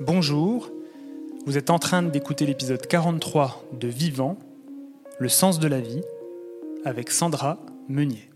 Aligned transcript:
Bonjour, 0.00 0.70
vous 1.46 1.56
êtes 1.56 1.70
en 1.70 1.78
train 1.78 2.02
d'écouter 2.02 2.44
l'épisode 2.44 2.86
43 2.86 3.64
de 3.72 3.88
Vivant, 3.88 4.36
le 5.18 5.30
sens 5.30 5.58
de 5.58 5.66
la 5.66 5.80
vie, 5.80 6.02
avec 6.84 7.10
Sandra 7.10 7.56
Meunier. 7.88 8.28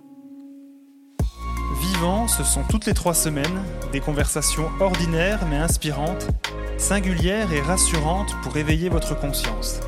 Vivant, 1.82 2.28
ce 2.28 2.44
sont 2.44 2.62
toutes 2.70 2.86
les 2.86 2.94
trois 2.94 3.12
semaines 3.12 3.62
des 3.92 4.00
conversations 4.00 4.70
ordinaires 4.80 5.44
mais 5.50 5.58
inspirantes, 5.58 6.28
singulières 6.78 7.52
et 7.52 7.60
rassurantes 7.60 8.34
pour 8.42 8.56
éveiller 8.56 8.88
votre 8.88 9.14
conscience. 9.14 9.80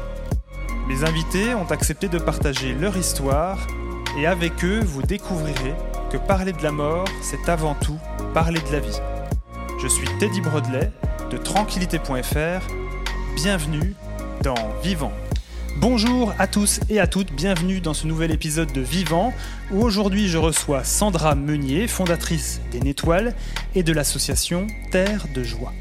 Mes 0.88 1.04
invités 1.04 1.54
ont 1.54 1.70
accepté 1.70 2.08
de 2.08 2.18
partager 2.18 2.74
leur 2.74 2.98
histoire 2.98 3.66
et 4.18 4.26
avec 4.26 4.62
eux, 4.62 4.80
vous 4.80 5.00
découvrirez 5.00 5.74
que 6.10 6.18
parler 6.18 6.52
de 6.52 6.62
la 6.62 6.72
mort, 6.72 7.08
c'est 7.22 7.48
avant 7.48 7.74
tout 7.76 7.98
parler 8.34 8.60
de 8.60 8.72
la 8.72 8.80
vie. 8.80 9.00
Je 9.80 9.88
suis 9.88 10.06
Teddy 10.18 10.42
Brodley 10.42 10.92
de 11.32 11.38
tranquillité.fr. 11.38 12.66
Bienvenue 13.34 13.94
dans 14.42 14.54
Vivant. 14.82 15.12
Bonjour 15.78 16.34
à 16.38 16.46
tous 16.46 16.80
et 16.90 17.00
à 17.00 17.06
toutes, 17.06 17.32
bienvenue 17.32 17.80
dans 17.80 17.94
ce 17.94 18.06
nouvel 18.06 18.30
épisode 18.32 18.70
de 18.70 18.82
Vivant 18.82 19.32
où 19.70 19.80
aujourd'hui 19.80 20.28
je 20.28 20.36
reçois 20.36 20.84
Sandra 20.84 21.34
Meunier, 21.34 21.88
fondatrice 21.88 22.60
des 22.70 22.80
Nétoiles 22.80 23.34
et 23.74 23.82
de 23.82 23.94
l'association 23.94 24.66
Terre 24.90 25.24
de 25.34 25.42
Joie. 25.42 25.72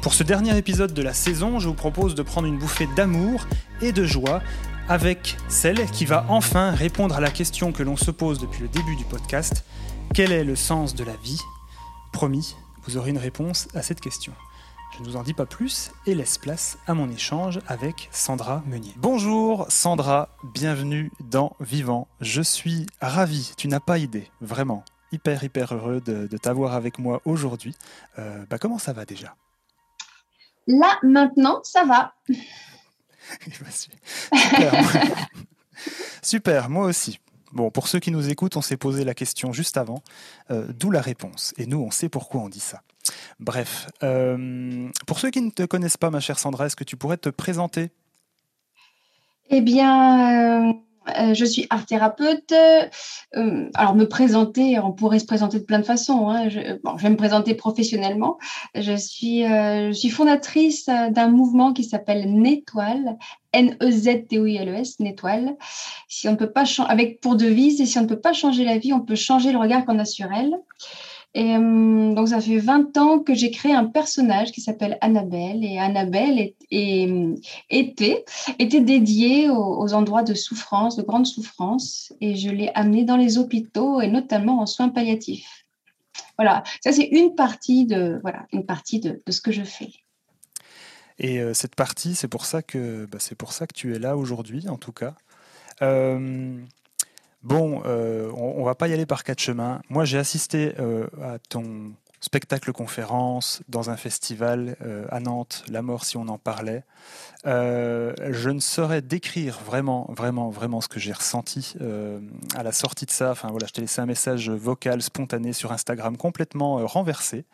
Pour 0.00 0.14
ce 0.14 0.22
dernier 0.22 0.56
épisode 0.56 0.94
de 0.94 1.02
la 1.02 1.12
saison, 1.12 1.58
je 1.58 1.66
vous 1.66 1.74
propose 1.74 2.14
de 2.14 2.22
prendre 2.22 2.46
une 2.46 2.58
bouffée 2.58 2.88
d'amour 2.94 3.48
et 3.80 3.90
de 3.90 4.04
joie 4.04 4.42
avec 4.88 5.36
celle 5.48 5.86
qui 5.86 6.04
va 6.04 6.24
enfin 6.28 6.70
répondre 6.70 7.16
à 7.16 7.20
la 7.20 7.30
question 7.30 7.72
que 7.72 7.82
l'on 7.82 7.96
se 7.96 8.12
pose 8.12 8.38
depuis 8.38 8.62
le 8.62 8.68
début 8.68 8.94
du 8.94 9.04
podcast. 9.04 9.64
Quel 10.14 10.30
est 10.30 10.44
le 10.44 10.54
sens 10.54 10.94
de 10.94 11.02
la 11.02 11.16
vie? 11.24 11.40
Promis, 12.12 12.54
vous 12.84 12.96
aurez 12.96 13.10
une 13.10 13.18
réponse 13.18 13.68
à 13.74 13.82
cette 13.82 14.00
question. 14.00 14.32
Je 14.94 15.00
ne 15.00 15.04
vous 15.04 15.16
en 15.16 15.22
dis 15.22 15.32
pas 15.32 15.46
plus 15.46 15.90
et 16.06 16.14
laisse 16.14 16.36
place 16.36 16.76
à 16.86 16.94
mon 16.94 17.10
échange 17.10 17.60
avec 17.66 18.08
Sandra 18.12 18.62
Meunier. 18.66 18.92
Bonjour 18.98 19.66
Sandra, 19.70 20.28
bienvenue 20.52 21.10
dans 21.20 21.56
Vivant. 21.60 22.08
Je 22.20 22.42
suis 22.42 22.86
ravi, 23.00 23.52
tu 23.56 23.68
n'as 23.68 23.80
pas 23.80 23.98
idée, 23.98 24.30
vraiment, 24.40 24.84
hyper 25.12 25.44
hyper 25.44 25.74
heureux 25.74 26.00
de, 26.00 26.28
t'avoir 26.36 26.74
avec 26.74 26.98
moi 26.98 27.22
aujourd'hui. 27.24 27.74
Euh, 28.18 28.44
bah, 28.50 28.58
comment 28.58 28.78
ça 28.78 28.92
va 28.92 29.06
déjà? 29.06 29.34
Là, 30.66 30.98
maintenant, 31.02 31.60
ça 31.64 31.84
va. 31.84 32.14
Super. 33.70 34.72
Super, 36.22 36.68
moi 36.68 36.86
aussi. 36.86 37.18
Bon, 37.52 37.70
pour 37.70 37.88
ceux 37.88 38.00
qui 38.00 38.10
nous 38.10 38.30
écoutent, 38.30 38.56
on 38.56 38.62
s'est 38.62 38.76
posé 38.76 39.04
la 39.04 39.14
question 39.14 39.52
juste 39.52 39.76
avant, 39.76 40.02
euh, 40.50 40.66
d'où 40.72 40.90
la 40.90 41.02
réponse. 41.02 41.52
Et 41.58 41.66
nous, 41.66 41.78
on 41.78 41.90
sait 41.90 42.08
pourquoi 42.08 42.40
on 42.40 42.48
dit 42.48 42.60
ça. 42.60 42.82
Bref, 43.40 43.88
euh, 44.02 44.88
pour 45.06 45.18
ceux 45.18 45.30
qui 45.30 45.42
ne 45.42 45.50
te 45.50 45.64
connaissent 45.64 45.96
pas, 45.96 46.10
ma 46.10 46.20
chère 46.20 46.38
Sandra, 46.38 46.66
est-ce 46.66 46.76
que 46.76 46.84
tu 46.84 46.96
pourrais 46.96 47.18
te 47.18 47.28
présenter? 47.28 47.90
Eh 49.50 49.60
bien, 49.60 50.74
euh, 51.08 51.34
je 51.34 51.44
suis 51.44 51.66
art 51.70 51.86
thérapeute. 51.86 52.52
Euh, 52.52 53.68
alors, 53.74 53.94
me 53.94 54.04
présenter, 54.04 54.78
on 54.78 54.92
pourrait 54.92 55.18
se 55.18 55.24
présenter 55.24 55.58
de 55.58 55.64
plein 55.64 55.78
de 55.78 55.84
façons. 55.84 56.28
Hein. 56.28 56.48
Je, 56.48 56.58
vais 56.58 57.10
me 57.10 57.16
présenter 57.16 57.54
professionnellement. 57.54 58.38
Je 58.74 58.96
suis, 58.96 59.44
euh, 59.44 59.92
je 59.92 60.08
fondatrice 60.08 60.86
d'un 60.86 61.28
mouvement 61.28 61.72
qui 61.72 61.84
s'appelle 61.84 62.32
Nétoile, 62.32 63.16
N-E-Z-T-O-I-L-E-S, 63.52 65.00
Nétoile. 65.00 65.56
Si 66.08 66.28
on 66.28 66.32
ne 66.32 66.36
peut 66.36 66.50
pas 66.50 66.64
avec 66.88 67.20
pour 67.20 67.36
devise, 67.36 67.80
et 67.80 67.86
si 67.86 67.98
on 67.98 68.02
ne 68.02 68.08
peut 68.08 68.20
pas 68.20 68.32
changer 68.32 68.64
la 68.64 68.78
vie, 68.78 68.92
on 68.92 69.00
peut 69.00 69.14
changer 69.14 69.52
le 69.52 69.58
regard 69.58 69.84
qu'on 69.84 69.98
a 69.98 70.04
sur 70.04 70.32
elle. 70.32 70.54
Et 71.34 71.56
euh, 71.56 72.14
donc, 72.14 72.28
ça 72.28 72.40
fait 72.40 72.58
20 72.58 72.96
ans 72.98 73.18
que 73.18 73.34
j'ai 73.34 73.50
créé 73.50 73.72
un 73.72 73.86
personnage 73.86 74.52
qui 74.52 74.60
s'appelle 74.60 74.98
Annabelle. 75.00 75.64
Et 75.64 75.78
Annabelle 75.78 76.52
était, 76.70 78.24
était 78.58 78.80
dédiée 78.80 79.48
aux, 79.48 79.94
endroits 79.94 80.22
de 80.22 80.34
souffrance, 80.34 80.96
de 80.96 81.02
grande 81.02 81.26
souffrance. 81.26 82.12
Et 82.20 82.36
je 82.36 82.50
l'ai 82.50 82.70
amenée 82.74 83.04
dans 83.04 83.16
les 83.16 83.38
hôpitaux 83.38 84.00
et 84.00 84.08
notamment 84.08 84.60
en 84.60 84.66
soins 84.66 84.90
palliatifs. 84.90 85.64
Voilà, 86.36 86.62
ça 86.82 86.92
c'est 86.92 87.06
une 87.06 87.34
partie 87.34 87.86
de 87.86 88.18
voilà 88.22 88.46
une 88.52 88.64
partie 88.64 89.00
de, 89.00 89.22
ce 89.28 89.40
que 89.40 89.52
je 89.52 89.62
fais. 89.62 89.90
Et 91.18 91.40
euh, 91.40 91.54
cette 91.54 91.74
partie, 91.74 92.14
c'est 92.14 92.28
pour 92.28 92.46
ça 92.46 92.62
que 92.62 93.06
bah, 93.06 93.18
pour 93.38 93.52
ça 93.52 93.66
que 93.66 93.74
tu 93.74 93.94
es 93.94 93.98
là 93.98 94.16
aujourd'hui, 94.16 94.68
en 94.68 94.76
tout 94.76 94.92
cas. 94.92 95.14
Euh, 95.82 96.58
Bon, 97.42 97.82
euh, 97.86 98.30
on, 98.36 98.60
ne 98.60 98.64
va 98.64 98.74
pas 98.74 98.88
y 98.88 98.92
aller 98.92 99.06
par 99.06 99.24
quatre 99.24 99.40
chemins. 99.40 99.82
Moi, 99.88 100.04
j'ai 100.04 100.18
assisté 100.18 100.74
euh, 100.78 101.08
à 101.20 101.38
ton 101.40 101.92
spectacle 102.20 102.72
conférence 102.72 103.62
dans 103.68 103.90
un 103.90 103.96
festival 103.96 104.76
euh, 104.80 105.06
à 105.10 105.18
Nantes, 105.18 105.64
La 105.68 105.82
mort 105.82 106.04
si 106.04 106.16
on 106.16 106.28
en 106.28 106.38
parlait. 106.38 106.84
je 107.44 108.48
ne 108.48 108.60
saurais 108.60 109.02
décrire 109.02 109.58
vraiment, 109.66 110.08
vraiment, 110.10 110.50
vraiment 110.50 110.80
ce 110.80 110.86
que 110.86 111.00
j'ai 111.00 111.12
ressenti 111.12 111.74
à 112.54 112.62
la 112.62 112.70
sortie 112.70 113.06
de 113.06 113.10
ça. 113.10 113.32
Enfin 113.32 113.48
voilà, 113.50 113.66
je 113.66 113.72
t'ai 113.72 113.80
laissé 113.80 114.00
un 114.00 114.06
message 114.06 114.48
vocal 114.48 115.02
spontané 115.02 115.52
sur 115.52 115.72
Instagram 115.72 116.16
complètement 116.16 116.86
renversé. 116.86 117.44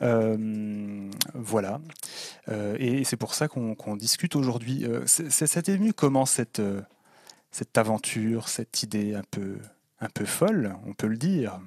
voilà. 0.00 1.80
et 2.50 3.04
c'est 3.04 3.16
pour 3.16 3.34
ça 3.34 3.46
qu'on 3.46 3.96
discute 3.96 4.34
aujourd'hui. 4.34 4.84
C'était 5.06 5.76
venu 5.76 5.92
comment 5.92 6.26
cette 6.26 6.60
cette 7.52 7.78
aventure, 7.78 8.48
cette 8.48 8.82
idée 8.82 9.14
un 9.14 9.22
peu, 9.30 9.58
un 10.00 10.08
peu 10.08 10.24
folle, 10.24 10.74
on 10.86 10.94
peut 10.94 11.06
le 11.06 11.18
dire. 11.18 11.60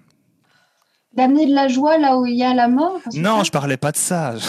D'amener 1.13 1.46
de 1.46 1.53
la 1.53 1.69
joie 1.69 1.97
là 1.97 2.18
où 2.18 2.25
il 2.25 2.35
y 2.35 2.44
a 2.44 2.53
la 2.53 2.68
mort 2.68 3.00
Non, 3.13 3.44
je 3.44 3.51
parlais 3.51 3.78
pas 3.78 3.91
de 3.91 3.97
ça. 3.97 4.35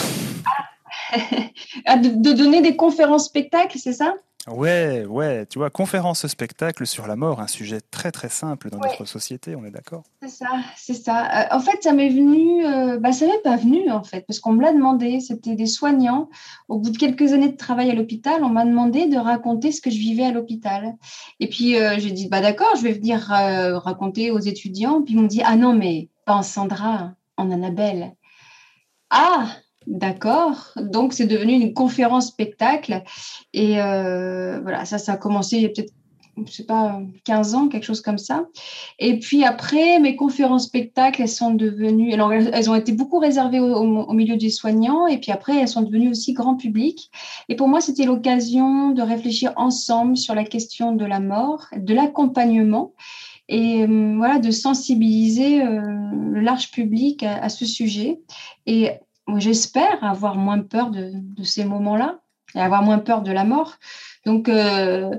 Ah, 1.85 1.95
de, 1.95 2.09
de, 2.09 2.33
donner 2.33 2.61
des 2.61 2.75
conférences 2.75 3.27
spectacles, 3.27 3.79
c'est 3.79 3.93
ça? 3.93 4.15
Ouais, 4.47 5.05
ouais, 5.05 5.45
tu 5.45 5.59
vois, 5.59 5.69
conférence 5.69 6.25
spectacle 6.25 6.87
sur 6.87 7.05
la 7.05 7.17
mort, 7.17 7.41
un 7.41 7.47
sujet 7.47 7.81
très 7.91 8.13
très 8.13 8.29
simple 8.29 8.69
dans 8.69 8.77
notre 8.77 9.03
société, 9.03 9.57
on 9.57 9.65
est 9.65 9.71
d'accord? 9.71 10.03
C'est 10.21 10.29
ça, 10.29 10.47
c'est 10.77 10.93
ça. 10.93 11.25
Euh, 11.25 11.57
en 11.57 11.59
fait, 11.59 11.83
ça 11.83 11.91
m'est 11.91 12.07
venu, 12.07 12.65
euh, 12.65 12.97
bah, 12.97 13.11
ça 13.11 13.25
m'est 13.25 13.41
pas 13.43 13.57
venu 13.57 13.91
en 13.91 14.03
fait, 14.03 14.25
parce 14.25 14.39
qu'on 14.39 14.53
me 14.53 14.61
l'a 14.61 14.71
demandé. 14.71 15.19
C'était 15.19 15.55
des 15.55 15.65
soignants. 15.65 16.29
Au 16.69 16.79
bout 16.79 16.91
de 16.91 16.97
quelques 16.97 17.33
années 17.33 17.49
de 17.49 17.57
travail 17.57 17.91
à 17.91 17.93
l'hôpital, 17.93 18.41
on 18.41 18.49
m'a 18.49 18.63
demandé 18.63 19.07
de 19.07 19.17
raconter 19.17 19.73
ce 19.73 19.81
que 19.81 19.89
je 19.89 19.97
vivais 19.97 20.23
à 20.23 20.31
l'hôpital. 20.31 20.95
Et 21.41 21.49
puis 21.49 21.77
euh, 21.77 21.99
j'ai 21.99 22.11
dit, 22.11 22.29
bah 22.29 22.39
d'accord, 22.39 22.73
je 22.77 22.83
vais 22.83 22.93
venir 22.93 23.19
raconter 23.19 24.31
aux 24.31 24.39
étudiants. 24.39 25.01
Puis 25.01 25.13
ils 25.13 25.19
m'ont 25.19 25.27
dit, 25.27 25.41
ah 25.43 25.57
non, 25.57 25.73
mais 25.73 26.07
pas 26.23 26.35
en 26.35 26.43
Sandra, 26.43 27.15
en 27.35 27.51
Annabelle. 27.51 28.15
Ah, 29.09 29.47
D'accord. 29.87 30.73
Donc, 30.75 31.13
c'est 31.13 31.27
devenu 31.27 31.53
une 31.53 31.73
conférence 31.73 32.27
spectacle. 32.27 33.03
Et 33.53 33.81
euh, 33.81 34.59
voilà, 34.59 34.83
ça, 34.83 34.97
ça 34.97 35.13
a 35.13 35.17
commencé 35.17 35.55
il 35.55 35.61
y 35.61 35.65
a 35.65 35.69
peut-être, 35.69 35.93
je 36.45 36.51
sais 36.51 36.65
pas, 36.65 36.99
15 37.23 37.55
ans, 37.55 37.67
quelque 37.69 37.85
chose 37.85 38.01
comme 38.01 38.17
ça. 38.17 38.47
Et 38.99 39.17
puis 39.17 39.45
après, 39.45 39.99
mes 40.01 40.17
conférences 40.17 40.65
spectacles, 40.65 41.21
elles 41.21 41.29
sont 41.29 41.53
devenues, 41.53 42.11
alors 42.11 42.33
elles 42.33 42.69
ont 42.69 42.75
été 42.75 42.91
beaucoup 42.91 43.17
réservées 43.17 43.61
au, 43.61 44.11
milieu 44.11 44.35
des 44.35 44.49
soignants. 44.49 45.07
Et 45.07 45.19
puis 45.19 45.31
après, 45.31 45.57
elles 45.57 45.69
sont 45.69 45.83
devenues 45.83 46.09
aussi 46.09 46.33
grand 46.33 46.55
public. 46.55 47.09
Et 47.47 47.55
pour 47.55 47.69
moi, 47.69 47.79
c'était 47.79 48.05
l'occasion 48.05 48.89
de 48.89 49.01
réfléchir 49.01 49.53
ensemble 49.55 50.17
sur 50.17 50.35
la 50.35 50.43
question 50.43 50.91
de 50.91 51.05
la 51.05 51.21
mort, 51.21 51.67
de 51.77 51.93
l'accompagnement 51.93 52.91
et 53.49 53.83
euh, 53.83 54.15
voilà 54.17 54.39
de 54.39 54.51
sensibiliser 54.51 55.61
euh, 55.61 55.79
le 56.33 56.41
large 56.41 56.69
public 56.71 57.23
à, 57.23 57.37
à, 57.37 57.47
ce 57.47 57.65
sujet 57.65 58.19
et 58.65 58.91
j'espère 59.35 60.03
avoir 60.03 60.35
moins 60.35 60.59
peur 60.59 60.89
de, 60.89 61.13
ces 61.43 61.65
moments-là 61.65 62.19
et 62.55 62.59
avoir 62.59 62.81
moins 62.81 62.99
peur 62.99 63.21
de 63.21 63.31
la 63.31 63.43
mort. 63.43 63.77
Donc, 64.25 64.49
euh, 64.49 65.11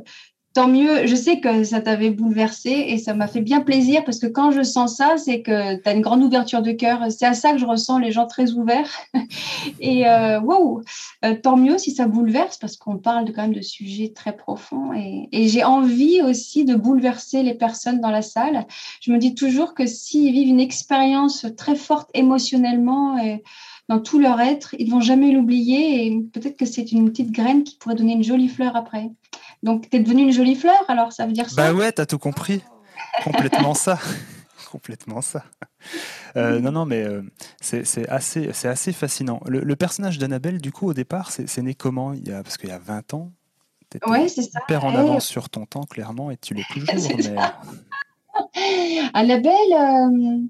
tant 0.55 0.67
mieux. 0.67 1.07
Je 1.07 1.15
sais 1.15 1.39
que 1.39 1.63
ça 1.63 1.81
t'avait 1.81 2.11
bouleversé 2.11 2.71
et 2.71 2.99
ça 2.99 3.15
m'a 3.15 3.29
fait 3.29 3.43
bien 3.43 3.61
plaisir 3.61 4.05
parce 4.05 4.19
que 4.19 4.27
quand 4.27 4.51
je 4.51 4.63
sens 4.63 4.97
ça, 4.97 5.17
c'est 5.17 5.43
que 5.43 5.77
tu 5.77 5.89
as 5.89 5.93
une 5.93 6.01
grande 6.01 6.23
ouverture 6.23 6.63
de 6.63 6.73
cœur. 6.73 7.13
C'est 7.13 7.27
à 7.27 7.35
ça 7.35 7.53
que 7.53 7.59
je 7.59 7.65
ressens 7.65 7.99
les 7.99 8.11
gens 8.11 8.27
très 8.27 8.53
ouverts. 8.53 8.91
et 9.81 10.09
euh, 10.09 10.41
wow, 10.41 10.83
euh, 11.25 11.35
tant 11.41 11.57
mieux 11.57 11.79
si 11.79 11.93
ça 11.93 12.09
bouleverse 12.09 12.57
parce 12.57 12.77
qu'on 12.77 12.97
parle 12.97 13.31
quand 13.33 13.43
même 13.43 13.55
de 13.55 13.61
sujets 13.61 14.13
très 14.13 14.35
profonds. 14.35 14.93
Et, 14.95 15.29
et 15.31 15.49
j'ai 15.49 15.63
envie 15.65 16.23
aussi 16.23 16.65
de 16.65 16.75
bouleverser 16.75 17.43
les 17.43 17.55
personnes 17.55 18.01
dans 18.01 18.11
la 18.11 18.23
salle. 18.23 18.67
Je 19.01 19.13
me 19.13 19.19
dis 19.19 19.35
toujours 19.37 19.75
que 19.75 19.87
s'ils 19.87 20.33
vivent 20.33 20.49
une 20.49 20.61
expérience 20.61 21.47
très 21.57 21.77
forte 21.77 22.11
émotionnellement, 22.15 23.19
et, 23.19 23.45
dans 23.89 24.01
tout 24.01 24.19
leur 24.19 24.41
être. 24.41 24.75
Ils 24.79 24.87
ne 24.87 24.93
vont 24.93 25.01
jamais 25.01 25.33
l'oublier 25.33 26.07
et 26.07 26.21
peut-être 26.33 26.57
que 26.57 26.67
c'est 26.67 26.93
une 26.93 27.11
petite 27.11 27.33
graine 27.33 27.65
qui 27.65 27.77
pourrait 27.77 27.95
donner 27.95 28.13
une 28.13 28.25
jolie 28.25 28.49
fleur 28.49 28.77
après. 28.77 29.11
Donc, 29.63 29.91
tu 29.91 29.97
es 29.97 30.01
devenue 30.01 30.23
une 30.23 30.33
jolie 30.33 30.55
fleur, 30.55 30.79
alors 30.89 31.13
ça 31.13 31.27
veut 31.27 31.33
dire 31.33 31.49
ça? 31.49 31.57
Bah 31.57 31.73
ouais, 31.75 31.93
tu 31.93 32.01
as 32.01 32.07
tout 32.07 32.19
compris. 32.19 32.63
Complètement 33.25 33.75
ça. 33.75 33.99
Complètement 34.71 35.23
ça. 35.23 35.45
Euh, 36.37 36.61
non, 36.61 36.73
non, 36.73 36.85
mais 36.85 37.03
euh, 37.03 37.23
c'est 37.61 38.09
assez, 38.09 38.51
assez 38.67 38.93
fascinant. 38.93 39.41
Le, 39.47 39.77
personnage 39.77 40.19
d'Annabelle, 40.19 40.61
du 40.61 40.73
coup, 40.73 40.87
au 40.89 40.95
départ, 40.95 41.31
c'est 41.31 41.63
né 41.63 41.75
comment? 41.75 42.13
Il 42.13 42.29
y 42.29 42.33
a, 42.33 42.43
Parce 42.43 42.59
qu'il 42.59 42.69
y 42.69 42.73
a 42.73 42.79
20 42.79 43.15
ans, 43.15 43.33
tu 43.91 43.97
étais 43.97 44.43
hyper 44.63 44.85
en 44.85 44.95
avance 44.95 45.27
sur 45.27 45.49
ton 45.49 45.65
temps, 45.65 45.85
clairement, 45.85 46.31
et 46.31 46.37
tu 46.37 46.53
l'es 46.55 46.65
toujours. 46.75 47.17
mais... 47.17 47.37
Annabelle, 49.15 49.53
euh, 49.73 50.41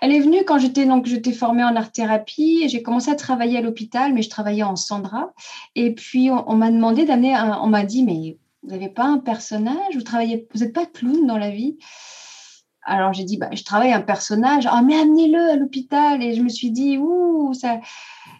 elle 0.00 0.12
est 0.12 0.20
venue 0.20 0.44
quand 0.44 0.58
j'étais 0.58 0.86
donc 0.86 1.06
j'étais 1.06 1.32
formée 1.32 1.64
en 1.64 1.76
art 1.76 1.92
thérapie. 1.92 2.68
J'ai 2.68 2.82
commencé 2.82 3.10
à 3.10 3.14
travailler 3.14 3.58
à 3.58 3.60
l'hôpital, 3.60 4.12
mais 4.14 4.22
je 4.22 4.30
travaillais 4.30 4.62
en 4.62 4.76
Sandra. 4.76 5.32
Et 5.74 5.94
puis 5.94 6.30
on, 6.30 6.54
m'a 6.56 6.70
demandé 6.70 7.04
d'amener, 7.04 7.36
on 7.62 7.66
m'a 7.66 7.84
dit 7.84 8.04
mais 8.04 8.38
vous 8.62 8.70
n'avez 8.70 8.88
pas 8.88 9.04
un 9.04 9.18
personnage? 9.18 9.94
Vous 9.94 10.02
travaillez, 10.02 10.46
vous 10.52 10.60
n'êtes 10.60 10.72
pas 10.72 10.86
clown 10.86 11.26
dans 11.26 11.38
la 11.38 11.50
vie? 11.50 11.78
Alors 12.82 13.12
j'ai 13.12 13.24
dit, 13.24 13.36
bah, 13.36 13.50
je 13.52 13.62
travaille 13.62 13.92
un 13.92 14.00
personnage, 14.00 14.66
ah, 14.66 14.82
mais 14.82 14.98
amenez-le 14.98 15.50
à 15.50 15.56
l'hôpital. 15.56 16.22
Et 16.22 16.34
je 16.34 16.42
me 16.42 16.48
suis 16.48 16.70
dit, 16.70 16.98
ouh, 16.98 17.52
ça, 17.54 17.80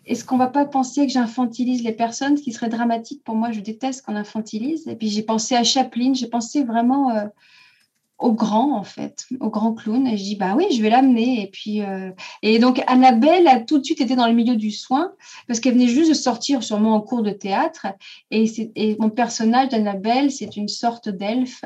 est-ce 0.06 0.24
qu'on 0.24 0.38
va 0.38 0.48
pas 0.48 0.64
penser 0.64 1.06
que 1.06 1.12
j'infantilise 1.12 1.82
les 1.84 1.92
personnes, 1.92 2.36
ce 2.36 2.42
qui 2.42 2.52
serait 2.52 2.68
dramatique 2.68 3.22
pour 3.22 3.34
moi 3.34 3.52
Je 3.52 3.60
déteste 3.60 4.04
qu'on 4.04 4.16
infantilise. 4.16 4.88
Et 4.88 4.96
puis 4.96 5.08
j'ai 5.08 5.22
pensé 5.22 5.54
à 5.56 5.64
Chaplin, 5.64 6.14
j'ai 6.14 6.26
pensé 6.26 6.64
vraiment 6.64 7.10
euh, 7.10 7.26
au 8.20 8.32
grand 8.32 8.76
en 8.76 8.84
fait, 8.84 9.26
au 9.40 9.50
grand 9.50 9.74
clown. 9.74 10.06
Et 10.06 10.16
je 10.16 10.22
dis 10.22 10.36
bah 10.36 10.54
oui, 10.56 10.66
je 10.72 10.82
vais 10.82 10.90
l'amener. 10.90 11.42
Et 11.42 11.46
puis 11.48 11.82
euh, 11.82 12.10
et 12.42 12.58
donc 12.58 12.82
Annabelle 12.86 13.46
a 13.48 13.60
tout 13.60 13.78
de 13.78 13.84
suite 13.84 14.00
été 14.00 14.16
dans 14.16 14.26
le 14.26 14.34
milieu 14.34 14.56
du 14.56 14.70
soin 14.70 15.12
parce 15.46 15.60
qu'elle 15.60 15.74
venait 15.74 15.88
juste 15.88 16.10
de 16.10 16.14
sortir 16.14 16.62
sûrement 16.62 16.94
en 16.94 17.00
cours 17.00 17.22
de 17.22 17.30
théâtre. 17.30 17.86
Et, 18.30 18.44
et 18.76 18.96
mon 18.98 19.10
personnage 19.10 19.70
d'Annabelle, 19.70 20.30
c'est 20.30 20.56
une 20.56 20.68
sorte 20.68 21.08
d'elfe 21.08 21.64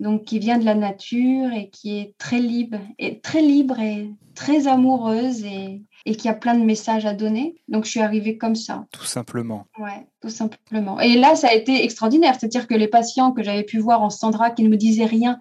donc 0.00 0.24
qui 0.24 0.38
vient 0.38 0.58
de 0.58 0.64
la 0.64 0.74
nature 0.74 1.52
et 1.52 1.70
qui 1.70 1.98
est 1.98 2.14
très 2.18 2.38
libre 2.38 2.78
et 2.98 3.20
très 3.20 3.42
libre 3.42 3.80
et 3.80 4.10
très 4.34 4.68
amoureuse 4.68 5.44
et, 5.44 5.82
et 6.06 6.14
qui 6.14 6.28
a 6.28 6.34
plein 6.34 6.54
de 6.54 6.64
messages 6.64 7.06
à 7.06 7.14
donner. 7.14 7.56
Donc 7.68 7.84
je 7.84 7.90
suis 7.90 8.00
arrivée 8.00 8.38
comme 8.38 8.54
ça. 8.54 8.86
Tout 8.92 9.04
simplement. 9.04 9.66
Ouais, 9.78 10.06
tout 10.22 10.30
simplement. 10.30 11.00
Et 11.00 11.16
là, 11.16 11.34
ça 11.34 11.48
a 11.48 11.54
été 11.54 11.82
extraordinaire. 11.82 12.36
C'est-à-dire 12.38 12.68
que 12.68 12.74
les 12.74 12.88
patients 12.88 13.32
que 13.32 13.42
j'avais 13.42 13.64
pu 13.64 13.78
voir 13.78 14.02
en 14.02 14.10
Sandra 14.10 14.50
qui 14.50 14.62
ne 14.62 14.68
me 14.68 14.76
disaient 14.76 15.06
rien 15.06 15.38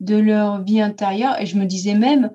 de 0.00 0.16
leur 0.16 0.62
vie 0.62 0.80
intérieure, 0.80 1.40
et 1.40 1.46
je 1.46 1.56
me 1.56 1.64
disais 1.64 1.94
même, 1.94 2.30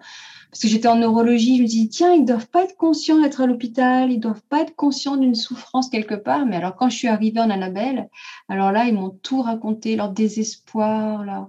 parce 0.54 0.62
que 0.62 0.68
j'étais 0.68 0.88
en 0.88 0.98
neurologie, 0.98 1.58
je 1.58 1.64
me 1.64 1.68
dis, 1.68 1.90
tiens, 1.90 2.14
ils 2.14 2.26
doivent 2.26 2.48
pas 2.48 2.62
être 2.62 2.78
conscients 2.78 3.20
d'être 3.20 3.42
à 3.42 3.48
l'hôpital, 3.48 4.12
ils 4.12 4.20
doivent 4.20 4.44
pas 4.50 4.62
être 4.62 4.76
conscients 4.76 5.18
d'une 5.18 5.34
souffrance 5.34 5.90
quelque 5.90 6.14
part. 6.14 6.46
Mais 6.46 6.58
alors, 6.58 6.76
quand 6.76 6.90
je 6.90 6.96
suis 6.96 7.08
arrivée 7.08 7.40
en 7.40 7.50
Annabelle, 7.50 8.08
alors 8.50 8.72
là, 8.72 8.86
ils 8.86 8.94
m'ont 8.94 9.10
tout 9.10 9.42
raconté, 9.42 9.96
leur 9.96 10.10
désespoir, 10.10 11.24
leur, 11.24 11.48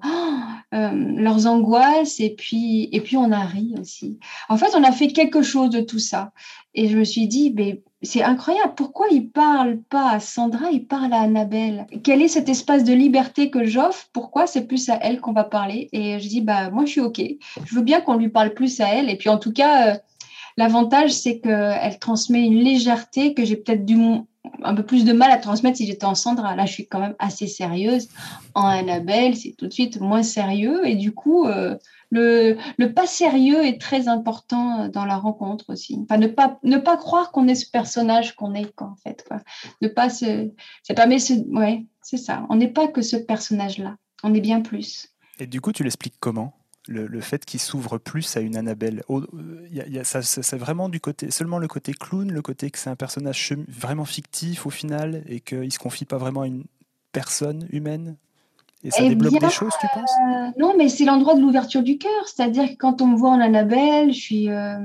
euh, 0.72 0.90
leurs 0.94 1.46
angoisses, 1.46 2.18
et 2.18 2.30
puis, 2.30 2.88
et 2.92 3.02
puis 3.02 3.18
on 3.18 3.30
a 3.30 3.44
ri 3.44 3.74
aussi. 3.78 4.18
En 4.48 4.56
fait, 4.56 4.74
on 4.74 4.82
a 4.82 4.90
fait 4.90 5.08
quelque 5.08 5.42
chose 5.42 5.68
de 5.68 5.82
tout 5.82 5.98
ça. 5.98 6.32
Et 6.72 6.88
je 6.88 6.96
me 6.96 7.04
suis 7.04 7.28
dit, 7.28 7.52
mais 7.54 7.82
c'est 8.04 8.22
incroyable. 8.22 8.74
Pourquoi 8.76 9.06
il 9.10 9.28
parle 9.30 9.78
pas 9.78 10.10
à 10.10 10.20
Sandra, 10.20 10.70
il 10.70 10.86
parle 10.86 11.12
à 11.12 11.20
Annabelle? 11.20 11.86
Quel 12.02 12.22
est 12.22 12.28
cet 12.28 12.48
espace 12.48 12.84
de 12.84 12.92
liberté 12.92 13.50
que 13.50 13.64
j'offre? 13.64 14.08
Pourquoi 14.12 14.46
c'est 14.46 14.66
plus 14.66 14.88
à 14.88 14.98
elle 15.00 15.20
qu'on 15.20 15.32
va 15.32 15.44
parler? 15.44 15.88
Et 15.92 16.18
je 16.20 16.28
dis, 16.28 16.40
bah 16.40 16.70
moi 16.70 16.84
je 16.84 16.90
suis 16.90 17.00
ok. 17.00 17.22
Je 17.64 17.74
veux 17.74 17.82
bien 17.82 18.00
qu'on 18.00 18.16
lui 18.16 18.28
parle 18.28 18.54
plus 18.54 18.80
à 18.80 18.88
elle. 18.88 19.10
Et 19.10 19.16
puis 19.16 19.28
en 19.28 19.38
tout 19.38 19.52
cas, 19.52 19.88
euh, 19.88 19.98
l'avantage 20.56 21.12
c'est 21.12 21.40
qu'elle 21.40 21.98
transmet 21.98 22.44
une 22.44 22.58
légèreté 22.58 23.34
que 23.34 23.44
j'ai 23.44 23.56
peut-être 23.56 23.84
un 24.62 24.74
peu 24.74 24.82
plus 24.82 25.04
de 25.04 25.12
mal 25.12 25.30
à 25.30 25.38
transmettre 25.38 25.76
si 25.76 25.86
j'étais 25.86 26.04
en 26.04 26.14
Sandra. 26.14 26.54
Là, 26.56 26.66
je 26.66 26.72
suis 26.72 26.86
quand 26.86 27.00
même 27.00 27.14
assez 27.18 27.46
sérieuse. 27.46 28.08
En 28.54 28.66
Annabelle, 28.66 29.36
c'est 29.36 29.54
tout 29.56 29.66
de 29.66 29.72
suite 29.72 30.00
moins 30.00 30.22
sérieux. 30.22 30.86
Et 30.86 30.96
du 30.96 31.12
coup, 31.12 31.46
euh, 31.46 31.76
le, 32.14 32.86
pas 32.92 33.06
sérieux 33.06 33.64
est 33.64 33.80
très 33.80 34.08
important 34.08 34.80
euh, 34.80 34.88
dans 34.88 35.04
la 35.04 35.16
rencontre 35.16 35.72
aussi. 35.72 35.98
Enfin, 36.02 36.18
ne 36.18 36.26
pas, 36.26 36.58
ne 36.62 36.78
pas 36.78 36.96
croire 36.96 37.32
qu'on 37.32 37.48
est 37.48 37.54
ce 37.54 37.70
personnage 37.70 38.34
qu'on 38.36 38.54
est, 38.54 38.80
en 38.80 38.96
fait. 38.96 39.24
Quoi. 39.26 39.40
Ne 39.80 39.88
pas 39.88 40.10
se. 40.10 40.50
C'est 40.82 40.94
pas, 40.94 41.06
mais 41.06 41.18
ouais, 41.48 41.86
c'est 42.02 42.16
ça. 42.16 42.46
On 42.50 42.56
n'est 42.56 42.72
pas 42.72 42.88
que 42.88 43.02
ce 43.02 43.16
personnage-là. 43.16 43.96
On 44.22 44.34
est 44.34 44.40
bien 44.40 44.60
plus. 44.60 45.08
Et 45.38 45.46
du 45.46 45.60
coup, 45.60 45.72
tu 45.72 45.82
l'expliques 45.82 46.16
comment 46.20 46.54
le, 46.86 47.20
fait 47.20 47.44
qu'il 47.44 47.60
s'ouvre 47.60 47.98
plus 47.98 48.36
à 48.36 48.40
une 48.40 48.56
Annabelle? 48.56 49.02
Il 49.08 49.74
y 49.74 49.98
a, 49.98 50.04
ça, 50.04 50.22
c'est 50.22 50.56
vraiment 50.56 50.88
du 50.88 51.00
côté, 51.00 51.30
seulement 51.30 51.58
le 51.58 51.66
côté 51.66 51.94
clown, 51.94 52.30
le 52.30 52.42
côté 52.42 52.70
que 52.70 52.78
c'est 52.78 52.90
un 52.90 52.96
personnage 52.96 53.54
vraiment 53.68 54.04
fictif 54.04 54.66
au 54.66 54.70
final 54.70 55.24
et 55.26 55.40
qu'il 55.40 55.72
se 55.72 55.78
confie 55.78 56.04
pas 56.04 56.18
vraiment 56.18 56.42
à 56.42 56.46
une 56.46 56.64
personne 57.12 57.66
humaine? 57.70 58.16
Et 58.84 58.90
ça 58.90 58.98
eh 59.02 59.14
des 59.14 59.50
choses, 59.50 59.72
tu 59.80 59.86
penses? 59.94 60.10
euh, 60.28 60.50
Non, 60.58 60.74
mais 60.76 60.90
c'est 60.90 61.06
l'endroit 61.06 61.34
de 61.34 61.40
l'ouverture 61.40 61.82
du 61.82 61.96
cœur. 61.96 62.28
C'est-à-dire 62.28 62.68
que 62.68 62.76
quand 62.76 63.00
on 63.00 63.06
me 63.06 63.16
voit 63.16 63.30
en 63.30 63.40
Annabelle, 63.40 64.12
je 64.12 64.20
suis, 64.20 64.50
euh, 64.50 64.76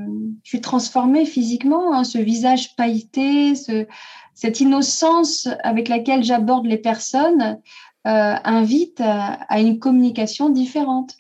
je 0.44 0.50
suis 0.50 0.62
transformée 0.62 1.26
physiquement. 1.26 1.94
Hein, 1.94 2.06
ce 2.06 2.18
visage 2.18 2.78
pailleté, 2.78 3.56
ce, 3.56 3.86
cette 4.34 4.62
innocence 4.62 5.50
avec 5.64 5.90
laquelle 5.90 6.24
j'aborde 6.24 6.66
les 6.66 6.78
personnes 6.78 7.60
euh, 8.08 8.36
invite 8.46 9.02
à, 9.02 9.60
une 9.60 9.80
communication 9.80 10.50
différente. 10.50 11.16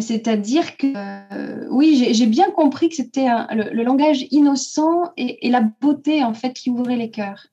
C'est-à-dire 0.00 0.76
que 0.76 0.88
oui, 1.70 2.08
j'ai 2.12 2.26
bien 2.26 2.50
compris 2.50 2.88
que 2.88 2.96
c'était 2.96 3.26
le, 3.52 3.82
langage 3.82 4.26
innocent 4.30 5.12
et, 5.16 5.48
la 5.48 5.62
beauté 5.80 6.24
en 6.24 6.34
fait 6.34 6.52
qui 6.52 6.70
ouvrait 6.70 6.96
les 6.96 7.10
cœurs. 7.10 7.46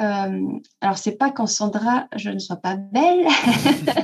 Euh, 0.00 0.58
alors, 0.80 0.98
c'est 0.98 1.16
pas 1.16 1.30
qu'en 1.30 1.46
Sandra, 1.46 2.06
je 2.16 2.30
ne 2.30 2.38
sois 2.38 2.56
pas 2.56 2.76
belle, 2.76 3.26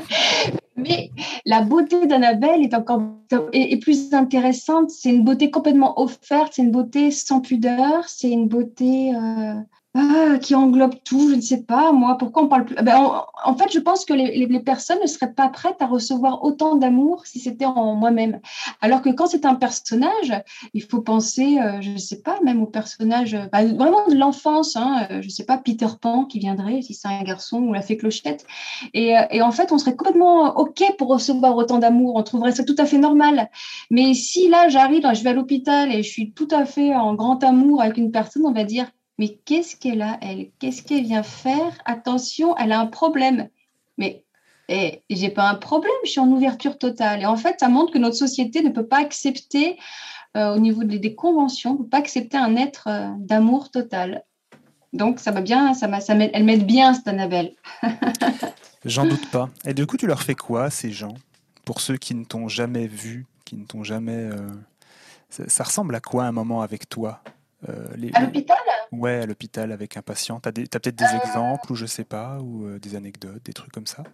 mais 0.76 1.10
la 1.46 1.62
beauté 1.62 2.06
d'Annabelle 2.06 2.62
est 2.62 2.74
encore 2.74 3.02
plus 3.80 4.12
intéressante. 4.12 4.90
C'est 4.90 5.10
une 5.10 5.24
beauté 5.24 5.50
complètement 5.50 6.00
offerte, 6.00 6.52
c'est 6.54 6.62
une 6.62 6.70
beauté 6.70 7.10
sans 7.10 7.40
pudeur, 7.40 8.08
c'est 8.08 8.30
une 8.30 8.48
beauté 8.48 9.14
euh, 9.14 9.54
ah, 9.94 10.38
qui 10.40 10.54
englobe 10.54 10.94
tout, 11.02 11.30
je 11.30 11.34
ne 11.34 11.40
sais 11.40 11.62
pas, 11.62 11.92
moi, 11.92 12.18
pourquoi 12.18 12.42
on 12.42 12.48
parle 12.48 12.66
plus 12.66 12.76
ben, 12.76 13.22
en, 13.44 13.56
fait, 13.56 13.72
je 13.72 13.78
pense 13.78 14.04
que 14.04 14.12
les, 14.12 14.60
personnes 14.60 14.98
ne 15.02 15.06
seraient 15.06 15.32
pas 15.32 15.48
prêtes 15.48 15.80
à 15.80 15.86
recevoir 15.86 16.44
autant 16.44 16.76
d'amour 16.76 17.26
si 17.26 17.40
c'était 17.40 17.64
en 17.64 17.94
moi-même. 17.94 18.40
Alors 18.82 19.00
que 19.00 19.08
quand 19.08 19.26
c'est 19.26 19.46
un 19.46 19.54
personnage, 19.54 20.34
il 20.74 20.82
faut 20.82 21.00
penser, 21.00 21.58
euh, 21.58 21.80
je 21.80 21.90
ne 21.90 21.96
sais 21.96 22.20
pas, 22.20 22.38
même 22.44 22.62
au 22.62 22.66
personnage, 22.66 23.34
euh, 23.34 23.46
bah, 23.50 23.64
vraiment 23.64 24.06
de 24.08 24.14
l'enfance, 24.14 24.76
hein, 24.76 25.06
euh, 25.10 25.22
je 25.22 25.26
ne 25.26 25.32
sais 25.32 25.44
pas, 25.44 25.56
Peter 25.56 25.88
Pan 26.00 26.26
qui 26.26 26.38
viendrait, 26.38 26.82
si 26.82 26.92
c'est 26.92 27.08
un 27.08 27.22
garçon, 27.22 27.58
ou 27.62 27.72
la 27.72 27.80
fée 27.80 27.96
Clochette. 27.96 28.46
Et, 28.92 29.14
et, 29.30 29.40
en 29.40 29.52
fait, 29.52 29.72
on 29.72 29.78
serait 29.78 29.96
complètement 29.96 30.58
OK 30.58 30.82
pour 30.98 31.08
recevoir 31.08 31.56
autant 31.56 31.78
d'amour, 31.78 32.14
on 32.14 32.22
trouverait 32.22 32.52
ça 32.52 32.62
tout 32.62 32.76
à 32.78 32.84
fait 32.84 32.98
normal. 32.98 33.50
Mais 33.90 34.12
si 34.12 34.48
là, 34.48 34.68
j'arrive, 34.68 35.08
je 35.14 35.22
vais 35.24 35.30
à 35.30 35.34
l'hôpital 35.34 35.92
et 35.92 36.02
je 36.02 36.10
suis 36.10 36.32
tout 36.32 36.48
à 36.50 36.66
fait 36.66 36.94
en 36.94 37.14
grand 37.14 37.42
amour 37.42 37.80
avec 37.80 37.96
une 37.96 38.12
personne, 38.12 38.44
on 38.44 38.52
va 38.52 38.64
dire, 38.64 38.86
mais 39.18 39.38
qu'est-ce 39.44 39.76
qu'elle 39.76 40.02
a, 40.02 40.18
elle? 40.22 40.50
Qu'est-ce 40.58 40.82
qu'elle 40.82 41.04
vient 41.04 41.22
faire? 41.22 41.76
Attention, 41.84 42.56
elle 42.56 42.72
a 42.72 42.80
un 42.80 42.86
problème. 42.86 43.48
Mais 43.96 44.24
et 44.70 45.02
eh, 45.08 45.16
j'ai 45.16 45.30
pas 45.30 45.48
un 45.48 45.54
problème, 45.54 45.90
je 46.04 46.10
suis 46.10 46.20
en 46.20 46.28
ouverture 46.28 46.76
totale. 46.76 47.22
Et 47.22 47.26
en 47.26 47.36
fait, 47.36 47.58
ça 47.58 47.68
montre 47.68 47.90
que 47.90 47.98
notre 47.98 48.16
société 48.16 48.62
ne 48.62 48.68
peut 48.68 48.86
pas 48.86 48.98
accepter, 48.98 49.78
euh, 50.36 50.54
au 50.54 50.58
niveau 50.58 50.84
des, 50.84 51.14
conventions, 51.14 51.72
ne 51.72 51.78
peut 51.78 51.88
pas 51.88 51.98
accepter 51.98 52.36
un 52.36 52.54
être 52.54 52.86
euh, 52.86 53.08
d'amour 53.16 53.70
total. 53.70 54.24
Donc, 54.92 55.20
ça 55.20 55.30
va 55.30 55.40
bien, 55.40 55.72
ça, 55.72 56.00
ça 56.00 56.14
elle 56.14 56.44
m'aide 56.44 56.66
bien, 56.66 56.92
cette 56.92 57.08
Annabelle. 57.08 57.54
J'en 58.84 59.06
doute 59.06 59.30
pas. 59.30 59.48
Et 59.64 59.72
du 59.72 59.86
coup, 59.86 59.96
tu 59.96 60.06
leur 60.06 60.22
fais 60.22 60.34
quoi, 60.34 60.68
ces 60.68 60.90
gens? 60.90 61.14
Pour 61.64 61.80
ceux 61.80 61.96
qui 61.96 62.14
ne 62.14 62.24
t'ont 62.24 62.48
jamais 62.48 62.86
vu, 62.86 63.26
qui 63.46 63.56
ne 63.56 63.64
t'ont 63.64 63.84
jamais. 63.84 64.12
Euh, 64.12 64.48
ça, 65.30 65.64
ressemble 65.64 65.94
à 65.94 66.00
quoi 66.00 66.24
un 66.24 66.32
moment 66.32 66.60
avec 66.60 66.88
toi? 66.88 67.22
À 67.66 68.20
l'hôpital? 68.20 68.56
Ouais, 68.92 69.16
à 69.16 69.26
l'hôpital 69.26 69.72
avec 69.72 69.96
un 69.96 70.02
patient. 70.02 70.40
Tu 70.40 70.48
as, 70.48 70.52
peut-être 70.52 70.94
des 70.94 71.04
euh. 71.04 71.20
exemples 71.24 71.72
ou 71.72 71.74
je 71.74 71.86
sais 71.86 72.04
pas, 72.04 72.38
ou 72.40 72.66
euh, 72.66 72.78
des 72.78 72.94
anecdotes, 72.94 73.44
des 73.44 73.52
trucs 73.52 73.72
comme 73.72 73.86
ça? 73.86 74.04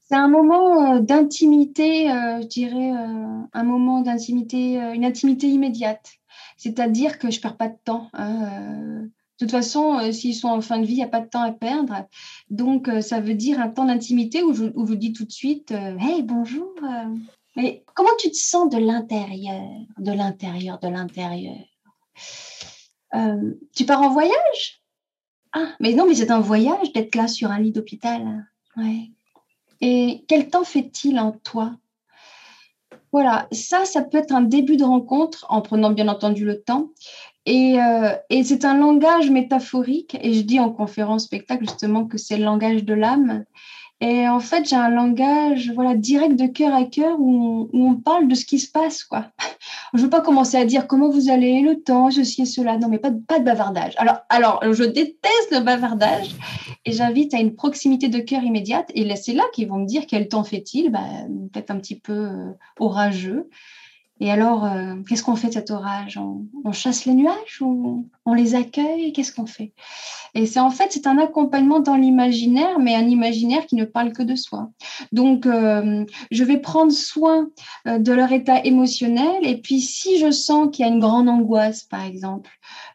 C'est 0.00 0.16
un 0.16 0.28
moment 0.28 0.96
euh, 0.96 1.00
d'intimité, 1.00 2.08
je 2.08 2.46
dirais, 2.46 2.92
un 3.52 3.62
moment 3.62 4.00
d'intimité, 4.00 4.76
une 4.76 5.04
intimité 5.04 5.48
immédiate. 5.48 6.12
C'est-à-dire 6.56 7.18
que 7.18 7.30
je 7.30 7.40
perds 7.40 7.56
pas 7.56 7.68
de 7.68 7.76
temps. 7.84 8.10
Hein, 8.12 9.04
de 9.04 9.46
toute 9.46 9.50
façon, 9.50 10.12
s'ils 10.12 10.34
sont 10.34 10.48
en 10.48 10.60
fin 10.60 10.78
de 10.78 10.84
vie, 10.84 10.92
il 10.92 10.98
n'y 10.98 11.02
a 11.02 11.08
pas 11.08 11.20
de 11.20 11.28
temps 11.28 11.42
à 11.42 11.52
perdre. 11.52 12.06
Donc, 12.50 12.90
ça 13.00 13.20
veut 13.20 13.34
dire 13.34 13.60
un 13.60 13.68
temps 13.68 13.86
d'intimité 13.86 14.42
où 14.42 14.52
je, 14.52 14.66
où 14.74 14.86
je 14.86 14.94
dis 14.94 15.12
tout 15.12 15.24
de 15.24 15.32
suite 15.32 15.72
Hey, 15.72 16.22
bonjour. 16.22 16.74
mais 17.56 17.82
comment 17.94 18.14
tu 18.18 18.30
te 18.30 18.36
sens 18.36 18.68
de 18.68 18.78
l'intérieur 18.78 19.62
De 19.98 20.12
l'intérieur, 20.12 20.78
de 20.80 20.88
l'intérieur? 20.88 21.56
Euh, 23.14 23.54
tu 23.74 23.84
pars 23.84 24.02
en 24.02 24.10
voyage? 24.10 24.82
Ah, 25.52 25.68
mais 25.80 25.92
non, 25.94 26.06
mais 26.06 26.14
c'est 26.14 26.30
un 26.30 26.40
voyage 26.40 26.92
d'être 26.92 27.14
là 27.14 27.28
sur 27.28 27.50
un 27.50 27.60
lit 27.60 27.72
d'hôpital. 27.72 28.46
Ouais. 28.76 29.10
Et 29.80 30.24
quel 30.26 30.48
temps 30.48 30.64
fait-il 30.64 31.18
en 31.18 31.32
toi? 31.32 31.76
Voilà, 33.12 33.46
ça, 33.52 33.84
ça 33.84 34.02
peut 34.02 34.18
être 34.18 34.34
un 34.34 34.42
début 34.42 34.76
de 34.76 34.82
rencontre 34.82 35.46
en 35.48 35.62
prenant 35.62 35.90
bien 35.90 36.08
entendu 36.08 36.44
le 36.44 36.62
temps. 36.62 36.90
Et, 37.46 37.80
euh, 37.80 38.16
et 38.30 38.42
c'est 38.42 38.64
un 38.64 38.76
langage 38.76 39.30
métaphorique. 39.30 40.16
Et 40.20 40.34
je 40.34 40.40
dis 40.40 40.58
en 40.58 40.70
conférence 40.70 41.24
spectacle 41.24 41.64
justement 41.64 42.06
que 42.06 42.18
c'est 42.18 42.36
le 42.36 42.44
langage 42.44 42.84
de 42.84 42.94
l'âme. 42.94 43.44
Et 44.04 44.28
en 44.28 44.38
fait, 44.38 44.68
j'ai 44.68 44.76
un 44.76 44.90
langage 44.90 45.72
voilà, 45.74 45.94
direct 45.94 46.36
de 46.36 46.46
cœur 46.46 46.74
à 46.74 46.84
cœur 46.84 47.16
où, 47.18 47.70
on 47.72 47.94
parle 47.94 48.28
de 48.28 48.34
ce 48.34 48.44
qui 48.44 48.58
se 48.58 48.70
passe. 48.70 49.02
Quoi. 49.02 49.28
Je 49.94 49.98
ne 49.98 50.02
veux 50.02 50.10
pas 50.10 50.20
commencer 50.20 50.58
à 50.58 50.66
dire 50.66 50.86
comment 50.86 51.08
vous 51.08 51.30
allez, 51.30 51.62
le 51.62 51.82
temps, 51.82 52.10
ceci 52.10 52.42
et 52.42 52.44
cela. 52.44 52.76
Non, 52.76 52.88
mais 52.88 52.98
pas, 52.98 53.10
pas 53.26 53.38
de 53.38 53.44
bavardage. 53.44 53.94
Alors, 53.96 54.18
alors, 54.28 54.60
je 54.74 54.84
déteste 54.84 55.52
le 55.52 55.60
bavardage. 55.60 56.34
et 56.84 56.92
j'invite 56.92 57.32
à 57.32 57.38
une 57.38 57.54
proximité 57.54 58.08
de 58.08 58.18
cœur 58.18 58.42
immédiate. 58.42 58.90
Et 58.94 59.16
c'est 59.16 59.32
là 59.32 59.44
qu'ils 59.54 59.68
vont 59.68 59.78
me 59.78 59.86
dire 59.86 60.02
quel 60.06 60.28
temps 60.28 60.44
fait-il 60.44 60.90
ben, 60.90 61.26
Peut-être 61.50 61.70
un 61.70 61.78
petit 61.78 61.98
peu 61.98 62.28
orageux. 62.78 63.48
Et 64.20 64.30
alors, 64.30 64.64
euh, 64.64 64.94
qu'est-ce 65.08 65.24
qu'on 65.24 65.34
fait 65.34 65.48
de 65.48 65.54
cet 65.54 65.70
orage? 65.70 66.18
On, 66.18 66.72
chasse 66.72 67.04
les 67.04 67.14
nuages 67.14 67.60
ou 67.60 68.08
on 68.24 68.34
les 68.34 68.54
accueille? 68.54 69.12
Qu'est-ce 69.12 69.32
qu'on 69.32 69.46
fait? 69.46 69.74
Et 70.34 70.46
c'est 70.46 70.60
en 70.60 70.70
fait, 70.70 70.92
c'est 70.92 71.06
un 71.06 71.18
accompagnement 71.18 71.80
dans 71.80 71.96
l'imaginaire, 71.96 72.78
mais 72.78 72.94
un 72.94 73.06
imaginaire 73.08 73.66
qui 73.66 73.74
ne 73.74 73.84
parle 73.84 74.12
que 74.12 74.22
de 74.22 74.36
soi. 74.36 74.70
Donc, 75.12 75.46
euh, 75.46 76.04
je 76.30 76.44
vais 76.44 76.58
prendre 76.58 76.92
soin 76.92 77.48
euh, 77.86 77.98
de 77.98 78.12
leur 78.12 78.32
état 78.32 78.64
émotionnel. 78.64 79.46
Et 79.46 79.60
puis, 79.60 79.80
si 79.80 80.18
je 80.18 80.30
sens 80.30 80.68
qu'il 80.72 80.86
y 80.86 80.88
a 80.88 80.92
une 80.92 81.00
grande 81.00 81.28
angoisse, 81.28 81.82
par 81.82 82.04
exemple, 82.04 82.50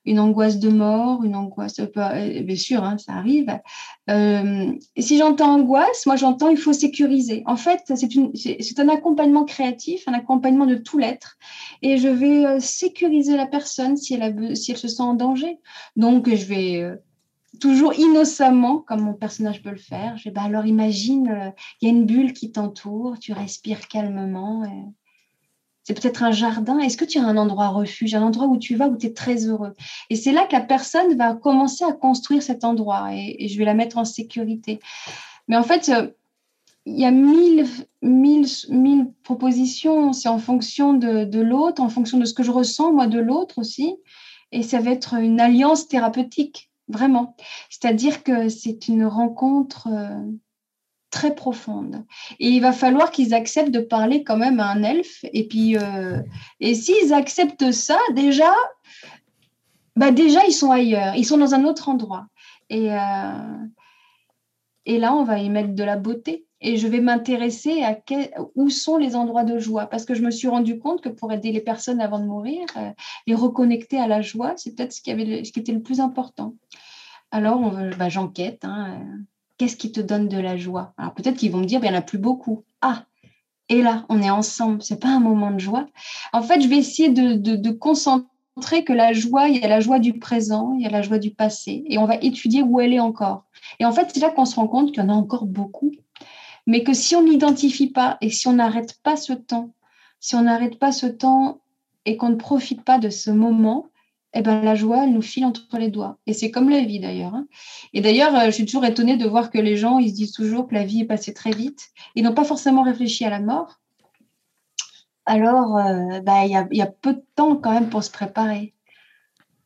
une 0.06 0.20
angoisse 0.20 0.60
de 0.60 0.70
mort, 0.70 1.24
une 1.24 1.36
angoisse, 1.36 1.80
bien 1.80 2.56
sûr, 2.56 2.84
hein, 2.84 2.98
ça 2.98 3.14
arrive. 3.14 3.60
et 4.08 5.02
si 5.02 5.18
j'entends 5.18 5.56
angoisse, 5.56 6.06
moi 6.06 6.16
j'entends 6.16 6.50
il 6.50 6.58
faut 6.58 6.74
sécuriser. 6.74 7.44
En 7.46 7.58
fait, 7.58 7.82
c'est 8.36 8.80
un 8.80 8.90
accompagnement 8.90 9.46
créatif, 9.46 10.08
un 10.08 10.14
accompagnement 10.14 10.66
de 10.66 10.76
tout 10.76 10.98
l'être 10.98 11.38
et 11.82 11.98
je 11.98 12.08
vais 12.08 12.46
euh, 12.46 12.60
sécuriser 12.60 13.36
la 13.36 13.48
personne 13.48 13.98
si 13.98 14.14
elle, 14.14 14.56
se 14.56 14.88
sent 14.88 15.02
en 15.02 15.14
danger. 15.14 15.60
Donc, 15.96 16.30
je 16.30 16.46
vais 16.46 16.82
euh, 16.82 16.96
toujours 17.60 17.94
innocemment, 17.94 18.80
comme 18.80 19.02
mon 19.02 19.14
personnage 19.14 19.64
peut 19.64 19.72
le 19.72 19.78
faire, 19.78 20.18
je 20.18 20.26
vais, 20.26 20.32
bah, 20.32 20.44
alors 20.44 20.66
imagine, 20.66 21.30
euh, 21.30 21.50
il 21.82 21.88
y 21.88 21.92
a 21.92 21.96
une 21.96 22.06
bulle 22.06 22.34
qui 22.34 22.52
t'entoure, 22.52 23.20
tu 23.20 23.34
respires 23.34 23.88
calmement. 23.88 24.64
C'est 25.90 26.00
peut-être 26.00 26.22
un 26.22 26.30
jardin. 26.30 26.78
Est-ce 26.78 26.98
que 26.98 27.04
tu 27.04 27.18
as 27.18 27.26
un 27.26 27.36
endroit 27.36 27.70
refuge, 27.70 28.14
un 28.14 28.22
endroit 28.22 28.46
où 28.46 28.60
tu 28.60 28.76
vas, 28.76 28.88
où 28.88 28.96
tu 28.96 29.08
es 29.08 29.12
très 29.12 29.48
heureux? 29.48 29.74
Et 30.12 30.16
c'est 30.16 30.32
là 30.32 30.46
que 30.46 30.54
la 30.54 30.62
personne 30.62 31.18
va 31.18 31.34
commencer 31.34 31.84
à 31.84 31.94
construire 31.94 32.44
cet 32.44 32.64
endroit 32.64 33.08
et, 33.12 33.48
je 33.48 33.58
vais 33.58 33.66
la 33.66 33.74
mettre 33.74 33.98
en 33.98 34.06
sécurité. 34.06 34.80
Mais 35.48 35.58
en 35.58 35.64
fait, 35.64 35.92
il 36.86 37.00
y 37.00 37.06
a 37.06 37.10
mille, 37.10 37.66
mille, 38.04 38.46
mille 38.70 39.12
propositions. 39.24 40.14
C'est 40.14 40.30
en 40.30 40.38
fonction 40.38 40.94
de, 40.94 41.24
de 41.26 41.40
l'autre, 41.40 41.82
en 41.82 41.90
fonction 41.90 42.20
de 42.20 42.26
ce 42.26 42.36
que 42.36 42.44
je 42.44 42.52
ressens, 42.52 42.94
moi, 42.94 43.08
de 43.08 43.18
l'autre 43.18 43.58
aussi. 43.58 43.96
Et 44.52 44.62
ça 44.62 44.82
va 44.82 44.92
être 44.92 45.16
une 45.16 45.40
alliance 45.40 45.88
thérapeutique, 45.88 46.70
vraiment. 46.88 47.36
C'est-à-dire 47.72 48.22
que 48.22 48.48
c'est 48.48 48.90
une 48.90 49.06
rencontre 49.06 49.88
euh, 49.92 50.24
très 51.10 51.36
profonde. 51.36 52.06
Et 52.40 52.48
il 52.48 52.62
va 52.62 52.72
falloir 52.72 53.12
qu'ils 53.12 53.34
acceptent 53.34 53.72
de 53.72 53.80
parler 53.80 54.24
quand 54.24 54.38
même 54.38 54.60
à 54.60 54.70
un 54.70 54.84
elfe. 54.84 55.26
Et 55.34 55.48
puis, 55.48 55.78
euh, 55.78 56.22
et 56.60 56.76
s'ils 56.76 57.14
acceptent 57.14 57.72
ça, 57.72 58.00
déjà, 58.14 58.54
bah 59.96 60.12
déjà, 60.12 60.46
ils 60.46 60.54
sont 60.54 60.72
ailleurs. 60.72 61.16
Ils 61.16 61.26
sont 61.26 61.38
dans 61.38 61.54
un 61.54 61.66
autre 61.66 61.90
endroit. 61.90 62.28
Et, 62.70 62.94
euh, 62.94 63.66
et 64.86 64.98
là, 65.00 65.14
on 65.14 65.24
va 65.24 65.40
y 65.40 65.50
mettre 65.50 65.74
de 65.74 65.84
la 65.84 65.98
beauté 65.98 66.46
et 66.62 66.78
je 66.78 66.88
vais 66.88 67.00
m'intéresser 67.00 67.84
à 67.84 67.98
où 68.56 68.70
sont 68.70 68.98
les 68.98 69.16
endroits 69.16 69.46
de 69.46 69.60
joie 69.60 69.88
parce 69.88 70.04
que 70.04 70.14
je 70.14 70.22
me 70.22 70.32
suis 70.32 70.50
rendu 70.50 70.78
compte 70.78 71.02
que 71.02 71.10
pour 71.10 71.32
aider 71.32 71.52
les 71.52 71.62
personnes 71.62 72.02
avant 72.02 72.20
de 72.20 72.26
mourir, 72.26 72.66
euh, 72.76 72.92
les 73.28 73.36
reconnecter 73.36 73.98
à 73.98 74.08
la 74.08 74.22
joie, 74.22 74.54
c'est 74.58 74.76
peut-être 74.76 74.92
ce, 74.92 75.02
qui 75.02 75.12
avait 75.12 75.44
ce 75.44 75.54
qui 75.54 75.62
était 75.62 75.72
le 75.72 75.82
plus 75.82 76.02
important. 76.02 76.56
Alors, 77.32 77.72
bah, 77.98 78.10
j'enquête. 78.10 78.66
Hein, 78.66 79.00
euh, 79.00 79.24
Qu'est-ce 79.60 79.78
qui 79.78 79.92
te 79.92 80.00
donne 80.00 80.28
de 80.28 80.40
la 80.40 80.58
joie? 80.58 80.94
Alors 80.98 81.14
peut-être 81.14 81.38
qu'ils 81.38 81.52
vont 81.52 81.60
me 81.60 81.66
dire, 81.66 81.80
ben, 81.80 81.88
il 81.88 81.92
n'y 81.92 81.98
en 81.98 82.00
a 82.00 82.04
plus 82.04 82.18
beaucoup. 82.18 82.64
Ah, 82.82 83.06
et 83.70 83.84
là, 83.84 84.06
on 84.10 84.24
est 84.24 84.32
ensemble. 84.32 84.82
C'est 84.82 85.00
pas 85.00 85.10
un 85.10 85.20
moment 85.20 85.52
de 85.52 85.60
joie. 85.60 85.86
En 86.34 86.42
fait, 86.42 86.62
je 86.62 86.68
vais 86.68 86.78
essayer 86.78 87.10
de, 87.10 87.34
de, 87.34 87.56
de 87.56 87.70
concentrer 87.70 88.84
que 88.84 88.94
la 88.94 89.14
joie, 89.14 89.48
il 89.48 89.62
y 89.62 89.64
a 89.64 89.68
la 89.68 89.80
joie 89.80 90.00
du 90.00 90.18
présent, 90.18 90.74
il 90.76 90.82
y 90.82 90.88
a 90.88 90.90
la 90.90 91.04
joie 91.04 91.20
du 91.20 91.30
passé, 91.30 91.84
et 91.86 92.00
on 92.00 92.06
va 92.06 92.16
étudier 92.16 92.64
où 92.64 92.80
elle 92.80 92.94
est 92.94 93.00
encore. 93.00 93.46
Et 93.80 93.86
en 93.86 93.92
fait, 93.92 94.10
c'est 94.12 94.20
là 94.20 94.32
qu'on 94.32 94.46
se 94.46 94.56
rend 94.56 94.68
compte 94.68 94.92
qu'il 94.92 95.04
y 95.04 95.06
en 95.06 95.10
a 95.10 95.14
encore 95.14 95.46
beaucoup 95.46 95.92
mais 96.70 96.84
que 96.84 96.94
si 96.94 97.16
on 97.16 97.24
n'identifie 97.24 97.88
pas 97.88 98.20
et 98.22 98.30
si 98.30 98.48
on 98.48 98.54
n'arrête 98.54 99.02
pas 99.02 99.16
ce 99.16 99.34
temps, 99.34 99.74
si 100.20 100.36
on 100.36 100.44
n'arrête 100.44 100.78
pas 100.78 100.92
ce 100.92 101.08
temps 101.08 101.62
et 102.06 102.16
qu'on 102.16 102.30
ne 102.30 102.36
profite 102.36 102.84
pas 102.84 103.00
de 103.00 103.10
ce 103.10 103.32
moment, 103.32 103.88
eh 104.34 104.42
ben, 104.42 104.62
la 104.62 104.76
joie, 104.76 105.04
elle 105.04 105.14
nous 105.14 105.22
file 105.22 105.46
entre 105.46 105.78
les 105.80 105.90
doigts. 105.90 106.18
Et 106.28 106.34
c'est 106.34 106.52
comme 106.52 106.70
la 106.70 106.82
vie 106.82 107.00
d'ailleurs. 107.00 107.34
Hein. 107.34 107.48
Et 107.94 108.02
d'ailleurs, 108.02 108.36
euh, 108.36 108.46
je 108.46 108.52
suis 108.52 108.66
toujours 108.66 108.86
étonnée 108.86 109.18
de 109.18 109.28
voir 109.28 109.50
que 109.50 109.58
les 109.58 109.76
gens, 109.76 109.98
ils 109.98 110.10
se 110.10 110.16
disent 110.16 110.34
toujours 110.34 110.68
que 110.68 110.76
la 110.76 110.86
vie 110.86 111.02
est 111.02 111.06
passée 111.06 111.34
très 111.34 111.52
vite. 111.52 111.90
Ils 112.16 112.24
n'ont 112.24 112.34
pas 112.34 112.44
forcément 112.44 112.84
réfléchi 112.84 113.26
à 113.26 113.30
la 113.30 113.40
mort. 113.40 113.80
Alors, 115.26 115.78
euh, 115.78 116.22
bah, 116.22 116.46
il 116.46 116.52
y, 116.52 116.82
a, 116.82 116.88
peu 116.88 117.14
de 117.14 117.24
temps 117.36 117.56
quand 117.56 117.72
même 117.72 117.90
pour 117.90 118.04
se 118.04 118.12
préparer. 118.12 118.74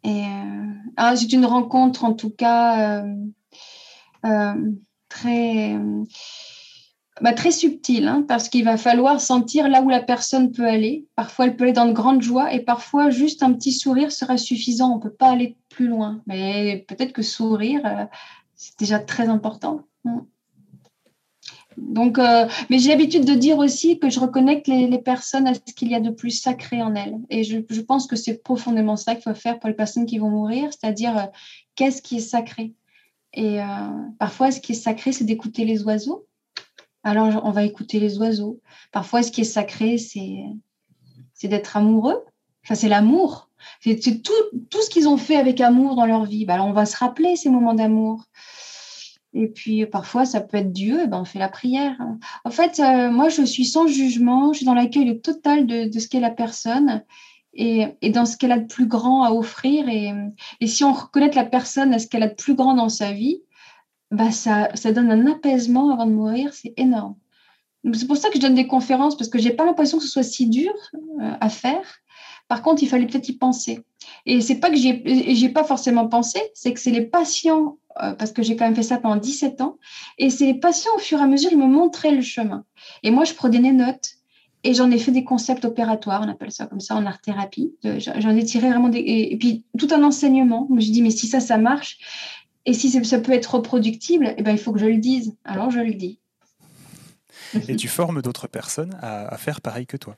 Euh, 0.06 0.74
ah, 0.98 1.16
c'est 1.16 1.32
une 1.32 1.46
rencontre 1.46 2.04
en 2.04 2.14
tout 2.14 2.30
cas 2.32 3.06
très 5.08 5.78
bah, 7.22 7.34
très 7.34 7.52
subtil, 7.52 8.08
hein, 8.08 8.26
parce 8.28 8.50
qu'il 8.50 8.66
va 8.66 8.76
falloir 8.76 9.22
sentir 9.22 9.70
là 9.70 9.84
où 9.84 9.90
la 9.90 10.02
personne 10.02 10.52
peut 10.52 10.66
aller. 10.66 11.06
Parfois, 11.16 11.46
elle 11.46 11.56
peut 11.56 11.66
aller 11.66 11.74
dans 11.74 11.86
de 11.86 11.94
grandes 11.94 12.24
joies 12.24 12.52
et 12.54 12.60
parfois, 12.60 13.12
juste 13.12 13.44
un 13.44 13.54
petit 13.54 13.72
sourire 13.72 14.12
sera 14.12 14.38
suffisant. 14.38 14.94
On 14.94 14.96
ne 14.98 15.02
peut 15.02 15.14
pas 15.14 15.30
aller 15.30 15.56
plus 15.70 15.88
loin. 15.88 16.22
Mais 16.26 16.86
peut-être 16.88 17.14
que 17.14 17.22
sourire, 17.22 17.82
euh, 17.86 18.06
c'est 18.56 18.80
déjà 18.80 19.00
très 19.00 19.30
important. 19.30 19.82
Mm. 20.06 20.20
Donc, 21.78 22.18
euh, 22.18 22.48
mais 22.70 22.80
j'ai 22.80 22.90
l'habitude 22.90 23.26
de 23.26 23.34
dire 23.34 23.58
aussi 23.60 24.00
que 24.00 24.10
je 24.10 24.20
reconnecte 24.20 24.68
les, 24.68 24.98
personnes 25.00 25.48
à 25.48 25.54
ce 25.54 25.74
qu'il 25.76 25.90
y 25.90 25.96
a 25.96 26.00
de 26.00 26.12
plus 26.12 26.32
sacré 26.32 26.82
en 26.82 26.96
elles. 26.96 27.18
Et 27.30 27.44
je, 27.44 27.82
pense 27.82 28.08
que 28.08 28.16
c'est 28.16 28.44
profondément 28.44 28.96
ça 28.96 29.16
qu'il 29.16 29.24
faut 29.24 29.34
faire 29.34 29.60
pour 29.60 29.70
les 29.70 29.76
personnes 29.76 30.06
qui 30.06 30.20
vont 30.20 30.30
mourir, 30.30 30.70
c'est-à-dire 30.72 31.18
euh, 31.18 31.26
qu'est-ce 31.76 32.02
qui 32.02 32.18
est 32.18 32.22
sacré? 32.22 32.74
Et 33.36 33.58
parfois, 34.20 34.52
ce 34.52 34.60
qui 34.60 34.74
est 34.74 34.76
sacré, 34.76 35.12
c'est 35.12 35.24
d'écouter 35.24 35.66
les 35.66 35.82
oiseaux 35.86 36.28
alors 37.04 37.42
on 37.44 37.52
va 37.52 37.64
écouter 37.64 38.00
les 38.00 38.18
oiseaux. 38.18 38.60
Parfois, 38.92 39.24
ce 39.24 39.32
qui 39.32 39.42
est 39.42 39.46
sacré, 39.46 39.98
c'est, 39.98 40.46
c'est 41.34 41.48
d'être 41.48 41.78
amoureux. 41.78 42.24
Enfin, 42.64 42.76
c'est 42.76 42.88
l'amour. 42.88 43.50
C'est, 43.82 44.22
tout, 44.22 44.32
tout, 44.70 44.82
ce 44.82 44.90
qu'ils 44.90 45.08
ont 45.08 45.18
fait 45.18 45.36
avec 45.36 45.62
amour 45.62 45.96
dans 45.96 46.06
leur 46.06 46.26
vie. 46.26 46.46
Ben, 46.46 46.56
alors, 46.56 46.68
on 46.68 46.74
va 46.74 46.86
se 46.86 46.98
rappeler 46.98 47.36
ces 47.36 47.50
moments 47.50 47.74
d'amour. 47.74 48.24
Et 49.34 49.48
puis, 49.48 49.86
parfois, 49.86 50.26
ça 50.26 50.42
peut 50.42 50.58
être 50.58 50.72
Dieu, 50.72 51.08
ben, 51.08 51.22
on 51.22 51.26
fait 51.26 51.40
la 51.40 51.50
prière. 51.50 51.98
En 52.46 52.52
fait, 52.52 52.80
euh, 52.80 53.10
moi, 53.10 53.30
je 53.30 53.44
suis 53.44 53.66
sans 53.66 53.88
jugement, 53.88 54.54
je 54.54 54.58
suis 54.58 54.66
dans 54.66 54.74
l'accueil 54.74 55.20
total 55.22 55.66
de, 55.66 55.86
de 55.90 56.00
ce 56.00 56.08
qu'est 56.08 56.20
la 56.20 56.30
personne 56.30 57.04
et, 57.54 57.88
et, 58.02 58.10
dans 58.10 58.26
ce 58.26 58.38
qu'elle 58.38 58.52
a 58.52 58.60
de 58.60 58.68
plus 58.68 58.88
grand 58.88 59.24
à 59.24 59.32
offrir. 59.32 59.90
Et, 59.90 60.14
et 60.60 60.68
si 60.68 60.84
on 60.84 60.94
reconnaît 60.94 61.32
la 61.32 61.46
personne 61.46 61.94
à 61.94 62.00
ce 62.00 62.08
qu'elle 62.08 62.24
a 62.24 62.30
de 62.30 62.36
plus 62.36 62.56
grand 62.56 62.76
dans 62.76 62.90
sa 62.90 63.12
vie, 63.12 63.42
bah 64.14 64.32
ça, 64.32 64.70
ça 64.76 64.92
donne 64.92 65.12
un 65.12 65.26
apaisement 65.26 65.92
avant 65.92 66.06
de 66.06 66.12
mourir, 66.12 66.54
c'est 66.54 66.74
énorme. 66.78 67.16
C'est 67.94 68.08
pour 68.08 68.16
ça 68.16 68.30
que 68.30 68.36
je 68.36 68.42
donne 68.42 68.54
des 68.54 68.68
conférences, 68.68 69.18
parce 69.18 69.30
que 69.30 69.40
j'ai 69.40 69.52
pas 69.52 69.66
l'impression 69.66 69.98
que 69.98 70.04
ce 70.04 70.10
soit 70.10 70.24
si 70.24 70.48
dur 70.48 70.72
euh, 70.94 71.32
à 71.42 71.50
faire. 71.50 71.84
Par 72.48 72.62
contre, 72.62 72.84
il 72.84 72.88
fallait 72.88 73.08
peut-être 73.08 73.28
y 73.28 73.34
penser. 73.34 73.84
Et 74.28 74.40
c'est 74.40 74.60
pas 74.60 74.70
que 74.70 74.76
j'ai 74.78 75.50
pas 75.50 75.64
forcément 75.64 76.08
pensé, 76.08 76.40
c'est 76.54 76.74
que 76.74 76.80
c'est 76.80 76.92
les 76.92 77.02
patients, 77.02 77.78
euh, 78.04 78.14
parce 78.14 78.32
que 78.32 78.44
j'ai 78.44 78.56
quand 78.56 78.66
même 78.66 78.76
fait 78.76 78.84
ça 78.84 79.00
pendant 79.00 79.16
17 79.16 79.62
ans, 79.62 79.80
et 80.20 80.30
c'est 80.30 80.46
les 80.46 80.54
patients, 80.54 80.92
au 80.96 81.00
fur 81.00 81.20
et 81.20 81.24
à 81.24 81.28
mesure, 81.28 81.52
ils 81.52 81.58
me 81.58 81.66
montraient 81.66 82.12
le 82.12 82.22
chemin. 82.22 82.66
Et 83.02 83.10
moi, 83.10 83.24
je 83.24 83.34
prenais 83.34 83.60
des 83.60 83.72
notes, 83.72 84.12
et 84.64 84.76
j'en 84.76 84.92
ai 84.92 85.00
fait 85.00 85.12
des 85.12 85.24
concepts 85.24 85.66
opératoires, 85.66 86.22
on 86.24 86.30
appelle 86.30 86.52
ça 86.52 86.68
comme 86.68 86.80
ça 86.80 86.96
en 86.96 87.06
art-thérapie. 87.06 87.74
J'en 87.84 88.36
ai 88.38 88.46
tiré 88.46 88.70
vraiment 88.70 88.88
des... 88.88 89.00
Et, 89.00 89.36
puis, 89.38 89.66
tout 89.78 89.90
un 89.92 90.04
enseignement. 90.04 90.68
Je 90.70 90.76
me 90.76 90.80
dis, 90.80 91.02
mais 91.02 91.12
si 91.12 91.28
ça, 91.28 91.42
ça 91.42 91.58
marche, 91.58 91.98
et 92.66 92.74
si 92.74 92.90
ça 92.90 93.20
peut 93.20 93.34
être 93.34 93.56
reproductible, 93.56 94.34
eh 94.38 94.42
ben, 94.42 94.52
il 94.52 94.58
faut 94.58 94.72
que 94.72 94.80
je 94.80 94.86
le 94.86 94.98
dise. 94.98 95.36
Alors 95.44 95.70
je 95.70 95.80
le 95.80 95.94
dis. 95.94 96.20
Et 97.68 97.76
tu 97.76 97.88
formes 97.88 98.22
d'autres 98.22 98.48
personnes 98.48 98.98
à, 99.02 99.38
faire 99.38 99.62
pareil 99.62 99.86
que 99.86 99.98
toi. 99.98 100.16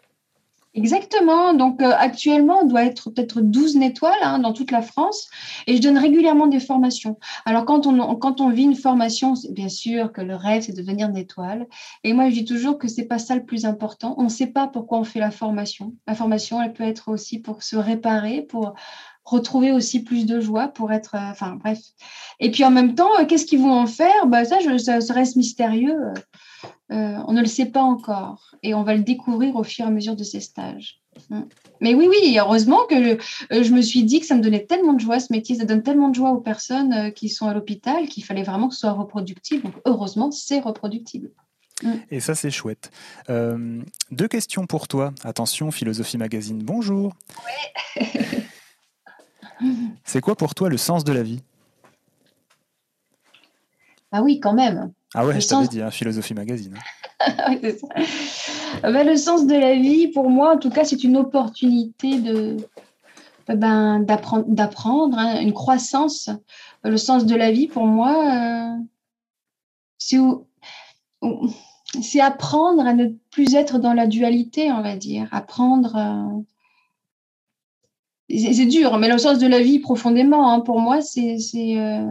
Exactement. 0.74 1.54
Donc 1.54 1.82
euh, 1.82 1.94
actuellement, 1.98 2.60
on 2.64 2.66
doit 2.66 2.84
être 2.84 3.10
peut-être 3.10 3.40
12 3.40 3.78
étoiles 3.78 4.14
hein, 4.22 4.40
dans 4.40 4.52
toute 4.52 4.72
la 4.72 4.82
France 4.82 5.30
et 5.68 5.78
je 5.78 5.82
donne 5.82 5.98
régulièrement 5.98 6.48
des 6.48 6.60
formations. 6.60 7.18
Alors 7.46 7.64
quand 7.64 7.88
on, 7.88 8.16
quand 8.16 8.42
on 8.42 8.50
vit 8.50 8.64
une 8.64 8.76
formation, 8.76 9.36
bien 9.52 9.70
sûr 9.70 10.12
que 10.12 10.20
le 10.20 10.36
rêve, 10.36 10.64
c'est 10.64 10.74
de 10.74 10.82
devenir 10.82 11.08
une 11.08 11.16
étoile. 11.16 11.66
Et 12.04 12.12
moi, 12.12 12.30
je 12.30 12.36
dis 12.36 12.46
toujours 12.46 12.78
que 12.78 12.90
c'est 12.90 13.06
pas 13.06 13.20
ça 13.20 13.36
le 13.36 13.46
plus 13.46 13.66
important. 13.66 14.16
On 14.18 14.24
ne 14.24 14.30
sait 14.30 14.48
pas 14.48 14.68
pourquoi 14.68 15.00
on 15.00 15.06
fait 15.06 15.22
la 15.22 15.32
formation. 15.32 15.94
La 16.08 16.16
formation, 16.16 16.62
elle 16.62 16.74
peut 16.74 16.84
être 16.84 17.08
aussi 17.08 17.40
pour 17.40 17.64
se 17.64 17.78
réparer, 17.78 18.42
pour 18.42 18.76
retrouver 19.26 19.72
aussi 19.72 20.04
plus 20.04 20.26
de 20.26 20.40
joie 20.40 20.68
pour 20.68 20.92
être, 20.92 21.16
euh, 21.16 21.32
enfin 21.32 21.56
bref. 21.56 21.80
Et 22.40 22.52
puis 22.52 22.64
en 22.64 22.72
même 22.72 22.96
temps, 22.96 23.10
euh, 23.20 23.26
qu'est-ce 23.26 23.46
qu'ils 23.46 23.60
vont 23.60 23.74
en 23.74 23.88
faire? 23.88 24.28
Bah, 24.28 24.46
ça, 24.46 24.60
je, 24.60 24.78
ça, 24.78 25.14
reste 25.14 25.36
mystérieux. 25.36 25.98
Euh, 26.92 27.18
on 27.28 27.34
ne 27.34 27.42
le 27.42 27.48
sait 27.48 27.66
pas 27.66 27.82
encore 27.82 28.56
et 28.62 28.74
on 28.76 28.84
va 28.84 28.96
le 28.96 29.04
découvrir 29.04 29.56
au 29.56 29.64
fur 29.64 29.86
et 29.86 29.88
à 29.88 29.92
mesure 29.92 30.16
de 30.16 30.24
ces 30.24 30.40
stages. 30.40 31.02
Mm. 31.30 31.42
Mais 31.82 31.96
oui, 31.96 32.08
oui, 32.10 32.38
heureusement 32.40 32.86
que 32.88 33.18
je, 33.50 33.74
me 33.74 33.82
suis 33.82 34.04
dit 34.04 34.20
que 34.20 34.26
ça 34.26 34.36
me 34.36 34.42
donnait 34.42 34.66
tellement 34.66 34.94
de 34.94 35.00
joie 35.00 35.20
ce 35.20 35.34
métier, 35.34 35.56
ça 35.56 35.66
donne 35.66 35.82
tellement 35.82 36.10
de 36.10 36.16
joie 36.16 36.32
aux 36.32 36.42
personnes 36.42 37.12
qui 37.14 37.30
sont 37.30 37.48
à 37.48 37.54
l'hôpital 37.54 38.08
qu'il 38.08 38.24
fallait 38.24 38.44
vraiment 38.44 38.68
que 38.68 38.76
ce 38.76 38.82
soit 38.82 38.92
reproductible. 38.92 39.64
Donc 39.64 39.74
heureusement, 39.86 40.30
c'est 40.30 40.60
reproductible. 40.60 41.32
Mm. 41.84 41.94
Et 42.12 42.20
ça, 42.20 42.36
c'est 42.36 42.52
chouette. 42.52 42.92
deux 43.28 44.28
questions 44.28 44.68
pour 44.68 44.88
toi. 44.88 45.14
Attention, 45.24 45.72
Philosophie 45.72 46.18
Magazine, 46.18 46.62
bonjour. 46.64 47.14
Ouais. 47.98 48.06
C'est 50.04 50.22
quoi 50.22 50.36
pour 50.36 50.56
toi 50.56 50.70
le 50.70 50.78
sens 50.78 51.04
de 51.04 51.14
la 51.14 51.24
vie? 51.24 51.42
Ah 54.12 54.22
oui, 54.22 54.40
quand 54.40 54.54
même. 54.54 54.94
Ah 55.14 55.26
ouais, 55.26 55.40
je 55.40 55.48
t'avais 55.48 55.68
dit, 55.68 55.82
hein, 55.82 55.92
Philosophie 55.92 56.34
Magazine. 56.34 56.78
oui, 57.50 57.60
c'est 57.62 57.80
ça. 57.80 57.88
Ben, 58.84 59.06
le 59.06 59.16
sens 59.18 59.46
de 59.48 59.56
la 59.56 59.76
vie, 59.76 60.08
pour 60.10 60.30
moi, 60.30 60.56
en 60.56 60.58
tout 60.58 60.70
cas, 60.70 60.84
c'est 60.84 61.04
une 61.04 61.18
opportunité 61.18 62.20
de, 62.20 62.58
ben, 63.48 64.02
d'apprendre, 64.02 65.18
hein, 65.18 65.40
une 65.42 65.54
croissance. 65.54 66.30
Le 66.84 66.98
sens 66.98 67.26
de 67.26 67.36
la 67.36 67.52
vie, 67.52 67.68
pour 67.68 67.86
moi, 67.86 68.78
euh, 68.78 68.78
c'est 72.02 72.22
apprendre 72.22 72.86
à 72.86 72.94
ne 72.94 73.08
plus 73.32 73.56
être 73.56 73.80
dans 73.80 73.94
la 73.94 74.08
dualité, 74.08 74.72
on 74.72 74.82
va 74.82 74.96
dire. 74.96 75.28
Apprendre. 75.32 75.96
Euh, 75.96 76.42
c'est 78.30 78.66
dur, 78.66 78.98
mais 78.98 79.08
le 79.08 79.18
sens 79.18 79.40
de 79.40 79.48
la 79.48 79.62
vie 79.62 79.80
profondément, 79.80 80.52
hein, 80.52 80.60
pour 80.62 80.80
moi, 80.80 81.02
c'est 81.02 81.38
euh, 81.78 82.06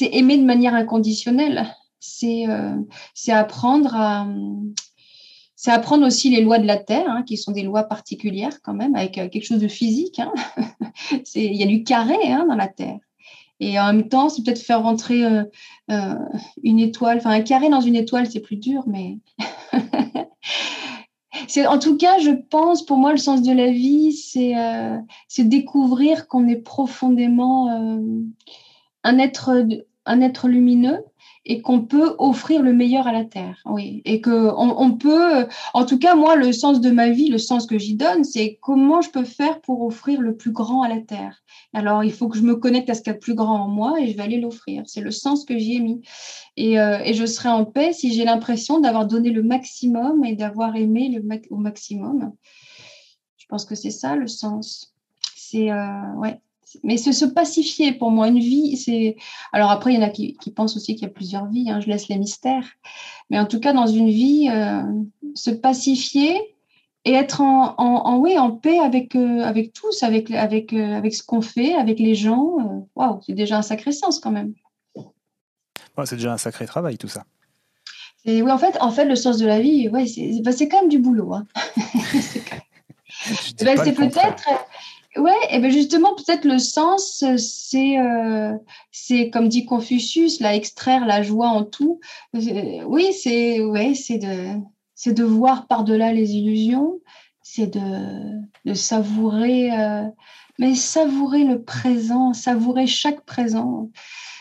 aimer 0.00 0.38
de 0.38 0.44
manière 0.44 0.74
inconditionnelle. 0.74 1.66
C'est 2.00 2.46
apprendre 3.28 3.94
à 3.94 4.26
c'est 5.58 5.70
apprendre 5.70 6.06
aussi 6.06 6.30
les 6.30 6.42
lois 6.42 6.58
de 6.58 6.66
la 6.66 6.76
Terre, 6.76 7.08
hein, 7.08 7.22
qui 7.26 7.38
sont 7.38 7.50
des 7.50 7.62
lois 7.62 7.84
particulières 7.84 8.60
quand 8.62 8.74
même, 8.74 8.94
avec 8.94 9.16
euh, 9.16 9.28
quelque 9.28 9.46
chose 9.46 9.60
de 9.60 9.68
physique. 9.68 10.20
Hein. 10.20 10.32
Il 11.34 11.56
y 11.56 11.62
a 11.62 11.66
du 11.66 11.82
carré 11.82 12.14
dans 12.46 12.54
la 12.54 12.68
Terre. 12.68 12.98
Et 13.58 13.80
en 13.80 13.86
même 13.86 14.08
temps, 14.08 14.28
c'est 14.28 14.44
peut-être 14.44 14.60
faire 14.60 14.82
rentrer 14.82 15.24
euh, 15.24 15.44
euh, 15.90 16.14
une 16.62 16.78
étoile. 16.78 17.18
Enfin, 17.18 17.30
un 17.30 17.40
carré 17.40 17.70
dans 17.70 17.80
une 17.80 17.96
étoile, 17.96 18.30
c'est 18.30 18.40
plus 18.40 18.56
dur, 18.56 18.84
mais. 18.86 19.18
en 21.66 21.78
tout 21.78 21.96
cas, 21.96 22.18
je 22.18 22.30
pense, 22.30 22.84
pour 22.84 22.98
moi, 22.98 23.12
le 23.12 23.18
sens 23.18 23.42
de 23.42 23.52
la 23.52 23.70
vie, 23.70 24.12
c'est, 24.12 24.54
c'est 25.28 25.44
découvrir 25.44 26.28
qu'on 26.28 26.48
est 26.48 26.56
profondément 26.56 27.68
un, 29.04 29.18
être, 29.18 29.66
un 30.04 30.20
être 30.20 30.48
lumineux 30.48 31.04
et 31.48 31.62
qu'on 31.62 31.80
peut 31.80 32.16
offrir 32.18 32.60
le 32.60 32.72
meilleur 32.72 33.06
à 33.06 33.12
la 33.12 33.24
terre. 33.24 33.62
Oui, 33.64 34.02
et 34.04 34.20
que 34.20 34.50
on, 34.56 34.92
peut, 34.92 35.46
en 35.74 35.86
tout 35.86 35.98
cas 35.98 36.16
moi, 36.16 36.34
le 36.34 36.52
sens 36.52 36.80
de 36.80 36.90
ma 36.90 37.10
vie, 37.10 37.28
le 37.28 37.38
sens 37.38 37.66
que 37.66 37.78
j'y 37.78 37.94
donne, 37.94 38.24
c'est 38.24 38.58
comment 38.60 39.00
je 39.00 39.10
peux 39.10 39.24
faire 39.24 39.60
pour 39.60 39.82
offrir 39.82 40.20
le 40.20 40.36
plus 40.36 40.50
grand 40.50 40.82
à 40.82 40.88
la 40.88 41.00
terre. 41.00 41.42
Alors 41.72 42.02
il 42.02 42.12
faut 42.12 42.28
que 42.28 42.36
je 42.36 42.42
me 42.42 42.56
connecte 42.56 42.90
à 42.90 42.94
ce 42.94 43.00
qu'il 43.00 43.12
y 43.12 43.14
a 43.14 43.18
de 43.18 43.22
plus 43.22 43.34
grand 43.34 43.60
en 43.60 43.68
moi 43.68 44.00
et 44.00 44.10
je 44.10 44.16
vais 44.16 44.24
aller 44.24 44.40
l'offrir. 44.40 44.82
C'est 44.86 45.00
le 45.00 45.12
sens 45.12 45.44
que 45.44 45.56
j'y 45.56 45.76
ai 45.76 45.80
mis. 45.80 46.02
Et, 46.56 46.80
euh, 46.80 46.98
et, 47.04 47.14
je 47.14 47.24
serai 47.24 47.48
en 47.48 47.64
paix 47.64 47.92
si 47.92 48.12
j'ai 48.12 48.24
l'impression 48.24 48.80
d'avoir 48.80 49.06
donné 49.06 49.30
le 49.30 49.42
maximum 49.42 50.24
et 50.24 50.34
d'avoir 50.34 50.74
aimé 50.74 51.08
le 51.08 51.22
au 51.50 51.56
maximum. 51.56 52.32
Je 53.36 53.46
pense 53.46 53.64
que 53.64 53.76
c'est 53.76 53.90
ça 53.90 54.16
le 54.16 54.26
sens. 54.26 54.94
C'est 55.36 55.70
euh, 55.70 56.14
ouais, 56.16 56.40
mais 56.82 56.96
se 56.96 57.24
pacifier 57.24 57.92
pour 57.92 58.10
moi. 58.10 58.28
Une 58.28 58.38
vie, 58.38 58.76
c'est. 58.76 59.16
Alors 59.52 59.70
après, 59.70 59.92
il 59.92 59.96
y 59.96 60.02
en 60.02 60.06
a 60.06 60.10
qui, 60.10 60.36
pensent 60.54 60.76
aussi 60.76 60.94
qu'il 60.94 61.02
y 61.02 61.10
a 61.10 61.12
plusieurs 61.12 61.46
vies. 61.46 61.70
Hein, 61.70 61.80
je 61.80 61.88
laisse 61.88 62.08
les 62.08 62.18
mystères. 62.18 62.66
Mais 63.30 63.38
en 63.38 63.46
tout 63.46 63.60
cas, 63.60 63.72
dans 63.72 63.86
une 63.86 64.08
vie, 64.08 64.48
euh, 64.50 64.82
se 65.34 65.50
pacifier 65.50 66.40
et 67.04 67.12
être 67.12 67.40
en, 67.40 67.74
en, 67.78 68.18
oui, 68.18 68.38
en 68.38 68.50
paix 68.50 68.78
avec, 68.80 69.14
euh, 69.14 69.40
avec 69.42 69.72
tous, 69.72 70.02
avec, 70.02 70.30
avec, 70.30 70.72
euh, 70.72 70.94
avec 70.94 71.14
ce 71.14 71.22
qu'on 71.22 71.40
fait, 71.40 71.74
avec 71.74 71.98
les 71.98 72.14
gens. 72.14 72.88
Waouh, 72.96 73.20
c'est 73.24 73.34
déjà 73.34 73.58
un 73.58 73.62
sacré 73.62 73.92
sens 73.92 74.18
quand 74.18 74.32
même. 74.32 74.54
c'est 76.04 76.16
déjà 76.16 76.32
un 76.32 76.38
sacré 76.38 76.66
travail, 76.66 76.98
tout 76.98 77.08
ça. 77.08 77.24
Et 78.24 78.42
oui, 78.42 78.50
en 78.50 78.58
fait, 78.58 78.76
en 78.80 78.90
fait, 78.90 79.04
le 79.04 79.14
sens 79.14 79.38
de 79.38 79.46
la 79.46 79.60
vie, 79.60 79.88
ouais, 79.88 80.06
c'est 80.06 80.42
bah, 80.42 80.50
quand 80.68 80.80
même 80.80 80.88
du 80.88 80.98
boulot. 80.98 81.32
Hein. 81.32 81.46
c'est 82.26 83.64
bah, 83.64 83.74
peut-être 83.84 84.48
Ouais, 85.16 85.32
et 85.50 85.60
ben 85.60 85.70
justement, 85.70 86.14
peut-être 86.14 86.44
le 86.44 86.58
sens, 86.58 87.24
c'est, 87.38 87.98
euh, 87.98 88.54
c'est 88.92 89.30
comme 89.30 89.48
dit 89.48 89.64
Confucius, 89.64 90.40
là, 90.40 90.54
extraire 90.54 91.06
la 91.06 91.22
joie 91.22 91.48
en 91.48 91.64
tout. 91.64 92.00
Euh, 92.34 92.82
oui, 92.86 93.12
c'est, 93.14 93.62
ouais, 93.62 93.94
c'est 93.94 94.18
de, 94.18 94.60
c'est 94.94 95.14
de 95.14 95.24
voir 95.24 95.66
par-delà 95.68 96.12
les 96.12 96.32
illusions, 96.34 97.00
c'est 97.42 97.68
de, 97.68 98.40
de 98.66 98.74
savourer, 98.74 99.72
euh, 99.72 100.04
mais 100.58 100.74
savourer 100.74 101.44
le 101.44 101.62
présent, 101.62 102.34
savourer 102.34 102.86
chaque 102.86 103.24
présent. 103.24 103.90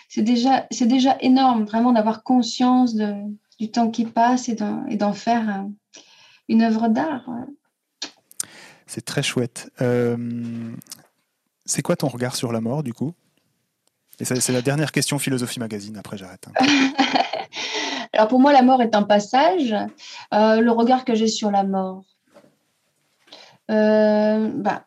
C'est 0.09 0.23
déjà, 0.23 0.67
c'est 0.71 0.87
déjà 0.87 1.17
énorme, 1.21 1.63
vraiment, 1.63 1.93
d'avoir 1.93 2.23
conscience 2.23 2.95
de, 2.95 3.13
du 3.59 3.71
temps 3.71 3.91
qui 3.91 4.05
passe 4.05 4.49
et 4.49 4.55
d'en, 4.55 4.85
et 4.87 4.97
d'en 4.97 5.13
faire 5.13 5.65
une 6.49 6.63
œuvre 6.63 6.89
d'art. 6.89 7.29
C'est 8.87 9.03
très 9.03 9.23
chouette. 9.23 9.71
Euh, 9.81 10.15
c'est 11.65 11.81
quoi 11.81 11.95
ton 11.95 12.07
regard 12.07 12.35
sur 12.35 12.51
la 12.51 12.61
mort, 12.61 12.83
du 12.83 12.93
coup? 12.93 13.13
C'est 14.21 14.49
la 14.49 14.61
dernière 14.61 14.91
question 14.91 15.19
Philosophie 15.19 15.59
Magazine, 15.59 15.97
après 15.97 16.17
j'arrête. 16.17 16.47
Hein. 16.47 16.65
Alors 18.13 18.29
pour 18.29 18.39
moi, 18.39 18.53
la 18.53 18.61
mort 18.61 18.81
est 18.81 18.95
un 18.95 19.03
passage. 19.03 19.75
Euh, 20.33 20.61
le 20.61 20.71
regard 20.71 21.03
que 21.03 21.15
j'ai 21.15 21.27
sur 21.27 21.51
la 21.51 21.63
mort, 21.63 22.05
euh, 23.69 24.49
bah, 24.53 24.85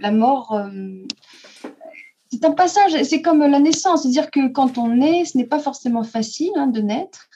la 0.00 0.10
mort, 0.10 0.58
c'est 2.30 2.44
un 2.46 2.52
passage, 2.52 3.02
c'est 3.02 3.20
comme 3.20 3.40
la 3.40 3.60
naissance, 3.60 4.02
c'est-à-dire 4.02 4.30
que 4.30 4.48
quand 4.48 4.78
on 4.78 4.88
naît, 4.88 5.26
ce 5.26 5.36
n'est 5.36 5.46
pas 5.46 5.58
forcément 5.58 6.04
facile 6.04 6.52
hein, 6.56 6.68
de 6.68 6.80
naître. 6.80 7.27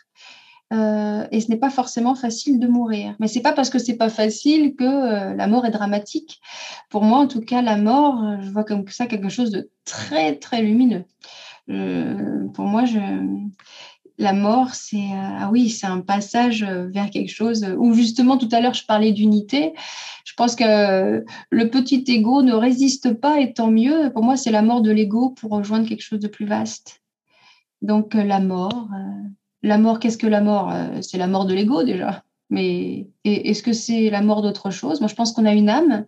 Euh, 0.72 1.26
et 1.30 1.40
ce 1.40 1.48
n'est 1.50 1.58
pas 1.58 1.70
forcément 1.70 2.14
facile 2.14 2.58
de 2.58 2.66
mourir. 2.66 3.14
Mais 3.20 3.28
c'est 3.28 3.42
pas 3.42 3.52
parce 3.52 3.68
que 3.68 3.78
c'est 3.78 3.96
pas 3.96 4.08
facile 4.08 4.74
que 4.74 4.85
euh, 4.85 5.35
la 5.35 5.46
mort 5.46 5.66
est 5.66 5.70
dramatique. 5.70 6.40
Pour 6.88 7.02
moi, 7.02 7.18
en 7.18 7.26
tout 7.26 7.40
cas, 7.40 7.62
la 7.62 7.76
mort, 7.76 8.22
euh, 8.22 8.37
je 8.40 8.50
vois 8.50 8.64
comme 8.64 8.87
ça 8.88 9.06
quelque 9.06 9.28
chose 9.28 9.50
de 9.50 9.70
très 9.85 10.37
très 10.37 10.62
lumineux. 10.62 11.04
pour 12.54 12.64
moi, 12.64 12.85
la 14.18 14.32
mort, 14.32 14.74
c'est 14.74 15.11
ah 15.14 15.50
oui, 15.52 15.68
c'est 15.70 15.87
un 15.87 16.00
passage 16.00 16.64
vers 16.64 17.11
quelque 17.11 17.30
chose 17.30 17.66
où 17.78 17.94
justement 17.94 18.37
tout 18.38 18.48
à 18.52 18.61
l'heure 18.61 18.74
je 18.74 18.87
parlais 18.87 19.12
d'unité. 19.12 19.72
Je 20.24 20.35
pense 20.35 20.54
que 20.54 21.24
le 21.50 21.70
petit 21.70 22.04
ego 22.08 22.42
ne 22.42 22.52
résiste 22.54 23.14
pas 23.14 23.40
et 23.40 23.52
tant 23.52 23.70
mieux. 23.70 24.11
Pour 24.12 24.22
moi, 24.22 24.37
c'est 24.37 24.50
la 24.50 24.62
mort 24.62 24.82
de 24.82 24.90
l'ego 24.90 25.30
pour 25.30 25.50
rejoindre 25.52 25.88
quelque 25.88 26.02
chose 26.02 26.20
de 26.20 26.28
plus 26.28 26.46
vaste. 26.46 27.02
Donc 27.80 28.14
la 28.14 28.38
mort, 28.40 28.88
la 29.62 29.79
mort, 29.79 29.98
qu'est-ce 29.98 30.18
que 30.18 30.27
la 30.27 30.40
mort? 30.40 30.70
Euh, 30.72 31.01
C'est 31.03 31.18
la 31.18 31.27
mort 31.27 31.46
de 31.46 31.55
l'ego 31.55 31.83
déjà. 31.83 32.25
Mais 32.51 33.09
est-ce 33.25 33.62
que 33.62 33.72
c'est 33.72 34.11
la 34.11 34.20
mort 34.20 34.42
d'autre 34.42 34.70
chose? 34.70 35.01
Moi, 35.01 35.09
je 35.09 35.14
pense 35.14 35.33
qu'on 35.33 35.46
a 35.46 35.55
une 35.55 35.70
âme, 35.70 36.05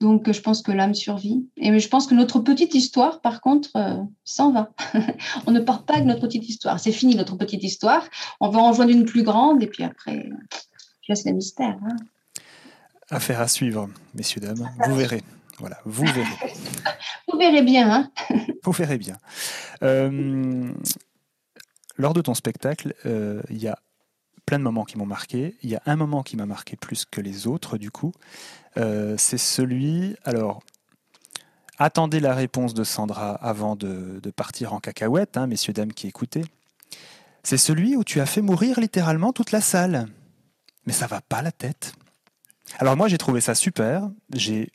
donc 0.00 0.32
je 0.32 0.40
pense 0.40 0.62
que 0.62 0.72
l'âme 0.72 0.94
survit. 0.94 1.46
Et 1.58 1.78
je 1.78 1.88
pense 1.88 2.06
que 2.06 2.14
notre 2.14 2.40
petite 2.40 2.74
histoire, 2.74 3.20
par 3.20 3.42
contre, 3.42 3.68
euh, 3.76 3.98
s'en 4.24 4.52
va. 4.52 4.70
on 5.46 5.50
ne 5.50 5.60
part 5.60 5.84
pas 5.84 5.94
avec 5.94 6.06
notre 6.06 6.22
petite 6.22 6.48
histoire. 6.48 6.80
C'est 6.80 6.92
fini 6.92 7.14
notre 7.14 7.36
petite 7.36 7.62
histoire. 7.62 8.04
On 8.40 8.48
va 8.48 8.60
en 8.60 8.70
rejoindre 8.70 8.90
une 8.90 9.04
plus 9.04 9.22
grande, 9.22 9.62
et 9.62 9.66
puis 9.66 9.84
après, 9.84 10.30
je 11.02 11.12
laisse 11.12 11.26
le 11.26 11.32
mystère. 11.32 11.76
Hein. 11.84 11.96
Affaire 13.10 13.42
à 13.42 13.48
suivre, 13.48 13.90
messieurs, 14.14 14.40
dames. 14.40 14.70
Vous 14.86 14.94
verrez. 14.94 15.22
Voilà, 15.58 15.76
vous 15.84 16.06
verrez. 16.06 16.24
vous 17.30 17.38
verrez 17.38 17.62
bien. 17.62 17.92
Hein 17.92 18.10
vous 18.64 18.72
verrez 18.72 18.96
bien. 18.96 19.18
Euh, 19.82 20.72
lors 21.96 22.14
de 22.14 22.20
ton 22.20 22.34
spectacle, 22.34 22.94
euh, 23.06 23.42
il 23.50 23.58
y 23.58 23.68
a 23.68 23.78
plein 24.46 24.58
de 24.58 24.64
moments 24.64 24.84
qui 24.84 24.98
m'ont 24.98 25.06
marqué. 25.06 25.56
Il 25.62 25.70
y 25.70 25.76
a 25.76 25.82
un 25.86 25.96
moment 25.96 26.22
qui 26.22 26.36
m'a 26.36 26.46
marqué 26.46 26.76
plus 26.76 27.04
que 27.04 27.20
les 27.20 27.46
autres, 27.46 27.78
du 27.78 27.90
coup. 27.90 28.12
Euh, 28.76 29.14
c'est 29.18 29.38
celui. 29.38 30.16
Alors, 30.24 30.62
attendez 31.78 32.20
la 32.20 32.34
réponse 32.34 32.74
de 32.74 32.84
Sandra 32.84 33.34
avant 33.34 33.76
de, 33.76 34.20
partir 34.34 34.72
en 34.72 34.80
cacahuète, 34.80 35.36
hein, 35.36 35.46
messieurs, 35.46 35.72
dames 35.72 35.92
qui 35.92 36.06
écoutez. 36.06 36.44
C'est 37.42 37.58
celui 37.58 37.96
où 37.96 38.04
tu 38.04 38.20
as 38.20 38.26
fait 38.26 38.42
mourir 38.42 38.78
littéralement 38.78 39.32
toute 39.32 39.50
la 39.50 39.60
salle. 39.60 40.06
Mais 40.86 40.92
ça 40.92 41.06
va 41.06 41.20
pas 41.20 41.42
la 41.42 41.52
tête. 41.52 41.94
Alors 42.78 42.96
moi 42.96 43.08
j'ai 43.08 43.18
trouvé 43.18 43.40
ça 43.40 43.54
super. 43.54 44.08
J'ai 44.32 44.70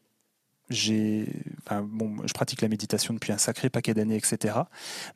j'ai, 0.69 1.27
bon, 1.69 2.17
je 2.25 2.34
pratique 2.34 2.62
la 2.62 2.67
méditation 2.67 3.13
depuis 3.13 3.32
un 3.32 3.38
sacré 3.38 3.69
paquet 3.69 3.93
d'années, 3.93 4.15
etc. 4.17 4.60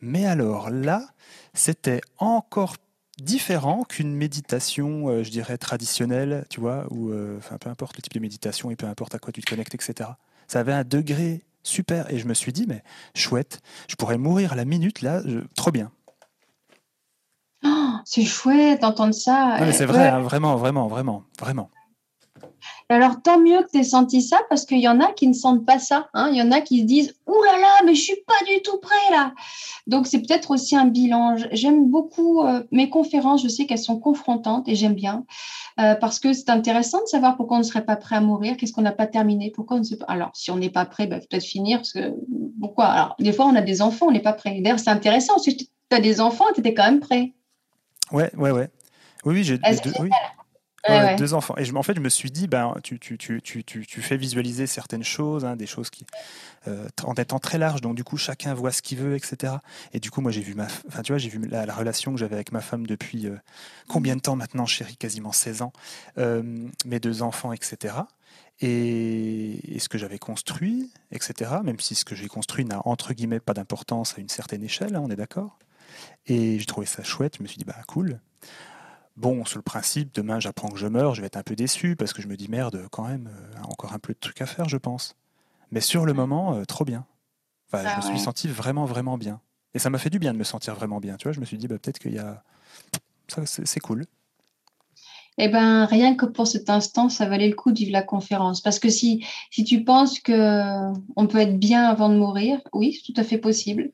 Mais 0.02 0.26
alors 0.26 0.70
là, 0.70 1.08
c'était 1.54 2.02
encore 2.18 2.76
différent 3.20 3.84
qu'une 3.84 4.16
méditation, 4.16 5.10
euh, 5.10 5.24
je 5.24 5.30
dirais, 5.30 5.58
traditionnelle, 5.58 6.46
tu 6.50 6.60
vois, 6.60 6.86
ou 6.92 7.10
euh, 7.10 7.38
enfin, 7.38 7.58
peu 7.58 7.70
importe 7.70 7.96
le 7.98 8.02
type 8.02 8.14
de 8.14 8.20
méditation 8.20 8.72
et 8.72 8.76
peu 8.76 8.88
importe 8.88 9.16
à 9.16 9.20
quoi 9.20 9.32
tu 9.32 9.42
te 9.42 9.50
connectes, 9.50 9.76
etc. 9.76 10.12
Ça 10.48 10.60
avait 10.60 10.74
un 10.74 10.84
degré 10.84 11.44
super 11.64 12.12
et 12.12 12.18
je 12.18 12.28
me 12.28 12.34
suis 12.34 12.52
dit, 12.52 12.66
mais 12.68 12.84
chouette, 13.14 13.62
je 13.88 13.96
pourrais 13.96 14.18
mourir 14.18 14.54
à 14.54 14.56
la 14.56 14.66
minute 14.66 15.02
là, 15.02 15.22
trop 15.56 15.72
bien. 15.72 15.92
Oh, 17.64 17.94
c'est 18.06 18.26
chouette 18.26 18.82
d'entendre 18.82 19.14
ça. 19.14 19.58
c'est 19.72 19.86
vrai, 19.86 20.08
hein, 20.08 20.22
vraiment, 20.22 20.56
vraiment, 20.56 20.88
vraiment, 20.88 21.24
vraiment. 21.40 21.70
Alors, 22.92 23.22
tant 23.22 23.40
mieux 23.40 23.62
que 23.64 23.72
tu 23.72 23.80
aies 23.80 23.84
senti 23.84 24.22
ça 24.22 24.40
parce 24.50 24.66
qu'il 24.66 24.80
y 24.80 24.88
en 24.88 25.00
a 25.00 25.12
qui 25.14 25.28
ne 25.28 25.34
sentent 25.34 25.66
pas 25.66 25.80
ça. 25.80 26.10
Hein. 26.14 26.30
Il 26.32 26.38
y 26.38 26.42
en 26.42 26.52
a 26.52 26.62
qui 26.62 26.82
se 26.82 26.86
disent 26.86 27.16
Ouh 27.28 27.44
là 27.44 27.60
là, 27.60 27.86
mais 27.86 27.96
je 27.96 28.02
suis 28.02 28.22
pas 28.28 28.46
du 28.46 28.62
tout 28.62 28.78
prêt 28.80 29.12
là. 29.12 29.34
Donc, 29.88 30.08
c'est 30.08 30.20
peut-être 30.20 30.52
aussi 30.52 30.76
un 30.76 30.86
bilan. 30.86 31.36
J'aime 31.52 31.90
beaucoup 31.90 32.42
euh, 32.42 32.64
mes 32.72 32.90
conférences. 32.90 33.44
Je 33.44 33.48
sais 33.48 33.66
qu'elles 33.66 33.78
sont 33.80 34.00
confrontantes 34.00 34.68
et 34.68 34.76
j'aime 34.76 34.94
bien 34.94 35.26
euh, 35.80 35.96
parce 35.96 36.20
que 36.20 36.34
c'est 36.34 36.50
intéressant 36.50 37.02
de 37.02 37.08
savoir 37.08 37.38
pourquoi 37.38 37.58
on 37.58 37.62
ne 37.62 37.66
serait 37.66 37.86
pas 37.86 37.96
prêt 37.96 38.16
à 38.18 38.22
mourir, 38.22 38.58
qu'est-ce 38.58 38.74
qu'on 38.74 38.82
n'a 38.82 38.92
pas 38.92 39.08
terminé, 39.08 39.52
pourquoi 39.56 39.78
on 39.78 39.80
ne 39.80 39.86
sait 39.86 39.98
pas. 39.98 40.06
Alors, 40.06 40.32
si 40.34 40.52
on 40.52 40.58
n'est 40.58 40.70
pas 40.70 40.86
prêt, 40.86 41.08
bah, 41.08 41.20
peut-être 41.20 41.44
finir. 41.44 41.80
Parce 41.80 41.94
que, 41.94 42.14
pourquoi? 42.60 42.86
Alors, 42.86 43.16
des 43.20 43.34
fois, 43.34 43.46
on 43.46 43.56
a 43.56 43.62
des 43.62 43.82
enfants, 43.82 44.08
on 44.08 44.12
n'est 44.12 44.22
pas 44.22 44.34
prêt. 44.34 44.60
D'ailleurs, 44.62 44.80
c'est 44.80 44.90
intéressant. 44.90 45.38
Si 45.38 45.56
tu 45.56 45.66
as 45.92 46.00
des 46.00 46.20
enfants, 46.20 46.46
tu 46.54 46.60
étais 46.60 46.74
quand 46.74 46.86
même 46.86 47.00
prêt. 47.00 47.34
Ouais, 48.12 48.32
ouais, 48.36 48.52
ouais. 48.52 48.70
Oui, 49.24 49.36
oui, 49.36 49.44
j'ai 49.44 49.60
deux, 51.18 51.34
enfants. 51.34 51.54
Et 51.58 51.66
je, 51.66 51.74
en 51.76 51.84
fait, 51.84 51.96
je 51.96 52.02
me 52.02 52.10
suis 52.10 52.32
dit, 52.32 52.48
ben, 52.48 52.76
tu, 52.84 53.00
tu, 53.00 53.18
tu, 53.18 53.42
tu 53.42 54.02
fais 54.02 54.18
visualiser 54.18 54.68
certaines 54.68 55.04
choses, 55.04 55.46
hein, 55.46 55.56
des 55.56 55.68
choses 55.68 55.90
qui, 55.90 56.06
euh, 56.68 56.88
en 57.04 57.14
étant 57.14 57.40
très 57.40 57.58
large, 57.58 57.82
donc 57.82 57.96
du 57.96 58.04
coup, 58.04 58.18
chacun 58.18 58.54
voit 58.54 58.72
ce 58.72 58.82
qu'il 58.82 58.98
veut, 58.98 59.16
etc. 59.16 59.54
Et 59.94 60.00
du 60.00 60.12
coup, 60.12 60.22
moi, 60.22 60.32
j'ai 60.32 60.42
vu 60.42 60.56
ma, 60.56 60.68
enfin, 60.88 61.02
tu 61.02 61.12
vois, 61.12 61.20
j'ai 61.20 61.30
vu 61.30 61.40
la, 61.48 61.66
relation 61.74 62.12
que 62.12 62.20
j'avais 62.20 62.36
avec 62.36 62.52
ma 62.52 62.62
femme 62.62 62.86
depuis 62.86 63.28
euh, 63.28 63.38
combien 63.88 64.16
de 64.16 64.22
temps 64.22 64.36
maintenant, 64.36 64.66
chérie, 64.66 64.98
quasiment 64.98 65.32
16 65.32 65.62
ans, 65.62 65.74
euh, 66.18 66.42
mes 66.86 67.00
deux 67.00 67.22
enfants, 67.22 67.54
etc. 67.54 67.96
Et, 68.60 69.76
et, 69.76 69.80
ce 69.80 69.90
que 69.90 69.98
j'avais 69.98 70.20
construit, 70.20 70.92
etc. 71.12 71.52
Même 71.64 71.80
si 71.80 71.96
ce 71.96 72.06
que 72.06 72.16
j'ai 72.16 72.28
construit 72.28 72.64
n'a 72.64 72.82
entre 72.86 73.14
guillemets 73.14 73.40
pas 73.40 73.54
d'importance 73.54 74.16
à 74.18 74.22
une 74.22 74.30
certaine 74.30 74.64
échelle, 74.64 74.96
hein, 74.96 75.02
on 75.04 75.10
est 75.10 75.16
d'accord. 75.16 75.58
Et 76.28 76.60
j'ai 76.60 76.66
trouvé 76.66 76.86
ça 76.86 77.04
chouette. 77.04 77.38
Je 77.38 77.44
me 77.44 77.48
suis 77.48 77.58
dit, 77.58 77.66
bah 77.66 77.82
cool. 77.88 78.20
Bon, 79.18 79.46
sur 79.46 79.58
le 79.58 79.64
principe, 79.64 80.14
demain 80.14 80.40
j'apprends 80.40 80.70
que 80.70 80.78
je 80.78 80.88
meurs, 80.88 81.16
je 81.16 81.22
vais 81.22 81.28
être 81.28 81.38
un 81.38 81.44
peu 81.44 81.56
déçu 81.56 81.96
parce 81.96 82.14
que 82.14 82.22
je 82.22 82.28
me 82.28 82.38
dis 82.38 82.48
merde, 82.48 82.88
quand 82.92 83.08
même, 83.08 83.30
euh, 83.32 83.62
encore 83.64 83.94
un 83.94 84.00
peu 84.00 84.14
de 84.14 84.20
trucs 84.20 84.42
à 84.42 84.46
faire, 84.46 84.70
je 84.70 84.78
pense. 84.78 85.16
Mais 85.72 85.82
sur 85.82 86.06
le 86.06 86.14
moment, 86.14 86.56
euh, 86.56 86.66
trop 86.66 86.86
bien. 86.86 87.06
Enfin, 87.68 87.84
je 87.84 87.94
ah 87.94 87.98
me 87.98 88.02
suis 88.02 88.20
senti 88.20 88.48
vraiment, 88.48 88.86
vraiment 88.86 89.18
bien. 89.18 89.40
Et 89.74 89.80
ça 89.80 89.90
m'a 89.90 89.98
fait 89.98 90.10
du 90.10 90.20
bien 90.20 90.34
de 90.34 90.38
me 90.38 90.44
sentir 90.44 90.76
vraiment 90.76 91.00
bien. 91.00 91.16
Tu 91.16 91.24
vois, 91.24 91.32
je 91.32 91.40
me 91.40 91.46
suis 91.46 91.58
dit, 91.58 91.68
bah, 91.68 91.78
peut-être 91.78 92.00
qu'il 92.00 92.14
y 92.14 92.20
a. 92.20 92.44
Ça, 93.28 93.46
c'est 93.46 93.80
cool. 93.80 94.06
Eh 95.38 95.48
ben, 95.48 95.86
rien 95.86 96.16
que 96.16 96.26
pour 96.26 96.46
cet 96.46 96.70
instant, 96.70 97.08
ça 97.08 97.26
valait 97.26 97.48
le 97.48 97.56
coup 97.56 97.72
de 97.72 97.78
vivre 97.78 97.94
la 97.94 98.04
conférence. 98.04 98.60
Parce 98.60 98.80
que 98.80 98.90
si, 98.90 99.26
si 99.50 99.64
tu 99.64 99.86
penses 99.86 100.20
que 100.20 100.92
on 101.16 101.28
peut 101.28 101.38
être 101.38 101.58
bien 101.58 101.86
avant 101.86 102.10
de 102.10 102.16
mourir, 102.16 102.60
oui, 102.74 102.94
c'est 102.94 103.14
tout 103.14 103.20
à 103.20 103.24
fait 103.24 103.38
possible. 103.38 103.92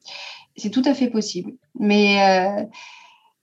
C'est 0.55 0.71
tout 0.71 0.81
à 0.85 0.95
fait 0.95 1.09
possible. 1.09 1.53
Mais 1.79 2.19
euh, 2.21 2.65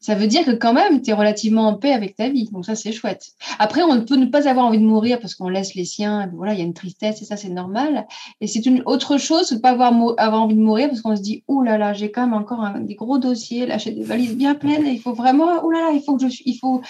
ça 0.05 0.15
veut 0.15 0.27
dire 0.27 0.45
que 0.45 0.51
quand 0.51 0.75
même, 0.75 1.01
tu 1.01 1.09
es 1.09 1.13
relativement 1.15 1.67
en 1.67 1.79
paix 1.79 1.95
avec 1.95 2.15
ta 2.15 2.29
vie. 2.29 2.51
Donc 2.53 2.67
ça, 2.67 2.75
c'est 2.75 2.93
chouette. 2.93 3.31
Après, 3.59 3.83
on 3.83 4.05
peut 4.05 4.17
ne 4.17 4.27
pas 4.27 4.47
avoir 4.47 4.67
envie 4.67 4.77
de 4.77 4.85
mourir 4.85 5.19
parce 5.19 5.35
qu'on 5.35 5.49
laisse 5.49 5.75
les 5.75 5.87
siens. 5.87 6.31
Voilà, 6.35 6.53
il 6.53 6.59
y 6.59 6.61
a 6.61 6.67
une 6.67 6.75
tristesse 6.75 7.23
et 7.23 7.25
ça, 7.25 7.39
c'est 7.39 7.49
normal. 7.49 8.07
Et 8.43 8.47
c'est 8.47 8.67
une 8.67 8.83
autre 8.85 9.17
chose 9.17 9.49
que 9.49 9.55
de 9.55 9.61
pas 9.61 9.71
avoir, 9.71 9.95
envie 9.95 10.57
de 10.57 10.61
mourir 10.61 10.91
parce 10.91 11.01
qu'on 11.01 11.17
se 11.17 11.23
dit, 11.23 11.43
oh 11.49 11.63
là 11.63 11.79
là, 11.79 11.95
j'ai 11.95 12.11
quand 12.11 12.21
même 12.21 12.35
encore 12.35 12.69
des 12.81 12.97
gros 12.97 13.17
dossiers, 13.17 13.65
là, 13.65 13.79
j'ai 13.79 13.93
des 13.93 14.03
valises 14.03 14.37
bien 14.37 14.55
pleines. 14.55 14.87
Il 14.87 15.01
faut 15.01 15.15
vraiment, 15.15 15.49
oh 15.63 15.71
là 15.71 15.81
là, 15.81 15.93
il 15.95 16.03
faut 16.03 16.19
que 16.19 16.29
je, 16.29 16.43
il 16.45 16.59
faut, 16.59 16.83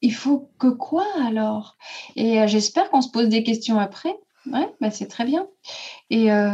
il 0.00 0.14
faut 0.14 0.48
que 0.60 0.68
quoi 0.68 1.06
alors? 1.26 1.76
Et 2.14 2.40
euh, 2.40 2.46
j'espère 2.46 2.88
qu'on 2.90 3.02
se 3.02 3.10
pose 3.10 3.30
des 3.30 3.42
questions 3.42 3.80
après. 3.80 4.14
Ouais, 4.46 4.72
bah, 4.80 4.92
c'est 4.92 5.08
très 5.08 5.24
bien. 5.24 5.48
Et 6.08 6.30
euh, 6.30 6.46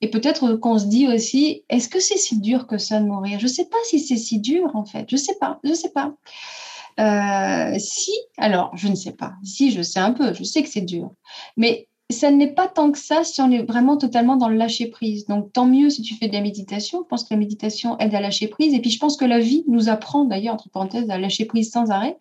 et 0.00 0.10
peut-être 0.10 0.56
qu'on 0.56 0.78
se 0.78 0.86
dit 0.86 1.08
aussi, 1.08 1.64
est-ce 1.68 1.88
que 1.88 2.00
c'est 2.00 2.18
si 2.18 2.38
dur 2.40 2.66
que 2.66 2.78
ça 2.78 3.00
de 3.00 3.06
mourir? 3.06 3.38
Je 3.40 3.46
ne 3.46 3.50
sais 3.50 3.66
pas 3.66 3.78
si 3.84 3.98
c'est 3.98 4.16
si 4.16 4.38
dur 4.38 4.70
en 4.74 4.84
fait. 4.84 5.06
Je 5.08 5.16
ne 5.16 5.20
sais 5.20 5.36
pas. 5.40 5.58
Je 5.64 5.70
ne 5.70 5.74
sais 5.74 5.90
pas. 5.90 6.14
Euh, 7.00 7.76
si, 7.78 8.12
alors 8.36 8.70
je 8.76 8.88
ne 8.88 8.94
sais 8.94 9.12
pas. 9.12 9.32
Si, 9.42 9.72
je 9.72 9.82
sais 9.82 9.98
un 9.98 10.12
peu. 10.12 10.32
Je 10.34 10.44
sais 10.44 10.62
que 10.62 10.68
c'est 10.68 10.82
dur. 10.82 11.10
Mais 11.56 11.88
ça 12.10 12.30
n'est 12.30 12.52
pas 12.52 12.68
tant 12.68 12.90
que 12.92 12.98
ça 12.98 13.24
si 13.24 13.42
on 13.42 13.50
est 13.50 13.64
vraiment 13.64 13.96
totalement 13.96 14.36
dans 14.36 14.48
le 14.48 14.56
lâcher 14.56 14.86
prise. 14.86 15.26
Donc 15.26 15.52
tant 15.52 15.66
mieux 15.66 15.90
si 15.90 16.02
tu 16.02 16.14
fais 16.14 16.28
de 16.28 16.32
la 16.32 16.42
méditation. 16.42 17.00
Je 17.02 17.08
pense 17.08 17.24
que 17.24 17.34
la 17.34 17.38
méditation 17.38 17.98
aide 17.98 18.14
à 18.14 18.20
lâcher 18.20 18.46
prise. 18.46 18.74
Et 18.74 18.80
puis 18.80 18.90
je 18.90 19.00
pense 19.00 19.16
que 19.16 19.24
la 19.24 19.40
vie 19.40 19.64
nous 19.66 19.88
apprend 19.88 20.24
d'ailleurs, 20.24 20.54
entre 20.54 20.70
parenthèses, 20.70 21.10
à 21.10 21.18
lâcher 21.18 21.44
prise 21.44 21.72
sans 21.72 21.90
arrêt. 21.90 22.16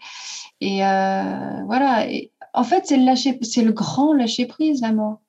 Et 0.62 0.84
euh, 0.84 1.63
voilà. 1.68 2.08
En 2.56 2.63
fait, 2.63 2.88
c'est 2.88 2.98
le 2.98 3.16
c'est 3.44 3.62
le 3.62 3.72
grand 3.72 4.13
lâcher 4.13 4.48
prise, 4.48 4.82
la 4.82 4.94
mort. 4.94 5.20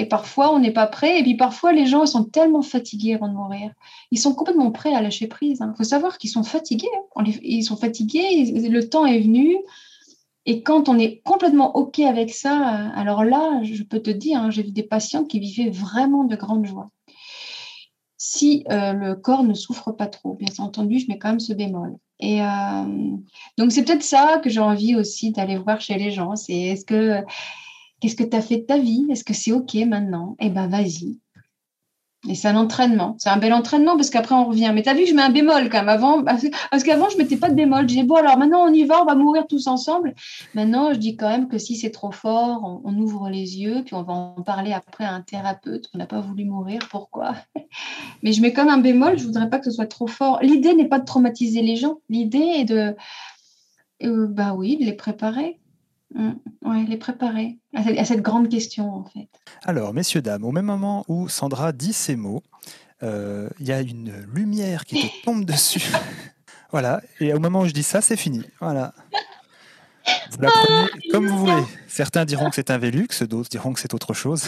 Et 0.00 0.06
parfois, 0.06 0.54
on 0.54 0.58
n'est 0.58 0.72
pas 0.72 0.86
prêt. 0.86 1.20
Et 1.20 1.22
puis 1.22 1.34
parfois, 1.36 1.72
les 1.72 1.84
gens 1.84 2.06
sont 2.06 2.24
tellement 2.24 2.62
fatigués 2.62 3.14
avant 3.14 3.28
de 3.28 3.34
mourir. 3.34 3.70
Ils 4.10 4.18
sont 4.18 4.34
complètement 4.34 4.70
prêts 4.70 4.94
à 4.94 5.02
lâcher 5.02 5.26
prise. 5.26 5.58
Il 5.60 5.62
hein. 5.62 5.74
faut 5.76 5.84
savoir 5.84 6.16
qu'ils 6.16 6.30
sont 6.30 6.42
fatigués. 6.42 6.88
Ils 7.42 7.62
sont 7.62 7.76
fatigués. 7.76 8.50
Le 8.68 8.88
temps 8.88 9.04
est 9.04 9.20
venu. 9.20 9.56
Et 10.46 10.62
quand 10.62 10.88
on 10.88 10.98
est 10.98 11.20
complètement 11.22 11.76
OK 11.76 11.98
avec 11.98 12.30
ça, 12.30 12.56
alors 12.94 13.24
là, 13.24 13.62
je 13.62 13.82
peux 13.82 14.00
te 14.00 14.10
dire, 14.10 14.40
hein, 14.40 14.50
j'ai 14.50 14.62
vu 14.62 14.70
des 14.72 14.82
patients 14.82 15.24
qui 15.24 15.38
vivaient 15.38 15.68
vraiment 15.68 16.24
de 16.24 16.34
grande 16.34 16.64
joie. 16.64 16.90
Si 18.16 18.64
euh, 18.70 18.94
le 18.94 19.14
corps 19.16 19.44
ne 19.44 19.52
souffre 19.52 19.92
pas 19.92 20.06
trop, 20.06 20.32
bien 20.34 20.48
entendu, 20.58 20.98
je 20.98 21.08
mets 21.08 21.18
quand 21.18 21.28
même 21.28 21.40
ce 21.40 21.52
bémol. 21.52 21.94
Et 22.20 22.42
euh, 22.42 22.46
donc, 23.58 23.70
c'est 23.72 23.84
peut-être 23.84 24.02
ça 24.02 24.40
que 24.42 24.48
j'ai 24.48 24.60
envie 24.60 24.96
aussi 24.96 25.30
d'aller 25.30 25.58
voir 25.58 25.82
chez 25.82 25.96
les 25.96 26.10
gens. 26.10 26.36
C'est 26.36 26.54
est-ce 26.54 26.86
que 26.86 27.22
Qu'est-ce 28.00 28.16
que 28.16 28.24
tu 28.24 28.36
as 28.36 28.42
fait 28.42 28.58
de 28.58 28.62
ta 28.62 28.78
vie? 28.78 29.06
Est-ce 29.10 29.24
que 29.24 29.34
c'est 29.34 29.52
OK 29.52 29.74
maintenant? 29.86 30.36
Eh 30.40 30.48
bien, 30.48 30.66
vas-y. 30.68 31.18
Et 32.28 32.34
c'est 32.34 32.48
un 32.48 32.56
entraînement. 32.56 33.16
C'est 33.18 33.30
un 33.30 33.38
bel 33.38 33.54
entraînement 33.54 33.96
parce 33.96 34.10
qu'après, 34.10 34.34
on 34.34 34.44
revient. 34.44 34.70
Mais 34.74 34.82
tu 34.82 34.90
as 34.90 34.94
vu, 34.94 35.06
je 35.06 35.14
mets 35.14 35.22
un 35.22 35.30
bémol 35.30 35.70
quand 35.70 35.78
même 35.78 35.88
avant. 35.88 36.22
Parce 36.22 36.84
qu'avant, 36.84 37.08
je 37.08 37.16
ne 37.16 37.22
mettais 37.22 37.38
pas 37.38 37.48
de 37.48 37.54
bémol. 37.54 37.82
Je 37.82 37.86
disais, 37.86 38.02
bon, 38.02 38.16
alors 38.16 38.36
maintenant, 38.36 38.62
on 38.62 38.72
y 38.72 38.84
va, 38.84 39.00
on 39.00 39.06
va 39.06 39.14
mourir 39.14 39.46
tous 39.46 39.66
ensemble. 39.66 40.14
Maintenant, 40.54 40.92
je 40.92 40.98
dis 40.98 41.16
quand 41.16 41.30
même 41.30 41.48
que 41.48 41.56
si 41.56 41.76
c'est 41.76 41.90
trop 41.90 42.12
fort, 42.12 42.82
on, 42.84 42.98
ouvre 42.98 43.30
les 43.30 43.58
yeux, 43.58 43.82
puis 43.86 43.94
on 43.94 44.02
va 44.02 44.12
en 44.12 44.42
parler 44.42 44.74
après 44.74 45.04
à 45.04 45.14
un 45.14 45.22
thérapeute. 45.22 45.88
On 45.94 45.98
n'a 45.98 46.06
pas 46.06 46.20
voulu 46.20 46.44
mourir. 46.44 46.80
Pourquoi? 46.90 47.36
Mais 48.22 48.32
je 48.32 48.42
mets 48.42 48.52
comme 48.52 48.68
un 48.68 48.78
bémol. 48.78 49.16
Je 49.16 49.22
ne 49.22 49.28
voudrais 49.28 49.48
pas 49.48 49.58
que 49.58 49.64
ce 49.64 49.70
soit 49.70 49.86
trop 49.86 50.06
fort. 50.06 50.40
L'idée 50.42 50.74
n'est 50.74 50.88
pas 50.88 50.98
de 50.98 51.06
traumatiser 51.06 51.62
les 51.62 51.76
gens. 51.76 52.00
L'idée 52.10 52.38
est 52.38 52.64
de, 52.66 52.94
euh, 54.02 54.26
bah 54.26 54.52
oui, 54.54 54.76
de 54.76 54.84
les 54.84 54.92
préparer. 54.92 55.58
Mm. 56.14 56.30
Oui, 56.64 56.86
les 56.86 56.96
préparer 56.96 57.58
à 57.74 58.04
cette, 58.04 58.22
grande 58.22 58.48
question, 58.48 58.92
en 58.92 59.04
fait. 59.04 59.28
Alors, 59.64 59.94
messieurs, 59.94 60.22
dames, 60.22 60.44
au 60.44 60.52
même 60.52 60.66
moment 60.66 61.04
où 61.08 61.28
Sandra 61.28 61.72
dit 61.72 61.92
ces 61.92 62.16
mots, 62.16 62.42
euh, 63.02 63.48
il 63.60 63.66
y 63.66 63.72
a 63.72 63.80
une 63.80 64.12
lumière 64.32 64.84
qui 64.84 65.00
te 65.00 65.06
tombe 65.24 65.44
dessus. 65.44 65.82
voilà, 66.70 67.00
et 67.20 67.32
au 67.32 67.38
moment 67.38 67.60
où 67.60 67.66
je 67.66 67.72
dis 67.72 67.82
ça, 67.82 68.00
c'est 68.00 68.16
fini. 68.16 68.42
Voilà. 68.60 68.92
Vous 70.32 70.40
la 70.40 70.50
prenez 70.50 70.88
comme 71.12 71.26
vous 71.26 71.38
voulez. 71.38 71.62
Certains 71.86 72.24
diront 72.24 72.48
que 72.48 72.56
c'est 72.56 72.70
un 72.70 72.78
Vélux, 72.78 73.22
d'autres 73.28 73.48
diront 73.48 73.72
que 73.72 73.80
c'est 73.80 73.94
autre 73.94 74.14
chose. 74.14 74.44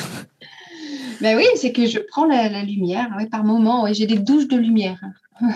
Ben 1.20 1.36
oui, 1.36 1.44
c'est 1.56 1.72
que 1.72 1.86
je 1.86 1.98
prends 1.98 2.24
la, 2.24 2.62
lumière 2.64 3.08
par 3.30 3.44
moment. 3.44 3.86
j'ai 3.92 4.06
des 4.06 4.18
douches 4.18 4.48
de 4.48 4.56
lumière. 4.56 4.98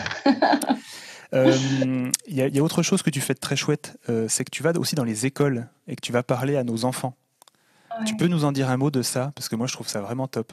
Il 1.32 1.38
euh, 1.38 2.10
y, 2.28 2.58
a 2.58 2.62
autre 2.62 2.82
chose 2.82 3.02
que 3.02 3.10
tu 3.10 3.20
fais 3.20 3.34
de 3.34 3.38
très 3.38 3.56
chouette, 3.56 3.98
euh, 4.08 4.26
c'est 4.28 4.44
que 4.44 4.50
tu 4.50 4.62
vas 4.62 4.72
aussi 4.78 4.94
dans 4.94 5.04
les 5.04 5.26
écoles 5.26 5.68
et 5.88 5.96
que 5.96 6.00
tu 6.00 6.12
vas 6.12 6.22
parler 6.22 6.56
à 6.56 6.64
nos 6.64 6.84
enfants. 6.84 7.14
Tu 8.04 8.14
peux 8.14 8.26
nous 8.26 8.44
en 8.44 8.52
dire 8.52 8.68
un 8.68 8.76
mot 8.76 8.90
de 8.90 9.00
ça? 9.00 9.32
Parce 9.34 9.48
que 9.48 9.56
moi, 9.56 9.66
je 9.66 9.72
trouve 9.72 9.88
ça 9.88 10.02
vraiment 10.02 10.28
top. 10.28 10.52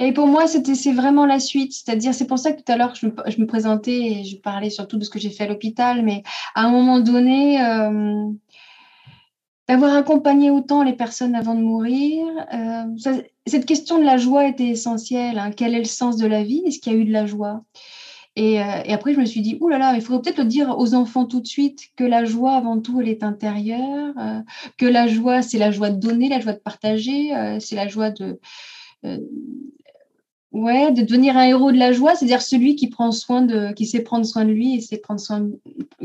Et 0.00 0.12
pour 0.12 0.26
moi, 0.26 0.46
c'est 0.48 0.92
vraiment 0.92 1.24
la 1.24 1.38
suite. 1.38 1.72
C'est-à-dire, 1.72 2.12
c'est 2.12 2.26
pour 2.26 2.40
ça 2.40 2.52
que 2.52 2.60
tout 2.60 2.72
à 2.72 2.76
l'heure, 2.76 2.94
je, 2.96 3.06
me 3.06 3.46
présentais 3.46 3.96
et 3.96 4.24
je 4.24 4.36
parlais 4.36 4.68
surtout 4.68 4.98
de 4.98 5.04
ce 5.04 5.10
que 5.10 5.20
j'ai 5.20 5.30
fait 5.30 5.44
à 5.44 5.46
l'hôpital. 5.46 6.02
Mais 6.02 6.24
à 6.56 6.64
un 6.64 6.70
moment 6.70 6.98
donné, 6.98 7.62
euh, 7.64 8.26
d'avoir 9.68 9.94
accompagné 9.94 10.50
autant 10.50 10.82
les 10.82 10.92
personnes 10.92 11.36
avant 11.36 11.54
de 11.54 11.62
mourir, 11.62 12.26
cette 13.46 13.64
question 13.64 13.98
de 13.98 14.04
la 14.04 14.16
joie 14.16 14.48
était 14.48 14.68
essentielle. 14.68 15.38
Hein. 15.38 15.52
Quel 15.56 15.74
est 15.74 15.78
le 15.78 15.84
sens 15.84 16.16
de 16.16 16.26
la 16.26 16.42
vie? 16.42 16.62
Est-ce 16.66 16.80
qu'il 16.80 16.92
y 16.92 16.96
a 16.96 16.98
eu 16.98 17.04
de 17.04 17.12
la 17.12 17.26
joie? 17.26 17.62
Euh, 18.38 18.82
et, 18.84 18.92
après, 18.92 19.14
je 19.14 19.20
me 19.20 19.24
suis 19.24 19.40
dit, 19.40 19.58
oulala, 19.60 19.86
là 19.86 19.92
là, 19.92 19.98
il 19.98 20.02
faudrait 20.02 20.22
peut-être 20.22 20.38
le 20.38 20.44
dire 20.44 20.78
aux 20.78 20.94
enfants 20.94 21.26
tout 21.26 21.40
de 21.40 21.46
suite 21.46 21.80
que 21.96 22.04
la 22.04 22.24
joie, 22.24 22.52
avant 22.52 22.80
tout, 22.80 23.00
elle 23.00 23.08
est 23.08 23.22
intérieure, 23.22 24.14
euh, 24.18 24.40
que 24.78 24.86
la 24.86 25.08
joie, 25.08 25.42
c'est 25.42 25.58
la 25.58 25.70
joie 25.70 25.90
de 25.90 25.98
donner, 25.98 26.28
la 26.28 26.40
joie 26.40 26.52
de 26.52 26.58
partager, 26.58 27.34
euh, 27.34 27.58
c'est 27.58 27.74
la 27.74 27.88
joie 27.88 28.10
de, 28.10 28.38
ouais, 30.52 30.92
de 30.92 31.02
devenir 31.02 31.36
un 31.36 31.42
héros 31.42 31.72
de 31.72 31.76
la 31.76 31.92
joie, 31.92 32.14
c'est-à-dire 32.14 32.40
celui 32.40 32.76
qui 32.76 32.88
prend 32.88 33.10
soin 33.10 33.42
de, 33.42 33.72
qui 33.72 33.84
sait 33.84 34.02
prendre 34.02 34.24
soin 34.24 34.44
de 34.44 34.52
lui 34.52 34.76
et 34.76 34.80
sait 34.80 34.98
prendre 34.98 35.20
soin, 35.20 35.48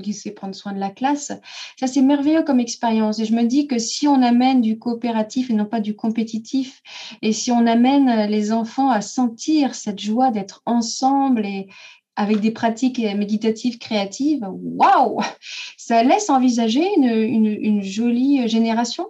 qui 0.02 0.14
sait 0.14 0.32
prendre 0.32 0.56
soin 0.56 0.74
de 0.74 0.80
la 0.80 0.90
classe. 0.90 1.32
Ça, 1.80 1.86
c'est 1.86 2.02
merveilleux 2.02 2.44
comme 2.44 2.60
expérience. 2.60 3.20
Et 3.20 3.26
je 3.26 3.36
me 3.36 3.44
dis 3.44 3.68
que 3.68 3.78
si 3.78 4.08
on 4.08 4.24
amène 4.24 4.62
du 4.62 4.80
coopératif 4.80 5.52
et 5.52 5.54
non 5.54 5.66
pas 5.66 5.80
du 5.80 5.96
compétitif, 5.96 6.82
et 7.22 7.34
si 7.34 7.52
on 7.52 7.68
amène 7.68 8.30
les 8.30 8.52
enfants 8.52 8.90
à 8.90 9.02
sentir 9.02 9.76
cette 9.76 10.00
joie 10.00 10.32
d'être 10.32 10.64
ensemble 10.66 11.46
et, 11.46 11.68
avec 12.16 12.40
des 12.40 12.52
pratiques 12.52 13.00
méditatives 13.00 13.78
créatives, 13.78 14.46
waouh, 14.50 15.20
ça 15.78 16.04
laisse 16.04 16.30
envisager 16.30 16.86
une, 16.96 17.82
jolie 17.84 18.48
génération. 18.48 19.08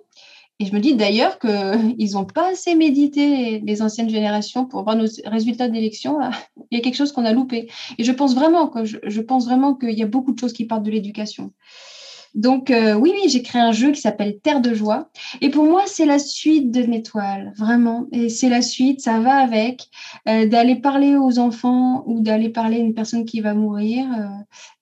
Et 0.59 0.65
je 0.65 0.73
me 0.73 0.79
dis 0.79 0.95
d'ailleurs 0.95 1.37
qu'ils 1.37 2.11
n'ont 2.13 2.25
pas 2.25 2.51
assez 2.51 2.75
médité 2.75 3.59
les 3.59 3.81
anciennes 3.81 4.09
générations 4.09 4.65
pour 4.65 4.83
voir 4.83 4.95
nos 4.95 5.07
résultats 5.25 5.67
d'élection. 5.67 6.17
Il 6.71 6.77
y 6.77 6.79
a 6.79 6.83
quelque 6.83 6.95
chose 6.95 7.11
qu'on 7.11 7.25
a 7.25 7.33
loupé. 7.33 7.69
Et 7.97 8.03
je 8.03 8.11
pense 8.11 8.33
vraiment 8.33 8.67
que 8.67 8.85
je, 8.85 9.21
pense 9.21 9.45
vraiment 9.45 9.75
qu'il 9.75 9.97
y 9.97 10.03
a 10.03 10.07
beaucoup 10.07 10.31
de 10.31 10.39
choses 10.39 10.53
qui 10.53 10.65
partent 10.65 10.83
de 10.83 10.91
l'éducation. 10.91 11.51
Donc 12.35 12.69
oui, 12.69 13.11
oui, 13.13 13.29
j'ai 13.29 13.41
créé 13.41 13.61
un 13.61 13.71
jeu 13.71 13.91
qui 13.91 14.01
s'appelle 14.01 14.39
Terre 14.39 14.61
de 14.61 14.73
joie. 14.73 15.09
Et 15.41 15.49
pour 15.49 15.65
moi, 15.65 15.83
c'est 15.87 16.05
la 16.05 16.19
suite 16.19 16.69
de 16.69 16.81
Nettoile, 16.81 17.53
vraiment. 17.57 18.07
Et 18.11 18.29
c'est 18.29 18.49
la 18.49 18.61
suite, 18.61 19.01
ça 19.01 19.19
va 19.19 19.35
avec. 19.35 19.89
d'aller 20.25 20.75
parler 20.75 21.15
aux 21.15 21.39
enfants 21.39 22.03
ou 22.05 22.21
d'aller 22.21 22.49
parler 22.49 22.77
à 22.77 22.79
une 22.79 22.93
personne 22.93 23.25
qui 23.25 23.39
va 23.41 23.53
mourir, 23.53 24.05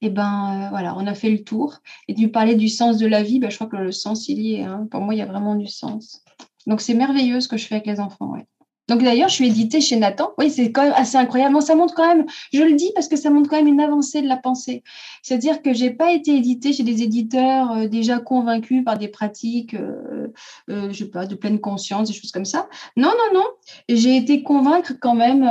et 0.02 0.10
ben 0.10 0.68
voilà, 0.72 0.96
on 0.98 1.06
a 1.08 1.14
fait 1.14 1.30
le 1.30 1.44
tour. 1.44 1.78
Et 2.08 2.14
de 2.14 2.20
lui 2.20 2.28
parler 2.28 2.56
du 2.56 2.70
sens 2.70 2.98
de 2.98 3.08
la 3.08 3.24
vie, 3.24 3.40
ben, 3.40 3.50
je 3.50 3.56
crois 3.56 3.68
que 3.68 3.78
le 3.78 3.92
sens, 3.92 4.28
il 4.30 4.42
y 4.42 4.56
est. 4.56 4.64
Hein. 4.64 4.88
Pour 4.90 5.02
moi, 5.02 5.14
il 5.14 5.20
y 5.20 5.22
a 5.22 5.26
vraiment 5.26 5.56
du 5.56 5.68
sens. 5.68 6.24
Donc 6.66 6.82
c'est 6.82 6.94
merveilleux 6.94 7.42
ce 7.42 7.48
que 7.48 7.58
je 7.58 7.68
fais 7.68 7.76
avec 7.76 7.88
les 7.88 8.00
enfants. 8.00 8.32
Ouais. 8.32 8.46
Donc 8.90 9.02
d'ailleurs, 9.02 9.30
je 9.30 9.36
suis 9.36 9.48
éditée 9.48 9.80
chez 9.80 9.96
Nathan. 9.96 10.32
Oui, 10.38 10.52
c'est 10.52 10.72
quand 10.72 10.84
même 10.84 10.94
assez 10.96 11.16
incroyable. 11.16 11.62
ça 11.62 11.76
montre 11.76 11.94
quand 11.94 12.08
même, 12.08 12.26
je 12.52 12.62
le 12.62 12.74
dis 12.74 12.92
parce 12.94 13.08
que 13.08 13.16
ça 13.16 13.30
montre 13.30 13.50
quand 13.50 13.56
même 13.56 13.68
une 13.68 13.80
avancée 13.80 14.22
de 14.22 14.28
la 14.28 14.38
pensée. 14.38 14.84
C'est-à-dire 15.22 15.62
que 15.62 15.74
j'ai 15.74 15.92
pas 15.92 16.12
été 16.12 16.36
éditée 16.36 16.74
chez 16.74 16.84
des 16.84 17.02
éditeurs 17.02 17.72
euh, 17.72 17.88
déjà 17.88 18.20
convaincus 18.20 18.84
par 18.84 18.98
des 18.98 19.08
pratiques, 19.08 19.74
euh, 19.74 20.28
euh, 20.70 20.92
je 20.92 20.98
sais 20.98 21.10
pas, 21.10 21.26
de 21.26 21.36
pleine 21.36 21.60
conscience, 21.60 22.10
des 22.10 22.14
choses 22.14 22.32
comme 22.32 22.46
ça. 22.46 22.68
Non, 22.98 23.10
non, 23.10 23.40
non. 23.40 23.46
J'ai 23.88 24.18
été 24.18 24.44
convaincre 24.44 24.94
quand 25.00 25.16
même 25.16 25.44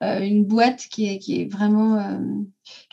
une 0.00 0.44
boîte 0.44 0.86
qui 0.90 1.08
est, 1.08 1.18
qui 1.18 1.42
est 1.42 1.52
vraiment 1.52 2.18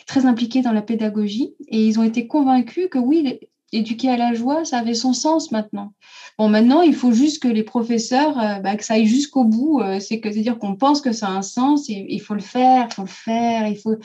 très 0.05 0.25
impliquée 0.25 0.61
dans 0.61 0.71
la 0.71 0.81
pédagogie 0.81 1.53
et 1.67 1.85
ils 1.85 1.99
ont 1.99 2.03
été 2.03 2.27
convaincus 2.27 2.87
que 2.91 2.99
oui, 2.99 3.39
éduquer 3.71 4.09
à 4.09 4.17
la 4.17 4.33
joie, 4.33 4.65
ça 4.65 4.79
avait 4.79 4.93
son 4.93 5.13
sens 5.13 5.51
maintenant. 5.51 5.93
Bon, 6.37 6.49
maintenant, 6.49 6.81
il 6.81 6.95
faut 6.95 7.11
juste 7.11 7.41
que 7.41 7.47
les 7.47 7.63
professeurs, 7.63 8.39
euh, 8.39 8.59
bah, 8.59 8.75
que 8.75 8.83
ça 8.83 8.95
aille 8.95 9.05
jusqu'au 9.05 9.43
bout. 9.43 9.81
Euh, 9.81 9.99
c'est 9.99 10.19
que 10.19 10.31
c'est-à-dire 10.31 10.57
qu'on 10.57 10.75
pense 10.75 11.01
que 11.01 11.11
ça 11.11 11.27
a 11.27 11.31
un 11.31 11.41
sens 11.41 11.89
et 11.89 12.05
il 12.09 12.19
faut 12.19 12.33
le 12.33 12.39
faire, 12.39 12.87
il 12.89 12.93
faut 12.93 13.01
le 13.01 13.07
faire, 13.07 13.67
il 13.67 13.77
faut, 13.77 13.95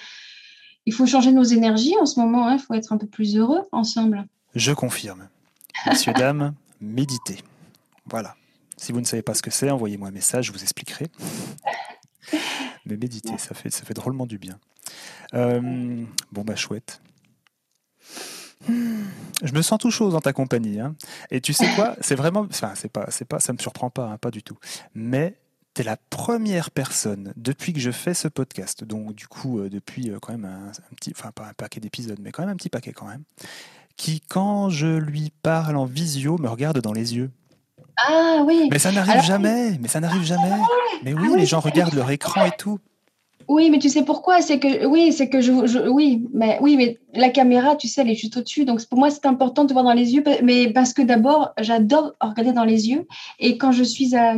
il 0.86 0.92
faut 0.92 1.06
changer 1.06 1.32
nos 1.32 1.44
énergies 1.44 1.94
en 2.00 2.06
ce 2.06 2.18
moment. 2.18 2.48
Il 2.48 2.54
hein, 2.54 2.58
faut 2.58 2.74
être 2.74 2.92
un 2.92 2.98
peu 2.98 3.06
plus 3.06 3.36
heureux 3.36 3.62
ensemble. 3.72 4.26
Je 4.54 4.72
confirme. 4.72 5.28
Messieurs, 5.86 6.12
dames, 6.16 6.54
méditez. 6.80 7.38
Voilà. 8.06 8.34
Si 8.76 8.92
vous 8.92 9.00
ne 9.00 9.06
savez 9.06 9.22
pas 9.22 9.34
ce 9.34 9.42
que 9.42 9.50
c'est, 9.50 9.70
envoyez-moi 9.70 10.08
un 10.08 10.12
message, 10.12 10.46
je 10.46 10.52
vous 10.52 10.62
expliquerai. 10.62 11.06
Mais 12.86 12.96
méditer, 12.96 13.38
ça 13.38 13.54
fait, 13.54 13.70
ça 13.70 13.84
fait 13.84 13.94
drôlement 13.94 14.26
du 14.26 14.38
bien. 14.38 14.58
Euh, 15.32 16.04
bon, 16.32 16.42
bah 16.42 16.56
chouette. 16.56 17.00
Je 18.68 19.52
me 19.52 19.62
sens 19.62 19.78
tout 19.78 19.90
chaud 19.90 20.10
dans 20.10 20.20
ta 20.20 20.32
compagnie. 20.32 20.80
Hein. 20.80 20.94
Et 21.30 21.40
tu 21.40 21.52
sais 21.52 21.68
quoi? 21.74 21.96
C'est 22.00 22.14
vraiment. 22.14 22.46
Enfin, 22.48 22.72
c'est 22.74 22.90
pas, 22.90 23.06
c'est 23.10 23.26
pas, 23.26 23.40
ça 23.40 23.52
me 23.52 23.58
surprend 23.58 23.90
pas, 23.90 24.06
hein, 24.06 24.18
pas 24.18 24.30
du 24.30 24.42
tout. 24.42 24.58
Mais 24.94 25.38
tu 25.74 25.82
es 25.82 25.84
la 25.84 25.96
première 25.96 26.70
personne 26.70 27.32
depuis 27.36 27.72
que 27.72 27.80
je 27.80 27.90
fais 27.90 28.14
ce 28.14 28.28
podcast, 28.28 28.84
donc 28.84 29.14
du 29.14 29.26
coup, 29.26 29.58
euh, 29.58 29.68
depuis 29.68 30.10
euh, 30.10 30.18
quand 30.20 30.32
même 30.32 30.44
un, 30.44 30.72
petit. 30.96 31.12
Enfin, 31.16 31.30
pas 31.32 31.46
un 31.46 31.52
paquet 31.52 31.80
d'épisodes, 31.80 32.18
mais 32.20 32.30
quand 32.32 32.42
même 32.42 32.52
un 32.52 32.56
petit 32.56 32.70
paquet 32.70 32.92
quand 32.92 33.06
même. 33.06 33.24
Qui, 33.96 34.20
quand 34.20 34.70
je 34.70 34.98
lui 34.98 35.32
parle 35.42 35.76
en 35.76 35.84
visio, 35.84 36.38
me 36.38 36.48
regarde 36.48 36.80
dans 36.80 36.92
les 36.92 37.14
yeux. 37.14 37.30
Ah 37.96 38.42
oui. 38.44 38.68
Mais 38.70 38.78
ça 38.78 38.90
n'arrive 38.90 39.22
jamais. 39.22 39.78
Mais 39.78 39.88
ça 39.88 40.00
n'arrive 40.00 40.24
jamais. 40.24 40.50
Ah 40.50 40.66
mais 41.04 41.12
oui, 41.12 41.28
ah 41.32 41.36
les 41.36 41.46
gens 41.46 41.60
regardent 41.60 41.94
leur 41.94 42.10
écran 42.10 42.44
et 42.46 42.50
tout. 42.56 42.80
Oui, 43.48 43.70
mais 43.70 43.78
tu 43.78 43.88
sais 43.88 44.04
pourquoi? 44.04 44.40
C'est 44.40 44.58
que 44.58 44.86
oui, 44.86 45.12
c'est 45.12 45.28
que 45.28 45.40
je, 45.40 45.52
oui, 45.88 46.26
mais 46.32 46.58
oui, 46.60 46.76
mais 46.76 46.98
la 47.14 47.28
caméra, 47.28 47.76
tu 47.76 47.88
sais, 47.88 48.02
elle 48.02 48.10
est 48.10 48.14
juste 48.14 48.36
au-dessus. 48.36 48.64
Donc 48.64 48.84
pour 48.86 48.98
moi, 48.98 49.10
c'est 49.10 49.26
important 49.26 49.64
de 49.64 49.72
voir 49.72 49.84
dans 49.84 49.92
les 49.92 50.14
yeux, 50.14 50.22
mais 50.42 50.72
parce 50.72 50.92
que 50.92 51.02
d'abord, 51.02 51.52
j'adore 51.58 52.14
regarder 52.20 52.52
dans 52.52 52.64
les 52.64 52.88
yeux. 52.88 53.06
Et 53.38 53.58
quand 53.58 53.72
je 53.72 53.84
suis 53.84 54.14
à, 54.16 54.34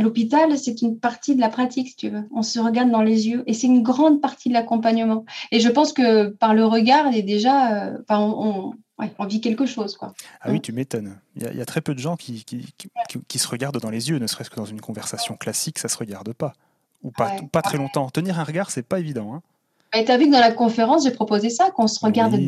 l'hôpital, 0.00 0.58
c'est 0.58 0.82
une 0.82 0.98
partie 0.98 1.34
de 1.34 1.40
la 1.40 1.48
pratique, 1.48 1.88
si 1.88 1.96
tu 1.96 2.08
veux. 2.08 2.24
On 2.34 2.42
se 2.42 2.58
regarde 2.58 2.90
dans 2.90 3.02
les 3.02 3.28
yeux, 3.28 3.44
et 3.46 3.54
c'est 3.54 3.66
une 3.66 3.82
grande 3.82 4.20
partie 4.20 4.48
de 4.48 4.54
l'accompagnement. 4.54 5.24
Et 5.52 5.60
je 5.60 5.68
pense 5.68 5.92
que 5.92 6.28
par 6.28 6.54
le 6.54 6.64
regard, 6.64 7.14
est 7.14 7.22
déjà, 7.22 7.90
euh, 7.90 7.98
on, 8.08 8.72
vit 9.26 9.40
quelque 9.40 9.66
chose. 9.66 9.96
Quoi. 9.96 10.12
Ah 10.40 10.50
oui, 10.50 10.60
tu 10.60 10.72
m'étonnes. 10.72 11.18
Il, 11.36 11.42
y, 11.42 11.60
a 11.60 11.66
très 11.66 11.80
peu 11.80 11.94
de 11.94 11.98
gens 11.98 12.16
qui, 12.16 12.44
qui, 12.44 12.64
qui 13.28 13.38
se 13.38 13.48
regardent 13.48 13.80
dans 13.80 13.90
les 13.90 14.08
yeux, 14.08 14.18
ne 14.18 14.26
serait-ce 14.26 14.50
que 14.50 14.56
dans 14.56 14.64
une 14.64 14.80
conversation 14.80 15.36
classique, 15.36 15.78
ça 15.78 15.88
ne 15.88 15.92
se 15.92 15.98
regarde 15.98 16.32
pas 16.32 16.52
ou 17.06 17.10
pas, 17.10 17.36
pas 17.52 17.62
très 17.62 17.78
longtemps. 17.78 18.10
Tenir 18.10 18.38
un 18.38 18.44
regard, 18.44 18.70
c'est 18.70 18.82
pas 18.82 18.98
évident. 18.98 19.32
Hein. 19.34 19.42
Mais 19.94 20.04
tu 20.04 20.10
as 20.10 20.18
vu 20.18 20.26
que 20.26 20.32
dans 20.32 20.40
la 20.40 20.52
conférence, 20.52 21.04
j'ai 21.04 21.12
proposé 21.12 21.48
ça, 21.48 21.70
qu'on 21.70 21.86
se 21.86 22.04
regarde 22.04 22.34
oui, 22.34 22.46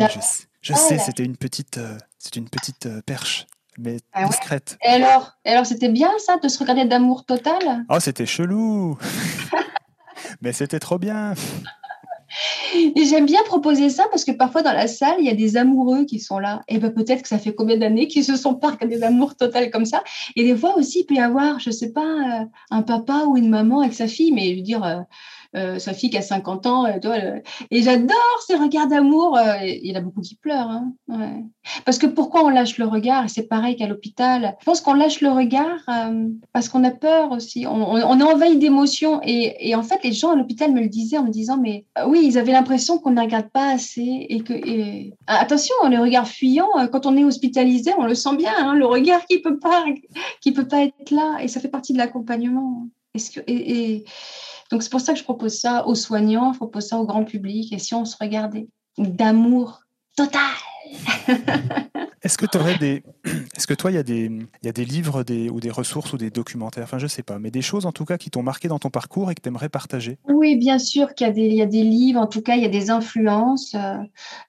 Je, 0.61 0.75
sais, 0.75 0.99
c'était 0.99 1.25
une 1.25 1.37
petite, 1.37 1.79
euh, 1.79 1.97
c'est 2.19 2.37
une 2.37 2.49
petite 2.49 2.87
euh, 2.87 3.01
perche, 3.07 3.47
mais 3.79 3.99
ah 4.13 4.27
discrète. 4.27 4.77
Et 4.85 4.89
alors, 4.89 5.37
et 5.45 5.51
alors 5.51 5.65
c'était 5.65 5.89
bien 5.89 6.11
ça, 6.19 6.37
de 6.37 6.49
se 6.49 6.59
regarder 6.59 6.85
d'amour 6.85 7.25
total? 7.25 7.85
Oh, 7.89 8.01
c'était 8.01 8.27
chelou 8.27 8.99
Mais 10.43 10.53
c'était 10.53 10.81
trop 10.81 10.99
bien 10.99 11.35
et 12.75 13.05
j'aime 13.05 13.27
bien 13.27 13.43
proposer 13.45 13.89
ça 13.91 14.07
parce 14.11 14.25
que 14.25 14.33
parfois 14.33 14.63
dans 14.63 14.73
la 14.73 14.87
salle, 14.87 15.17
il 15.19 15.27
y 15.27 15.31
a 15.31 15.35
des 15.35 15.57
amoureux 15.57 16.05
qui 16.05 16.19
sont 16.21 16.39
là. 16.39 16.63
Et 16.69 16.79
ben 16.79 16.93
peut-être 16.93 17.23
que 17.23 17.29
ça 17.29 17.39
fait 17.39 17.55
combien 17.55 17.77
d'années 17.77 18.09
qu'ils 18.09 18.25
se 18.25 18.37
sont 18.37 18.55
pas 18.55 18.77
des 18.87 19.03
amours 19.03 19.37
total 19.37 19.71
comme 19.71 19.85
ça. 19.85 20.03
Et 20.37 20.45
des 20.45 20.57
fois 20.57 20.77
aussi, 20.77 21.01
il 21.01 21.05
peut 21.05 21.15
y 21.15 21.21
avoir, 21.21 21.59
je 21.61 21.71
sais 21.71 21.93
pas, 21.93 22.03
euh, 22.03 22.45
un 22.71 22.83
papa 22.83 23.25
ou 23.27 23.37
une 23.37 23.49
maman 23.49 23.81
avec 23.81 23.95
sa 23.95 24.07
fille, 24.07 24.33
mais 24.33 24.53
je 24.53 24.57
veux 24.57 24.63
dire, 24.63 25.05
euh, 25.57 25.69
euh, 25.69 25.79
sa 25.79 25.93
fille 25.93 26.11
qui 26.11 26.19
a 26.19 26.23
50 26.23 26.67
ans. 26.67 26.87
Euh, 26.87 27.39
et 27.71 27.83
j'adore 27.83 28.17
ces 28.47 28.57
regards 28.57 28.89
d'amour. 28.89 29.37
Euh, 29.37 29.57
il 29.65 29.87
y 29.87 29.93
en 29.93 29.99
a 29.99 30.03
beaucoup 30.03 30.21
qui 30.21 30.35
pleurent. 30.35 30.71
Hein, 30.71 30.93
parce 31.85 31.99
que 31.99 32.07
pourquoi 32.07 32.45
on 32.45 32.49
lâche 32.49 32.79
le 32.79 32.87
regard 32.87 33.29
c'est 33.29 33.49
pareil 33.49 33.77
qu'à 33.77 33.87
l'hôpital. 33.87 34.57
Je 34.61 34.65
pense 34.65 34.81
qu'on 34.81 34.95
lâche 34.95 35.21
le 35.21 35.31
regard 35.31 35.79
parce 36.53 36.69
qu'on 36.69 36.85
a 36.85 36.91
peur 36.91 37.33
aussi. 37.33 37.67
On, 37.67 37.97
est 37.97 38.23
envahi 38.23 38.59
d'émotions. 38.59 39.21
Et, 39.25 39.75
en 39.75 39.83
fait, 39.83 40.03
les 40.05 40.13
gens 40.13 40.33
à 40.33 40.37
l'hôpital 40.37 40.73
me 40.73 40.81
le 40.81 40.89
disaient 40.89 41.19
en 41.19 41.25
me 41.25 41.31
disant, 41.31 41.59
mais 41.59 41.85
oui, 42.07 42.21
ils 42.25 42.39
avaient 42.39 42.53
l'impression 42.53 42.99
qu'on 42.99 43.11
ne 43.11 43.21
regarde 43.21 43.49
pas 43.51 43.71
assez. 43.73 44.27
Et 44.29 44.41
que, 44.41 44.55
attention, 45.27 45.75
le 45.89 45.99
regard 45.99 46.29
fuyant, 46.29 46.69
quand 46.93 47.07
on 47.07 47.17
est 47.17 47.25
hospitalisé, 47.25 47.93
on 47.99 48.05
le 48.05 48.15
sent 48.15 48.37
bien. 48.37 48.53
Hein, 48.59 48.75
le 48.75 48.87
regard 48.87 49.25
qui 49.27 49.41
peut 49.41 49.59
pas, 49.59 49.85
peut 50.55 50.69
pas 50.69 50.83
être 50.83 51.11
là. 51.11 51.39
Et 51.43 51.49
ça 51.49 51.61
fait 51.61 51.69
partie 51.69 51.93
de 51.93 51.99
l'accompagnement. 51.99 52.89
Et, 53.47 54.05
donc 54.71 54.83
c'est 54.83 54.91
pour 54.91 55.01
ça 55.01 55.13
que 55.13 55.19
je 55.19 55.25
propose 55.25 55.59
ça 55.59 55.87
aux 55.87 55.95
soignants, 55.95 56.53
je 56.53 56.59
propose 56.59 56.89
ça 56.89 56.99
au 56.99 57.07
grand 57.07 57.25
public. 57.25 57.73
Et 57.73 57.79
si 57.79 57.95
on 57.95 58.05
se 58.05 58.17
regardait 58.21 58.69
d'amour 58.99 59.81
total 60.17 60.41
Est-ce 62.23 62.37
que 62.37 62.47
tu 62.47 62.59
aurais 62.59 62.77
des. 62.79 63.05
Est-ce 63.57 63.67
que 63.67 63.75
toi, 63.75 63.93
il 63.93 63.95
y, 63.95 63.99
a 63.99 64.03
des, 64.03 64.31
y 64.63 64.69
a 64.69 64.73
des 64.73 64.85
livres 64.85 65.25
ou 65.51 65.61
des 65.61 65.71
ressources 65.71 66.13
ou 66.13 66.17
des 66.17 66.31
documentaires, 66.31 66.85
enfin, 66.85 66.99
je 66.99 67.07
sais 67.07 67.23
pas, 67.23 67.39
mais 67.39 67.51
des 67.51 67.63
choses 67.63 67.87
en 67.87 67.93
tout 67.93 68.05
cas 68.05 68.19
qui 68.19 68.31
t'ont 68.31 68.43
marqué 68.43 68.67
dans 68.67 68.79
ton 68.79 68.91
parcours 68.91 69.31
et 69.31 69.35
que 69.35 69.41
tu 69.41 69.49
aimerais 69.49 69.69
partager? 69.69 70.19
Oui, 70.29 70.57
bien 70.57 70.79
sûr 70.79 71.15
qu'il 71.15 71.37
y, 71.39 71.55
y 71.55 71.63
a 71.63 71.67
des 71.67 71.85
livres, 71.85 72.21
en 72.21 72.27
tout 72.27 72.43
cas, 72.43 72.57
il 72.57 72.63
y 72.63 72.67
a 72.67 72.71
des 72.71 72.91
influences. 72.91 73.75
Euh, 73.75 73.97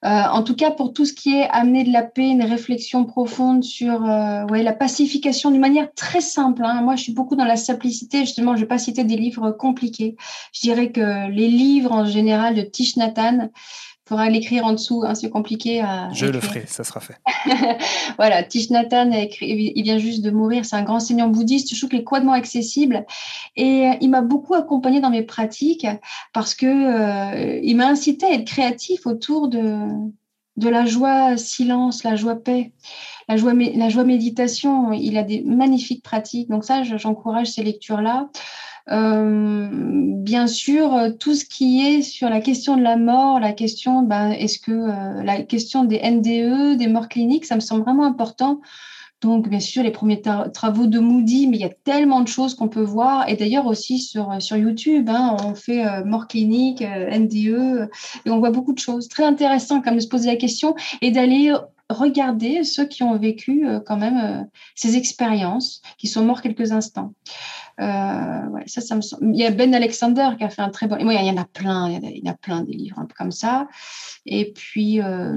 euh, 0.04 0.22
en 0.32 0.42
tout 0.42 0.56
cas, 0.56 0.72
pour 0.72 0.92
tout 0.92 1.04
ce 1.04 1.12
qui 1.12 1.36
est 1.36 1.48
amener 1.50 1.84
de 1.84 1.92
la 1.92 2.02
paix, 2.02 2.28
une 2.28 2.42
réflexion 2.42 3.04
profonde 3.04 3.62
sur 3.62 4.04
euh, 4.04 4.44
ouais, 4.46 4.62
la 4.62 4.72
pacification 4.72 5.50
d'une 5.50 5.60
manière 5.60 5.92
très 5.94 6.20
simple. 6.20 6.64
Hein. 6.64 6.82
Moi, 6.82 6.96
je 6.96 7.04
suis 7.04 7.12
beaucoup 7.12 7.36
dans 7.36 7.44
la 7.44 7.56
simplicité. 7.56 8.20
Justement, 8.20 8.52
je 8.52 8.60
ne 8.60 8.64
vais 8.64 8.68
pas 8.68 8.78
citer 8.78 9.04
des 9.04 9.16
livres 9.16 9.52
compliqués. 9.52 10.16
Je 10.52 10.60
dirais 10.60 10.90
que 10.90 11.30
les 11.30 11.48
livres 11.48 11.92
en 11.92 12.04
général 12.04 12.54
de 12.56 12.62
Tish 12.62 12.96
Nathan, 12.96 13.50
faudra 14.10 14.28
l'écrire 14.28 14.64
en 14.64 14.72
dessous, 14.72 15.04
hein, 15.06 15.14
c'est 15.14 15.30
compliqué 15.30 15.80
à. 15.80 16.12
Je 16.12 16.26
le 16.26 16.40
ferai, 16.40 16.64
ça 16.66 16.82
sera 16.82 16.98
fait. 16.98 17.16
voilà, 18.16 18.42
Tish 18.42 18.68
Nathan, 18.70 19.08
il 19.40 19.82
vient 19.84 19.98
juste 19.98 20.22
de 20.22 20.32
mourir, 20.32 20.64
c'est 20.64 20.74
un 20.74 20.82
grand 20.82 20.96
enseignant 20.96 21.28
bouddhiste, 21.28 21.72
je 21.72 21.78
trouve 21.78 21.90
qu'il 21.90 22.00
est 22.00 22.04
quadement 22.04 22.32
accessible. 22.32 23.06
Et 23.54 23.86
euh, 23.86 23.92
il 24.00 24.10
m'a 24.10 24.22
beaucoup 24.22 24.54
accompagné 24.54 25.00
dans 25.00 25.10
mes 25.10 25.22
pratiques 25.22 25.86
parce 26.32 26.56
que 26.56 26.66
euh, 26.66 27.60
il 27.62 27.76
m'a 27.76 27.86
incité 27.86 28.26
à 28.26 28.32
être 28.32 28.46
créatif 28.46 29.06
autour 29.06 29.46
de, 29.46 29.78
de 30.56 30.68
la 30.68 30.86
joie 30.86 31.36
silence, 31.36 32.02
la 32.02 32.16
joie 32.16 32.34
paix, 32.34 32.72
la 33.28 33.36
joie, 33.36 33.52
la 33.54 33.88
joie 33.90 34.02
méditation. 34.02 34.92
Il 34.92 35.18
a 35.18 35.22
des 35.22 35.40
magnifiques 35.42 36.02
pratiques. 36.02 36.50
Donc 36.50 36.64
ça, 36.64 36.82
j'encourage 36.82 37.46
ces 37.46 37.62
lectures-là. 37.62 38.28
Euh, 38.90 39.68
bien 39.70 40.46
sûr, 40.46 40.96
tout 41.18 41.34
ce 41.34 41.44
qui 41.44 41.86
est 41.86 42.02
sur 42.02 42.28
la 42.28 42.40
question 42.40 42.76
de 42.76 42.82
la 42.82 42.96
mort, 42.96 43.40
la 43.40 43.52
question, 43.52 44.02
ben, 44.02 44.30
est-ce 44.30 44.58
que 44.58 44.72
euh, 44.72 45.22
la 45.22 45.42
question 45.42 45.84
des 45.84 45.98
NDE, 45.98 46.76
des 46.76 46.88
morts 46.88 47.08
cliniques, 47.08 47.44
ça 47.44 47.54
me 47.54 47.60
semble 47.60 47.82
vraiment 47.82 48.04
important. 48.04 48.60
Donc, 49.20 49.50
bien 49.50 49.60
sûr, 49.60 49.82
les 49.82 49.90
premiers 49.90 50.22
travaux 50.22 50.86
de 50.86 50.98
Moody, 50.98 51.46
mais 51.46 51.58
il 51.58 51.60
y 51.60 51.64
a 51.64 51.74
tellement 51.84 52.22
de 52.22 52.28
choses 52.28 52.54
qu'on 52.54 52.68
peut 52.68 52.80
voir. 52.80 53.28
Et 53.28 53.36
d'ailleurs 53.36 53.66
aussi 53.66 53.98
sur, 53.98 54.40
sur 54.40 54.56
YouTube, 54.56 55.10
hein, 55.10 55.36
on 55.44 55.54
fait 55.54 55.86
euh, 55.86 56.04
mort 56.04 56.26
clinique, 56.26 56.80
NDE, 56.82 57.90
et 58.24 58.30
on 58.30 58.38
voit 58.38 58.50
beaucoup 58.50 58.72
de 58.72 58.78
choses. 58.78 59.08
Très 59.08 59.24
intéressant 59.24 59.82
quand 59.82 59.90
même 59.90 59.96
de 59.96 60.02
se 60.02 60.08
poser 60.08 60.30
la 60.30 60.36
question 60.36 60.74
et 61.02 61.10
d'aller 61.10 61.52
regarder 61.90 62.64
ceux 62.64 62.86
qui 62.86 63.02
ont 63.02 63.18
vécu 63.18 63.66
quand 63.84 63.98
même 63.98 64.48
ces 64.74 64.96
expériences, 64.96 65.82
qui 65.98 66.06
sont 66.06 66.24
morts 66.24 66.40
quelques 66.40 66.72
instants. 66.72 67.12
Euh, 67.80 68.46
ouais, 68.48 68.64
ça, 68.66 68.80
ça 68.80 68.96
me... 68.96 69.00
Il 69.32 69.38
y 69.38 69.44
a 69.44 69.50
Ben 69.50 69.74
Alexander 69.74 70.30
qui 70.36 70.44
a 70.44 70.50
fait 70.50 70.62
un 70.62 70.68
très 70.68 70.86
bon. 70.86 70.96
il 70.98 71.06
y 71.12 71.30
en 71.30 71.36
a 71.36 71.44
plein, 71.44 71.88
il 71.90 72.18
y 72.24 72.28
en 72.28 72.32
a, 72.32 72.36
plein 72.36 72.62
des 72.62 72.72
livres 72.72 72.98
un 72.98 73.06
peu 73.06 73.14
comme 73.16 73.32
ça. 73.32 73.68
Et 74.26 74.52
puis, 74.52 75.00
euh, 75.00 75.34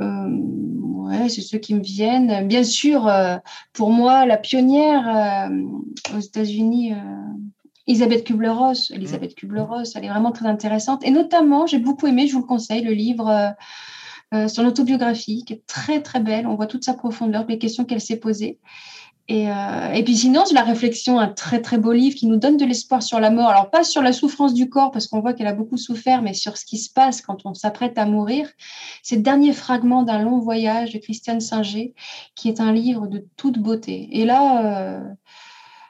euh, 0.00 0.28
ouais, 0.28 1.28
c'est 1.28 1.40
ceux 1.40 1.58
qui 1.58 1.74
me 1.74 1.82
viennent. 1.82 2.46
Bien 2.46 2.64
sûr, 2.64 3.10
pour 3.72 3.90
moi, 3.90 4.26
la 4.26 4.36
pionnière 4.36 5.50
aux 6.14 6.20
États-Unis. 6.20 6.92
Elisabeth 7.86 8.24
Kubler-Ross, 8.24 8.92
Elisabeth 8.92 9.32
mmh. 9.32 9.34
Kubler-Ross, 9.34 9.94
elle 9.94 10.06
est 10.06 10.08
vraiment 10.08 10.32
très 10.32 10.46
intéressante. 10.46 11.04
Et 11.04 11.10
notamment, 11.10 11.66
j'ai 11.66 11.78
beaucoup 11.78 12.06
aimé, 12.06 12.26
je 12.26 12.32
vous 12.32 12.40
le 12.40 12.46
conseille, 12.46 12.80
le 12.80 12.92
livre 12.92 13.54
son 14.48 14.64
autobiographie, 14.64 15.44
qui 15.44 15.54
est 15.54 15.66
très 15.66 16.02
très 16.02 16.20
belle. 16.20 16.46
On 16.46 16.54
voit 16.54 16.66
toute 16.66 16.84
sa 16.84 16.94
profondeur, 16.94 17.44
les 17.48 17.58
questions 17.58 17.84
qu'elle 17.84 18.00
s'est 18.00 18.16
posées. 18.16 18.58
Et, 19.26 19.48
euh, 19.48 19.92
et, 19.94 20.04
puis 20.04 20.16
sinon, 20.16 20.44
la 20.52 20.62
réflexion, 20.62 21.18
un 21.18 21.28
très 21.28 21.62
très 21.62 21.78
beau 21.78 21.92
livre 21.92 22.14
qui 22.14 22.26
nous 22.26 22.36
donne 22.36 22.58
de 22.58 22.64
l'espoir 22.66 23.02
sur 23.02 23.20
la 23.20 23.30
mort. 23.30 23.48
Alors 23.48 23.70
pas 23.70 23.82
sur 23.82 24.02
la 24.02 24.12
souffrance 24.12 24.52
du 24.52 24.68
corps, 24.68 24.90
parce 24.90 25.06
qu'on 25.06 25.20
voit 25.20 25.32
qu'elle 25.32 25.46
a 25.46 25.54
beaucoup 25.54 25.78
souffert, 25.78 26.20
mais 26.20 26.34
sur 26.34 26.58
ce 26.58 26.66
qui 26.66 26.76
se 26.76 26.92
passe 26.92 27.22
quand 27.22 27.46
on 27.46 27.54
s'apprête 27.54 27.96
à 27.96 28.04
mourir. 28.04 28.50
C'est 29.02 29.16
le 29.16 29.22
dernier 29.22 29.54
fragment 29.54 30.02
d'un 30.02 30.18
long 30.18 30.40
voyage 30.40 30.92
de 30.92 30.98
Christiane 30.98 31.40
Singer, 31.40 31.94
qui 32.34 32.48
est 32.50 32.60
un 32.60 32.72
livre 32.72 33.06
de 33.06 33.26
toute 33.36 33.58
beauté. 33.58 34.08
Et 34.12 34.26
là, 34.26 34.98
euh, 34.98 35.00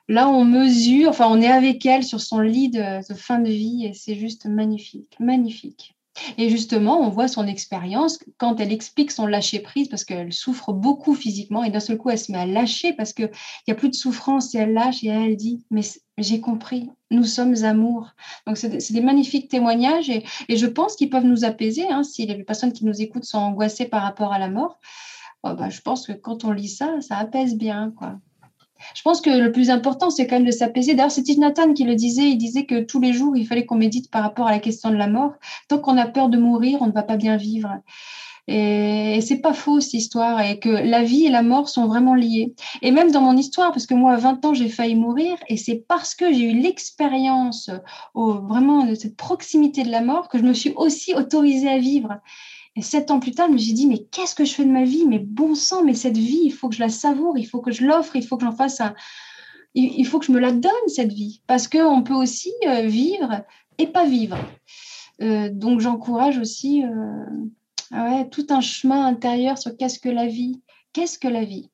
là 0.08 0.28
on 0.28 0.44
mesure, 0.44 1.08
enfin 1.10 1.26
on 1.28 1.40
est 1.40 1.50
avec 1.50 1.84
elle 1.86 2.04
sur 2.04 2.20
son 2.20 2.38
lit 2.38 2.70
de 2.70 3.00
fin 3.16 3.40
de 3.40 3.50
vie, 3.50 3.84
et 3.84 3.94
c'est 3.94 4.14
juste 4.14 4.46
magnifique, 4.46 5.16
magnifique. 5.18 5.93
Et 6.38 6.48
justement, 6.48 7.00
on 7.00 7.08
voit 7.08 7.28
son 7.28 7.46
expérience 7.46 8.18
quand 8.38 8.60
elle 8.60 8.72
explique 8.72 9.10
son 9.10 9.26
lâcher 9.26 9.58
prise 9.58 9.88
parce 9.88 10.04
qu'elle 10.04 10.32
souffre 10.32 10.72
beaucoup 10.72 11.14
physiquement 11.14 11.64
et 11.64 11.70
d'un 11.70 11.80
seul 11.80 11.98
coup, 11.98 12.10
elle 12.10 12.18
se 12.18 12.30
met 12.30 12.38
à 12.38 12.46
lâcher 12.46 12.92
parce 12.92 13.12
qu'il 13.12 13.30
n'y 13.66 13.72
a 13.72 13.74
plus 13.74 13.88
de 13.88 13.94
souffrance 13.94 14.54
et 14.54 14.58
elle 14.58 14.72
lâche 14.72 15.02
et 15.02 15.08
elle 15.08 15.36
dit 15.36 15.64
Mais 15.70 15.82
j'ai 16.18 16.40
compris, 16.40 16.90
nous 17.10 17.24
sommes 17.24 17.64
amour. 17.64 18.10
Donc, 18.46 18.56
c'est 18.56 18.68
des, 18.92 19.00
magnifiques 19.00 19.48
témoignages 19.48 20.10
et, 20.10 20.24
je 20.48 20.66
pense 20.66 20.96
qu'ils 20.96 21.10
peuvent 21.10 21.24
nous 21.24 21.44
apaiser. 21.44 21.88
Hein, 21.88 22.04
si 22.04 22.26
les 22.26 22.44
personnes 22.44 22.72
qui 22.72 22.84
nous 22.84 23.02
écoutent 23.02 23.24
sont 23.24 23.38
angoissées 23.38 23.86
par 23.86 24.02
rapport 24.02 24.32
à 24.32 24.38
la 24.38 24.48
mort, 24.48 24.78
oh, 25.42 25.54
bah, 25.54 25.70
je 25.70 25.80
pense 25.80 26.06
que 26.06 26.12
quand 26.12 26.44
on 26.44 26.52
lit 26.52 26.68
ça, 26.68 27.00
ça 27.00 27.16
apaise 27.16 27.56
bien. 27.56 27.92
quoi. 27.96 28.18
Je 28.94 29.02
pense 29.02 29.20
que 29.20 29.30
le 29.30 29.52
plus 29.52 29.70
important, 29.70 30.10
c'est 30.10 30.26
quand 30.26 30.36
même 30.36 30.46
de 30.46 30.50
s'apaiser. 30.50 30.94
D'ailleurs, 30.94 31.10
c'est 31.10 31.26
Nathan 31.36 31.72
qui 31.72 31.84
le 31.84 31.94
disait. 31.94 32.30
Il 32.30 32.36
disait 32.36 32.66
que 32.66 32.82
tous 32.82 33.00
les 33.00 33.12
jours, 33.12 33.36
il 33.36 33.46
fallait 33.46 33.66
qu'on 33.66 33.76
médite 33.76 34.10
par 34.10 34.22
rapport 34.22 34.46
à 34.46 34.50
la 34.50 34.58
question 34.58 34.90
de 34.90 34.96
la 34.96 35.08
mort. 35.08 35.32
Tant 35.68 35.78
qu'on 35.78 35.96
a 35.96 36.06
peur 36.06 36.28
de 36.28 36.38
mourir, 36.38 36.78
on 36.80 36.86
ne 36.86 36.92
va 36.92 37.02
pas 37.02 37.16
bien 37.16 37.36
vivre. 37.36 37.70
Et, 38.46 39.20
c'est 39.22 39.38
pas 39.38 39.54
faux 39.54 39.80
cette 39.80 39.94
histoire, 39.94 40.40
et 40.42 40.58
que 40.58 40.68
la 40.68 41.02
vie 41.02 41.24
et 41.24 41.30
la 41.30 41.42
mort 41.42 41.68
sont 41.68 41.86
vraiment 41.86 42.14
liées. 42.14 42.54
Et 42.82 42.90
même 42.90 43.10
dans 43.10 43.22
mon 43.22 43.36
histoire, 43.36 43.72
parce 43.72 43.86
que 43.86 43.94
moi, 43.94 44.12
à 44.12 44.16
20 44.16 44.44
ans, 44.44 44.54
j'ai 44.54 44.68
failli 44.68 44.96
mourir, 44.96 45.36
et 45.48 45.56
c'est 45.56 45.76
parce 45.88 46.14
que 46.14 46.32
j'ai 46.32 46.50
eu 46.50 46.60
l'expérience 46.60 47.70
vraiment 48.14 48.84
de 48.84 48.94
cette 48.94 49.16
proximité 49.16 49.82
de 49.82 49.90
la 49.90 50.02
mort 50.02 50.28
que 50.28 50.38
je 50.38 50.42
me 50.42 50.52
suis 50.52 50.72
aussi 50.76 51.14
autorisée 51.14 51.70
à 51.70 51.78
vivre. 51.78 52.18
Et 52.76 52.82
sept 52.82 53.10
ans 53.10 53.20
plus 53.20 53.32
tard, 53.32 53.48
je 53.48 53.52
me 53.52 53.58
suis 53.58 53.72
dit, 53.72 53.86
mais 53.86 54.04
qu'est-ce 54.10 54.34
que 54.34 54.44
je 54.44 54.52
fais 54.52 54.64
de 54.64 54.70
ma 54.70 54.84
vie? 54.84 55.06
Mais 55.06 55.20
bon 55.20 55.54
sang, 55.54 55.84
mais 55.84 55.94
cette 55.94 56.16
vie, 56.16 56.40
il 56.42 56.50
faut 56.52 56.68
que 56.68 56.74
je 56.74 56.80
la 56.80 56.88
savoure, 56.88 57.38
il 57.38 57.44
faut 57.44 57.60
que 57.60 57.70
je 57.70 57.84
l'offre, 57.84 58.16
il 58.16 58.26
faut 58.26 58.36
que 58.36 58.44
j'en 58.44 58.56
fasse 58.56 58.80
un... 58.80 58.94
Il 59.76 60.06
faut 60.06 60.20
que 60.20 60.26
je 60.26 60.32
me 60.32 60.38
la 60.38 60.52
donne, 60.52 60.72
cette 60.86 61.12
vie. 61.12 61.42
Parce 61.48 61.66
qu'on 61.66 62.02
peut 62.04 62.14
aussi 62.14 62.52
euh, 62.64 62.86
vivre 62.86 63.42
et 63.78 63.88
pas 63.88 64.06
vivre. 64.06 64.38
Euh, 65.20 65.48
donc 65.52 65.80
j'encourage 65.80 66.38
aussi 66.38 66.84
euh, 66.84 68.24
tout 68.30 68.46
un 68.50 68.60
chemin 68.60 69.04
intérieur 69.04 69.58
sur 69.58 69.76
qu'est-ce 69.76 69.98
que 69.98 70.08
la 70.08 70.26
vie? 70.26 70.62
Qu'est-ce 70.92 71.18
que 71.18 71.26
la 71.26 71.44
vie? 71.44 71.70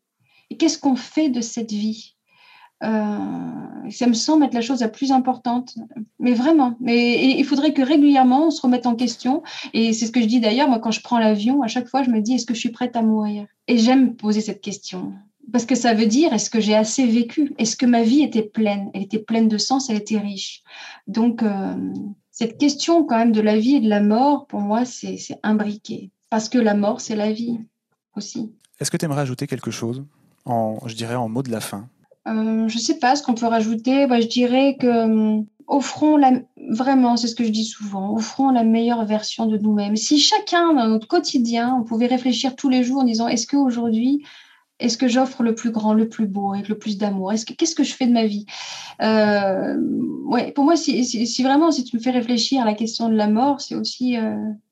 Et 0.49 0.57
qu'est-ce 0.57 0.79
qu'on 0.79 0.97
fait 0.97 1.29
de 1.29 1.43
cette 1.43 1.73
vie? 1.73 2.17
Euh, 2.83 3.90
ça 3.90 4.07
me 4.07 4.14
semble 4.14 4.45
être 4.45 4.55
la 4.55 4.61
chose 4.61 4.81
la 4.81 4.88
plus 4.88 5.12
importante. 5.12 5.77
Mais 6.19 6.33
vraiment, 6.33 6.77
mais 6.81 7.38
il 7.38 7.45
faudrait 7.45 7.73
que 7.73 7.83
régulièrement 7.83 8.47
on 8.47 8.51
se 8.51 8.62
remette 8.62 8.87
en 8.87 8.95
question. 8.95 9.43
Et 9.75 9.93
c'est 9.93 10.07
ce 10.07 10.12
que 10.12 10.21
je 10.21 10.27
dis 10.27 10.40
d'ailleurs, 10.40 10.69
moi 10.69 10.79
quand 10.79 10.90
je 10.90 11.03
prends 11.03 11.19
l'avion, 11.19 11.62
à 11.62 11.69
chaque 11.69 11.88
fois 11.88 12.03
je 12.03 12.11
me 12.11 12.21
dis 12.21 12.35
est-ce 12.35 12.47
que 12.47 12.55
je 12.55 12.61
suis 12.61 12.71
prête 12.71 12.97
à 12.97 13.03
mourir? 13.03 13.47
Et 13.69 13.79
j'aime 13.79 14.16
poser 14.16 14.40
cette 14.40 14.61
question. 14.61 15.12
Parce 15.53 15.66
que 15.66 15.75
ça 15.75 15.95
veut 15.95 16.07
dire, 16.07 16.33
est-ce 16.33 16.49
que 16.49 16.61
j'ai 16.61 16.77
assez 16.77 17.07
vécu? 17.07 17.55
Est-ce 17.59 17.77
que 17.77 17.87
ma 17.87 18.03
vie 18.03 18.23
était 18.23 18.43
pleine? 18.43 18.90
Elle 18.95 19.03
était 19.03 19.19
pleine 19.19 19.49
de 19.49 19.59
sens, 19.59 19.90
elle 19.90 19.97
était 19.97 20.19
riche. 20.19 20.62
Donc, 21.09 21.43
euh, 21.43 21.75
cette 22.31 22.57
question 22.57 23.05
quand 23.05 23.19
même 23.19 23.33
de 23.33 23.40
la 23.40 23.59
vie 23.59 23.77
et 23.77 23.81
de 23.81 23.88
la 23.88 24.01
mort, 24.01 24.47
pour 24.47 24.61
moi, 24.61 24.85
c'est 24.85 25.19
imbriqué. 25.43 26.12
Parce 26.29 26.49
que 26.49 26.59
la 26.59 26.75
mort, 26.75 27.01
c'est 27.01 27.16
la 27.16 27.33
vie 27.33 27.59
aussi. 28.14 28.53
Est-ce 28.79 28.90
que 28.90 28.97
tu 28.97 29.05
aimerais 29.05 29.23
ajouter 29.23 29.47
quelque 29.47 29.71
chose, 29.71 30.05
en, 30.45 30.79
je 30.87 30.95
dirais 30.95 31.16
en 31.16 31.29
mot 31.29 31.43
de 31.43 31.51
la 31.51 31.61
fin? 31.61 31.88
Euh, 32.28 32.68
je 32.68 32.76
ne 32.76 32.80
sais 32.80 32.98
pas 32.98 33.16
ce 33.16 33.22
qu'on 33.22 33.35
peut 33.35 33.46
rajouter. 33.46 34.06
Bah, 34.06 34.20
je 34.20 34.26
dirais 34.26 34.76
que 34.78 34.87
euh, 34.87 35.42
offrons 35.66 36.16
la, 36.16 36.33
vraiment, 36.70 37.16
c'est 37.16 37.28
ce 37.28 37.35
que 37.35 37.44
je 37.44 37.50
dis 37.50 37.64
souvent, 37.64 38.14
offrons 38.14 38.50
la 38.50 38.64
meilleure 38.64 39.04
version 39.04 39.46
de 39.46 39.56
nous-mêmes. 39.56 39.96
Si 39.96 40.18
chacun 40.18 40.74
dans 40.74 40.88
notre 40.88 41.09
quotidien, 41.09 41.76
on 41.80 41.85
pouvait 41.85 42.06
réfléchir 42.06 42.56
tous 42.56 42.68
les 42.68 42.83
jours 42.83 43.00
en 43.00 43.04
disant 43.04 43.28
est-ce 43.28 43.46
qu'aujourd'hui, 43.46 44.24
est-ce 44.78 44.96
que 44.96 45.09
j'offre 45.09 45.42
le 45.42 45.54
plus 45.54 45.70
grand, 45.70 45.92
le 45.92 46.09
plus 46.09 46.26
beau, 46.26 46.54
avec 46.54 46.68
le 46.68 46.78
plus 46.78 46.96
d'amour? 46.96 47.33
Est-ce 47.33 47.44
que 47.44 47.52
qu'est-ce 47.52 47.74
que 47.74 47.85
je 47.85 47.94
fais 47.94 48.06
de 48.06 48.12
ma 48.12 48.26
vie? 48.26 48.46
Euh, 49.02 49.76
pour 50.54 50.64
moi, 50.64 50.76
si, 50.76 51.42
vraiment, 51.42 51.70
si 51.70 51.85
tu 51.85 51.96
me 51.96 52.02
fais 52.02 52.11
réfléchir 52.11 52.62
à 52.62 52.64
la 52.64 52.74
question 52.74 53.09
de 53.09 53.14
la 53.14 53.28
mort, 53.28 53.61
c'est 53.61 53.74
aussi 53.74 54.16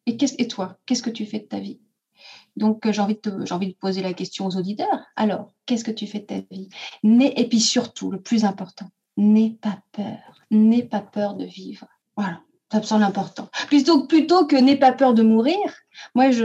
et, 0.07 0.17
et 0.39 0.49
toi, 0.49 0.79
qu'est-ce 0.87 1.03
que 1.03 1.11
tu 1.11 1.27
fais 1.27 1.41
de 1.41 1.45
ta 1.45 1.59
vie? 1.59 1.79
Donc, 2.59 2.85
euh, 2.87 2.93
j'ai 2.93 3.01
envie, 3.01 3.17
de 3.17 3.77
poser 3.81 4.03
la 4.03 4.13
question 4.13 4.47
aux 4.47 4.57
auditeurs. 4.57 5.07
Alors, 5.17 5.53
qu'est-ce 5.67 5.85
que 5.85 5.91
tu 5.91 6.07
fais 6.07 6.19
de 6.19 6.27
ta 6.27 6.41
vie? 6.51 6.69
Et 7.05 7.49
puis 7.49 7.61
surtout, 7.61 8.11
le 8.11 8.21
plus 8.21 8.45
important, 8.45 8.91
n'aie 9.17 9.57
pas 9.61 9.79
peur. 9.93 10.45
N'aie 10.51 10.83
pas 10.83 11.01
peur 11.01 11.35
de 11.35 11.45
vivre. 11.45 11.87
Voilà, 12.17 12.41
ça 12.73 12.79
me 12.79 12.83
semble 12.83 13.05
important. 13.05 13.49
Plutôt, 13.69 14.07
plutôt 14.07 14.47
que 14.47 14.57
n'aie 14.57 14.77
pas 14.77 14.93
peur 14.93 15.15
de 15.15 15.23
mourir, 15.23 15.57
moi, 16.15 16.31
je, 16.31 16.45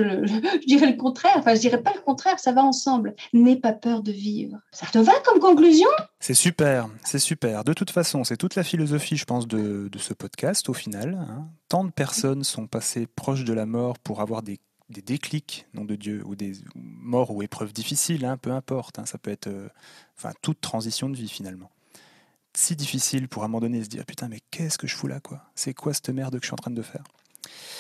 dirais 0.68 0.92
le 0.92 0.98
contraire. 0.98 1.34
Enfin, 1.38 1.56
je 1.56 1.62
dirais 1.62 1.82
pas 1.82 1.94
le 1.94 2.02
contraire, 2.02 2.40
ça 2.40 2.52
va 2.52 2.64
ensemble. 2.64 3.16
N'aie 3.34 3.56
pas 3.56 3.74
peur 3.74 4.04
de 4.04 4.12
vivre. 4.12 4.58
Ça 4.72 4.86
te 4.86 5.00
va 5.00 5.14
comme 5.26 5.40
conclusion? 5.40 5.90
C'est 6.20 6.34
super, 6.34 6.90
c'est 7.04 7.20
super. 7.20 7.64
De 7.64 7.74
toute 7.74 7.90
façon, 7.90 8.24
c'est 8.24 8.38
toute 8.38 8.56
la 8.56 8.64
philosophie, 8.64 9.18
je 9.18 9.26
pense, 9.26 9.48
de, 9.48 9.90
ce 9.98 10.14
podcast 10.14 10.70
au 10.70 10.74
final. 10.74 11.18
Hein. 11.28 11.48
Tant 11.70 11.84
de 11.84 11.92
personnes 11.92 12.44
sont 12.44 12.68
passées 12.68 13.08
proches 13.08 13.46
de 13.46 13.54
la 13.54 13.66
mort 13.66 13.98
pour 14.00 14.22
avoir 14.22 14.44
des 14.44 14.60
des 14.94 15.02
déclics, 15.02 15.66
nom 15.74 15.86
de 15.86 15.96
Dieu, 15.96 16.24
ou 16.26 16.36
des 16.36 16.54
morts 16.76 17.32
ou 17.32 17.42
épreuves 17.42 17.74
difficiles, 17.74 18.26
hein, 18.26 18.38
peu 18.38 18.52
importe. 18.52 19.00
Hein, 19.00 19.06
ça 19.06 19.18
peut 19.18 19.32
être 19.32 19.48
euh, 19.48 19.68
enfin, 20.18 20.32
toute 20.42 20.62
transition 20.62 21.10
de 21.10 21.16
vie 21.16 21.30
finalement. 21.30 21.70
Si 22.56 22.76
difficile 22.76 23.28
pour 23.28 23.42
à 23.42 23.46
un 23.46 23.48
moment 23.50 23.62
donné 23.62 23.84
se 23.84 23.90
dire 23.90 24.06
putain, 24.06 24.28
mais 24.28 24.40
qu'est-ce 24.52 24.78
que 24.78 24.88
je 24.88 24.96
fous 24.96 25.08
là 25.08 25.20
quoi? 25.20 25.44
C'est 25.56 25.74
quoi 25.74 25.94
cette 25.94 26.10
merde 26.10 26.36
que 26.36 26.42
je 26.42 26.48
suis 26.48 26.54
en 26.54 26.58
train 26.58 26.72
de 26.72 26.82
faire? 26.82 27.04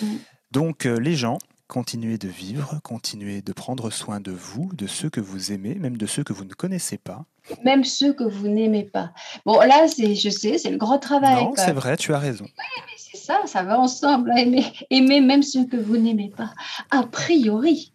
Mm. 0.01 0.15
Donc 0.51 0.85
euh, 0.85 0.99
les 0.99 1.15
gens, 1.15 1.37
continuez 1.67 2.17
de 2.17 2.27
vivre, 2.27 2.79
continuez 2.83 3.41
de 3.41 3.53
prendre 3.53 3.89
soin 3.89 4.19
de 4.19 4.31
vous, 4.31 4.69
de 4.73 4.87
ceux 4.87 5.09
que 5.09 5.21
vous 5.21 5.51
aimez, 5.51 5.75
même 5.75 5.97
de 5.97 6.05
ceux 6.05 6.23
que 6.23 6.33
vous 6.33 6.45
ne 6.45 6.53
connaissez 6.53 6.97
pas. 6.97 7.25
Même 7.63 7.83
ceux 7.83 8.13
que 8.13 8.23
vous 8.23 8.47
n'aimez 8.47 8.83
pas. 8.83 9.11
Bon, 9.45 9.59
là, 9.59 9.87
c'est, 9.87 10.15
je 10.15 10.29
sais, 10.29 10.57
c'est 10.57 10.69
le 10.69 10.77
gros 10.77 10.97
travail. 10.97 11.43
Non, 11.43 11.53
c'est 11.55 11.73
vrai, 11.73 11.97
tu 11.97 12.13
as 12.13 12.19
raison. 12.19 12.45
Oui, 12.45 12.81
mais 12.85 12.93
c'est 12.97 13.17
ça, 13.17 13.41
ça 13.45 13.63
va 13.63 13.79
ensemble. 13.79 14.31
Aimer, 14.37 14.65
aimer 14.89 15.19
même 15.19 15.43
ceux 15.43 15.65
que 15.65 15.75
vous 15.75 15.97
n'aimez 15.97 16.29
pas. 16.29 16.53
A 16.89 17.03
priori, 17.03 17.91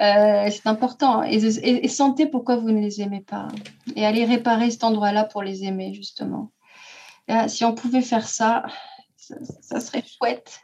euh, 0.00 0.50
c'est 0.50 0.66
important. 0.66 1.22
Et, 1.22 1.36
et, 1.36 1.88
sentez 1.88 2.26
pourquoi 2.26 2.56
vous 2.56 2.70
ne 2.70 2.80
les 2.80 3.00
aimez 3.00 3.20
pas. 3.20 3.48
Et 3.94 4.04
allez 4.04 4.24
réparer 4.24 4.70
cet 4.70 4.84
endroit-là 4.84 5.24
pour 5.24 5.42
les 5.42 5.64
aimer, 5.64 5.94
justement. 5.94 6.50
si 7.46 7.64
on 7.64 7.74
pouvait 7.74 8.02
faire 8.02 8.28
ça, 8.28 8.64
ça 9.16 9.80
serait 9.80 10.04
chouette. 10.06 10.60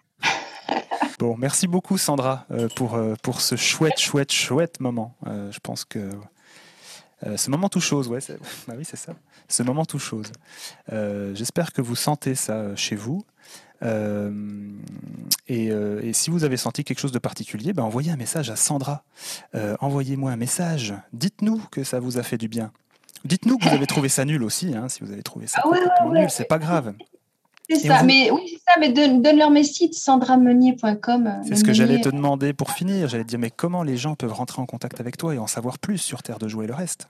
Bon, 1.25 1.37
merci 1.39 1.67
beaucoup 1.67 1.97
Sandra 1.97 2.45
euh, 2.51 2.69
pour, 2.77 2.97
euh, 2.97 3.15
pour 3.23 3.41
ce 3.41 3.57
chouette, 3.57 3.99
chouette, 3.99 4.31
chouette 4.31 4.79
moment. 4.79 5.15
Euh, 5.27 5.51
je 5.51 5.59
pense 5.59 5.87
que 5.87 6.11
ce 7.37 7.51
moment 7.51 7.71
tout 7.71 7.81
chose, 7.81 8.09
ouais, 8.09 8.19
bah 8.69 8.75
oui, 8.77 8.85
c'est 8.85 8.99
ça. 8.99 9.15
Ce 9.49 9.63
moment 9.63 9.87
tout 9.87 9.99
chose. 9.99 10.31
J'espère 10.91 11.73
que 11.73 11.81
vous 11.81 11.97
sentez 11.97 12.35
ça 12.35 12.77
chez 12.77 12.95
vous. 12.95 13.25
Et, 15.49 16.13
si 16.13 16.29
vous 16.29 16.45
avez 16.45 16.59
senti 16.59 16.85
quelque 16.85 16.99
chose 16.99 17.13
de 17.13 17.19
particulier, 17.19 17.73
ben 17.73 17.85
envoyez 17.85 18.11
un 18.11 18.17
message 18.17 18.51
à 18.51 18.57
Sandra. 18.57 19.03
Envoyez-moi 19.81 20.31
un 20.31 20.37
message. 20.37 20.93
Dites-nous 21.15 21.63
que 21.71 21.85
ça 21.85 22.01
vous 22.01 22.19
a 22.19 22.23
fait 22.23 22.37
du 22.37 22.49
bien. 22.49 22.71
Dites-nous 23.25 23.57
que 23.57 23.67
vous 23.67 23.75
avez 23.75 23.87
trouvé 23.87 24.11
ça 24.11 24.27
nul 24.27 24.43
aussi, 24.43 24.75
hein, 24.75 24.91
si 24.91 25.01
vous 25.03 25.11
avez 25.11 25.23
trouvé 25.23 25.47
ça 25.47 25.63
ah 25.65 26.05
nul, 26.11 26.29
c'est 26.29 26.45
pas 26.45 26.59
grave. 26.59 26.93
C'est 27.69 27.89
ça, 27.89 28.03
mais 28.03 28.31
oui, 28.31 28.43
c'est 28.47 28.61
ça, 28.71 28.79
mais 28.79 28.91
donne, 28.91 29.39
leur 29.39 29.51
mes 29.51 29.65
sites, 29.65 29.95
sandrameunier.com. 29.95 31.27
Euh, 31.27 31.31
c'est 31.49 31.57
ce 31.57 31.65
que 31.65 31.73
j'allais 31.73 32.01
te 32.01 32.11
demander 32.11 32.53
pour 32.53 32.71
finir. 32.71 33.09
J'allais 33.09 33.25
te 33.25 33.29
dire, 33.29 33.39
mais 33.39 33.51
comment 33.51 33.83
les 33.83 33.97
gens 33.97 34.15
peuvent 34.15 34.33
rentrer 34.33 34.61
en 34.61 34.67
contact 34.67 35.01
avec 35.01 35.17
toi 35.17 35.35
et 35.35 35.39
en 35.39 35.47
savoir 35.47 35.79
plus 35.79 35.99
sur 35.99 36.23
Terre 36.23 36.39
de 36.39 36.47
Joie 36.47 36.65
et 36.65 36.67
le 36.67 36.75
reste? 36.75 37.09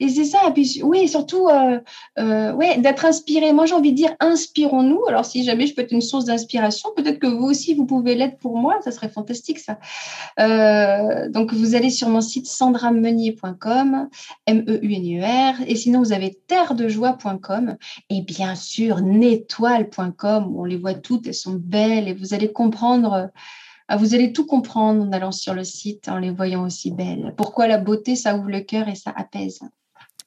Et 0.00 0.08
c'est 0.08 0.24
ça, 0.24 0.52
oui, 0.82 1.08
surtout 1.08 1.48
euh, 1.48 1.80
euh, 2.18 2.76
d'être 2.78 3.04
inspiré. 3.04 3.52
Moi, 3.52 3.66
j'ai 3.66 3.74
envie 3.74 3.92
de 3.92 3.96
dire 3.96 4.14
inspirons-nous. 4.20 5.06
Alors, 5.08 5.24
si 5.24 5.42
jamais 5.42 5.66
je 5.66 5.74
peux 5.74 5.82
être 5.82 5.92
une 5.92 6.02
source 6.02 6.26
d'inspiration, 6.26 6.90
peut-être 6.96 7.18
que 7.18 7.26
vous 7.26 7.46
aussi, 7.46 7.74
vous 7.74 7.86
pouvez 7.86 8.14
l'être 8.14 8.38
pour 8.38 8.56
moi. 8.58 8.78
Ça 8.82 8.92
serait 8.92 9.08
fantastique, 9.08 9.58
ça. 9.58 9.78
Euh, 10.38 11.28
donc, 11.30 11.54
vous 11.54 11.74
allez 11.74 11.90
sur 11.90 12.08
mon 12.08 12.20
site 12.20 12.46
sandrameunier.com, 12.46 14.08
M-E-U-N-E-R, 14.46 15.54
et 15.66 15.76
sinon, 15.76 16.00
vous 16.00 16.12
avez 16.12 16.38
terredejoie.com, 16.46 17.76
et 18.10 18.22
bien 18.22 18.54
sûr, 18.54 19.00
nétoile.com, 19.00 20.46
où 20.48 20.62
on 20.62 20.64
les 20.64 20.76
voit 20.76 20.94
toutes, 20.94 21.26
elles 21.26 21.34
sont 21.34 21.58
belles, 21.58 22.08
et 22.08 22.14
vous 22.14 22.34
allez 22.34 22.52
comprendre 22.52 23.30
vous 23.96 24.14
allez 24.14 24.32
tout 24.32 24.46
comprendre 24.46 25.02
en 25.02 25.12
allant 25.12 25.32
sur 25.32 25.54
le 25.54 25.64
site, 25.64 26.08
en 26.08 26.18
les 26.18 26.30
voyant 26.30 26.64
aussi 26.64 26.90
belles. 26.90 27.34
Pourquoi 27.36 27.66
la 27.66 27.78
beauté, 27.78 28.16
ça 28.16 28.36
ouvre 28.36 28.50
le 28.50 28.60
cœur 28.60 28.88
et 28.88 28.94
ça 28.94 29.12
apaise. 29.16 29.60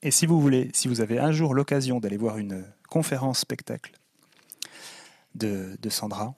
Et 0.01 0.09
si 0.09 0.26
vous 0.26 0.41
voulez, 0.41 0.72
si 0.74 0.88
vous 0.88 1.01
avez 1.01 1.20
un 1.20 1.32
jour 1.32 1.53
l'occasion 1.53 1.99
d'aller 1.99 2.18
voir 2.18 2.38
une 2.38 2.66
conférence 2.89 3.39
spectacle 3.39 3.91
de, 5.36 5.78
Sandra, 5.89 6.34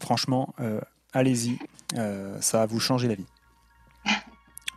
franchement, 0.00 0.54
euh, 0.60 0.80
allez-y, 1.12 1.58
ça 2.40 2.58
va 2.58 2.66
vous 2.66 2.80
changer 2.80 3.06
la 3.08 3.14
vie. 3.14 3.26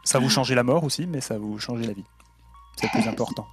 Ça 0.04 0.20
va 0.20 0.24
vous 0.24 0.30
changer 0.30 0.54
la 0.54 0.64
mort 0.64 0.84
aussi, 0.84 1.08
mais 1.08 1.20
ça 1.20 1.34
va 1.34 1.40
vous 1.40 1.58
changer 1.60 1.88
la 1.88 1.94
vie. 1.94 2.04
C'est 2.76 2.88
le 2.94 3.00
plus 3.00 3.10
important. 3.10 3.48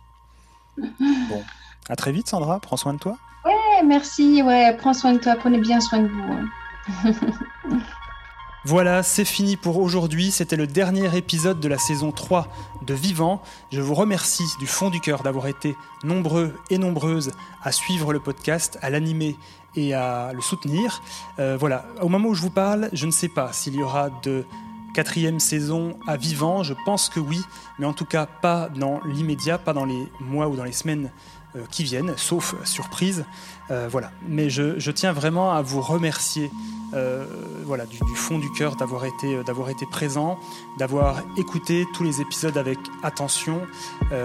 Bon, 0.77 1.43
à 1.89 1.97
très 1.97 2.13
vite 2.13 2.29
Sandra, 2.29 2.61
prends 2.61 2.77
soin 2.77 2.95
de 2.95 2.99
toi. 2.99 3.17
Ouais, 3.45 3.83
merci, 3.85 4.43
ouais, 4.43 4.77
prends 4.77 4.95
soin 4.95 5.15
de 5.15 5.19
toi, 5.19 5.37
prenez 5.37 5.59
bien 5.59 5.81
soin 5.81 6.01
de 6.01 6.09
vous. 6.09 6.33
Hein. 7.05 7.13
Voilà, 8.65 9.03
c'est 9.03 9.25
fini 9.25 9.57
pour 9.57 9.79
aujourd'hui. 9.79 10.31
C'était 10.31 10.55
le 10.55 10.69
dernier 10.69 11.17
épisode 11.17 11.59
de 11.59 11.67
la 11.67 11.79
saison 11.79 12.13
3 12.13 12.47
de 12.87 12.95
Vivant. 12.95 13.43
Je 13.73 13.81
vous 13.81 13.95
remercie 13.95 14.47
du 14.61 14.69
fond 14.69 14.89
du 14.89 15.01
cœur 15.01 15.25
d'avoir 15.25 15.49
été 15.49 15.75
nombreux 16.05 16.55
et 16.71 16.79
nombreuses 16.79 17.33
à 17.65 17.73
suivre 17.73 18.13
le 18.13 18.21
podcast, 18.21 18.79
à 18.81 18.89
l'animer 18.89 19.37
et 19.75 19.95
à 19.95 20.33
le 20.33 20.41
soutenir. 20.41 21.03
Euh, 21.41 21.57
voilà, 21.59 21.87
au 22.03 22.09
moment 22.09 22.29
où 22.29 22.35
je 22.35 22.43
vous 22.43 22.51
parle, 22.51 22.89
je 22.93 23.05
ne 23.05 23.11
sais 23.11 23.27
pas 23.27 23.53
s'il 23.53 23.75
y 23.75 23.83
aura 23.83 24.11
de 24.23 24.45
quatrième 24.95 25.41
saison 25.41 25.99
à 26.07 26.17
Vivant. 26.17 26.63
Je 26.63 26.75
pense 26.85 27.09
que 27.09 27.19
oui, 27.19 27.41
mais 27.81 27.87
en 27.87 27.95
tout 27.95 28.05
cas 28.05 28.27
pas 28.27 28.69
dans 28.69 29.01
l'immédiat, 29.05 29.59
pas 29.59 29.73
dans 29.73 29.87
les 29.87 30.07
mois 30.21 30.47
ou 30.47 30.55
dans 30.55 30.65
les 30.65 30.71
semaines 30.71 31.11
qui 31.71 31.85
viennent, 31.85 32.15
sauf 32.17 32.55
surprise. 32.65 33.25
Euh, 33.71 33.89
voilà. 33.91 34.11
Mais 34.29 34.51
je, 34.51 34.91
tiens 34.91 35.13
vraiment 35.13 35.53
à 35.53 35.63
vous 35.63 35.81
remercier 35.81 36.51
euh, 36.95 37.25
voilà, 37.65 37.87
du, 37.87 37.99
fond 38.15 38.39
du 38.39 38.51
cœur 38.53 38.77
d'avoir 38.77 39.05
été, 39.05 39.43
d'avoir 39.45 39.71
été 39.71 39.87
présent, 39.87 40.39
d'avoir 40.79 41.23
écouté 41.39 41.87
tous 41.95 42.05
les 42.05 42.21
épisodes 42.21 42.57
avec 42.59 42.79
attention. 43.03 43.61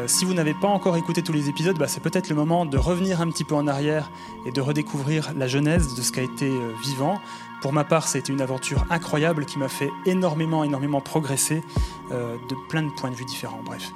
si 0.06 0.26
vous 0.26 0.34
n'avez 0.34 0.54
pas 0.54 0.68
encore 0.68 0.98
écouté 0.98 1.22
tous 1.22 1.34
les 1.34 1.48
épisodes, 1.50 1.78
bah, 1.78 1.88
c'est 1.88 2.02
peut-être 2.02 2.30
le 2.30 2.36
moment 2.36 2.66
de 2.66 2.78
revenir 2.78 3.22
un 3.22 3.30
petit 3.30 3.46
peu 3.46 3.56
en 3.56 3.68
arrière 3.68 4.12
et 4.46 4.52
de 4.52 4.60
redécouvrir 4.60 5.32
la 5.36 5.48
genèse 5.48 5.96
de 5.96 6.02
ce 6.02 6.12
qu'a 6.12 6.24
été 6.24 6.52
Vivant. 6.84 7.20
Pour 7.62 7.74
ma 7.74 7.84
part, 7.84 8.08
c'était 8.08 8.32
une 8.32 8.42
aventure 8.42 8.86
incroyable 8.90 9.46
qui 9.46 9.58
m'a 9.58 9.70
fait 9.70 9.90
énormément, 10.06 10.64
énormément 10.64 11.02
progresser 11.02 11.64
de 12.12 12.56
plein 12.70 12.84
de 12.84 12.92
points 12.92 13.10
de 13.10 13.16
vue 13.16 13.26
différents. 13.26 13.62
Bref. 13.66 13.92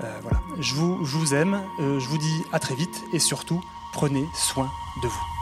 Euh, 0.00 0.18
voilà, 0.22 0.42
je 0.58 0.74
vous, 0.74 1.04
je 1.04 1.16
vous 1.16 1.34
aime, 1.34 1.62
euh, 1.80 2.00
je 2.00 2.08
vous 2.08 2.18
dis 2.18 2.44
à 2.52 2.58
très 2.58 2.74
vite 2.74 3.04
et 3.12 3.18
surtout, 3.18 3.60
prenez 3.92 4.26
soin 4.34 4.70
de 5.02 5.08
vous. 5.08 5.41